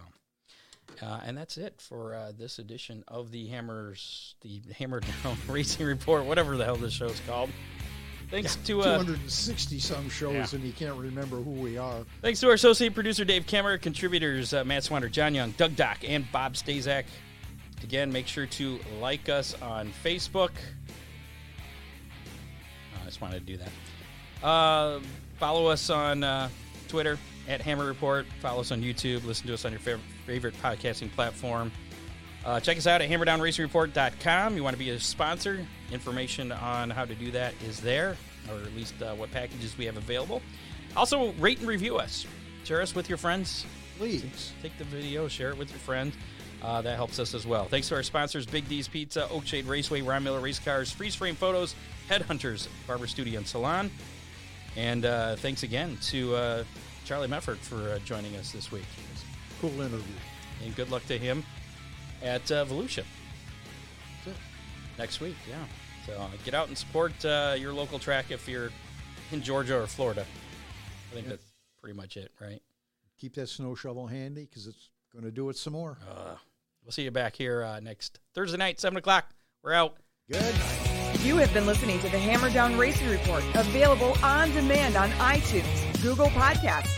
uh, 1.02 1.20
and 1.26 1.38
that's 1.38 1.58
it 1.58 1.80
for 1.80 2.14
uh, 2.14 2.32
this 2.38 2.60
edition 2.60 3.04
of 3.08 3.32
the 3.32 3.48
Hammers, 3.48 4.36
the 4.42 4.62
Hammer 4.78 5.00
Down 5.00 5.38
Racing 5.48 5.86
Report, 5.86 6.26
whatever 6.26 6.58
the 6.58 6.66
hell 6.66 6.76
this 6.76 6.94
show 6.94 7.08
is 7.08 7.22
called. 7.28 7.50
Thanks 8.30 8.58
to 8.58 8.82
uh, 8.82 8.98
260 9.00 9.80
some 9.80 10.08
shows, 10.10 10.34
yeah. 10.34 10.46
and 10.54 10.64
you 10.64 10.72
can't 10.72 10.96
remember 10.96 11.38
who 11.38 11.50
we 11.50 11.80
are. 11.80 12.06
Thanks 12.22 12.40
to 12.42 12.48
our 12.48 12.54
associate 12.54 12.94
producer 12.94 13.26
Dave 13.26 13.48
Kemenah, 13.48 13.80
contributors 13.80 14.54
uh, 14.54 14.64
Matt 14.64 14.84
Swander, 14.84 15.12
John 15.12 15.34
Young, 15.34 15.52
Doug 15.52 15.76
Dock, 15.76 16.00
and 16.08 16.32
Bob 16.32 16.54
Stazak. 16.54 17.06
Again, 17.82 18.12
make 18.12 18.28
sure 18.28 18.46
to 18.46 18.80
like 19.00 19.30
us 19.30 19.56
on 19.62 19.92
Facebook. 20.04 20.52
Oh, 22.94 23.02
I 23.02 23.06
just 23.06 23.20
wanted 23.20 23.40
to 23.40 23.46
do 23.46 23.58
that. 23.58 24.46
Uh, 24.46 25.00
follow 25.40 25.66
us 25.68 25.90
on 25.90 26.24
uh, 26.24 26.50
Twitter 26.88 27.18
at 27.48 27.62
Hammer 27.62 27.86
Report. 27.86 28.28
Follow 28.42 28.62
us 28.62 28.72
on 28.72 28.82
YouTube. 28.84 29.26
Listen 29.26 29.48
to 29.48 29.56
us 29.56 29.66
on 29.66 29.72
your 29.72 29.82
fav- 29.82 30.00
favorite 30.30 30.54
podcasting 30.62 31.12
platform. 31.12 31.72
Uh, 32.46 32.60
check 32.60 32.78
us 32.78 32.86
out 32.86 33.02
at 33.02 33.10
hammerdownsracingreport.com. 33.10 34.56
You 34.56 34.64
want 34.64 34.76
to 34.76 34.80
be 34.80 34.92
a 34.92 35.00
sponsor? 35.00 35.66
Information 35.92 36.52
on 36.52 36.92
how 36.92 37.04
to 37.04 37.16
do 37.16 37.32
that 37.32 37.56
is 37.68 37.80
there, 37.80 38.16
or 38.48 38.62
at 38.62 38.76
least 38.76 38.94
uh, 39.02 39.16
what 39.16 39.32
packages 39.32 39.76
we 39.76 39.86
have 39.86 39.98
available. 39.98 40.44
Also, 40.96 41.32
rate 41.34 41.58
and 41.58 41.68
review 41.68 41.98
us. 41.98 42.28
Share 42.64 42.80
us 42.80 42.94
with 42.94 43.10
your 43.10 43.18
friends. 43.18 43.66
Please. 43.98 44.54
Take 44.62 44.78
the 44.78 44.84
video, 44.84 45.28
share 45.28 45.50
it 45.50 45.58
with 45.58 45.72
your 45.72 45.80
friends. 45.80 46.16
Uh, 46.62 46.80
that 46.84 46.96
helps 46.96 47.18
us 47.18 47.34
as 47.34 47.48
well. 47.48 47.66
Thanks 47.66 47.88
to 47.90 47.96
our 47.96 48.04
sponsors 48.04 48.46
Big 48.46 48.70
D's 48.70 48.88
Pizza, 48.88 49.28
Oakshade 49.32 49.68
Raceway, 49.68 50.02
Ron 50.02 50.24
Miller 50.24 50.42
Race 50.42 50.60
Cars, 50.60 50.92
Freeze 50.92 51.16
Frame 51.16 51.36
Photos, 51.36 51.74
Headhunters, 52.08 52.68
Barber 52.86 53.08
Studio 53.08 53.40
and 53.40 53.48
Salon. 53.48 53.90
And 54.76 55.06
uh, 55.06 55.38
thanks 55.38 55.64
again 55.64 55.98
to 56.04 56.36
uh, 56.36 56.64
Charlie 57.06 57.28
Mefford 57.28 57.58
for 57.58 57.94
uh, 57.94 58.00
joining 58.06 58.36
us 58.36 58.52
this 58.52 58.72
week. 58.72 58.86
Cool 59.62 59.72
interview. 59.82 60.16
And 60.64 60.76
good 60.76 60.90
luck 60.92 61.06
to 61.08 61.18
him 61.18 61.44
at 62.22 62.52
uh, 62.52 62.66
Volusia 62.66 63.04
That's 64.26 64.28
it. 64.28 64.42
next 64.98 65.22
week. 65.22 65.36
Yeah. 65.50 65.56
So 66.06 66.14
uh, 66.20 66.28
get 66.44 66.54
out 66.54 66.68
and 66.68 66.78
support 66.78 67.14
uh, 67.26 67.56
your 67.58 67.74
local 67.74 68.00
track 68.00 68.32
if 68.32 68.48
you're 68.48 68.72
in 69.32 69.42
Georgia 69.42 69.80
or 69.82 69.88
Florida. 69.88 70.26
I 71.12 71.14
think 71.14 71.26
Yeah. 71.26 71.32
that's 71.32 71.46
pretty 71.82 71.96
much 71.96 72.18
it, 72.18 72.32
right? 72.42 72.62
Keep 73.20 73.36
that 73.36 73.48
snow 73.48 73.76
shovel 73.76 74.08
handy 74.08 74.46
because 74.46 74.68
it's 74.68 74.90
going 75.14 75.24
to 75.26 75.32
do 75.32 75.50
it 75.50 75.58
some 75.58 75.74
more. 75.74 75.98
Uh, 76.10 76.36
we'll 76.84 76.92
see 76.92 77.04
you 77.04 77.12
back 77.12 77.36
here 77.36 77.64
uh, 77.64 77.80
next 77.80 78.20
Thursday 78.34 78.58
night, 78.58 78.80
7 78.80 78.98
o'clock. 78.98 79.30
We're 79.64 79.74
out. 79.74 79.98
Good. 80.32 80.42
night. 80.42 81.20
You 81.24 81.38
have 81.38 81.54
been 81.54 81.66
listening 81.66 82.00
to 82.00 82.10
the 82.10 82.20
Hammer 82.20 82.50
Down 82.50 82.78
Racing 82.78 83.10
Report, 83.10 83.44
available 83.56 84.16
on 84.24 84.52
demand 84.52 84.96
on 84.96 85.10
iTunes, 85.12 86.02
Google 86.02 86.28
Podcasts, 86.28 86.98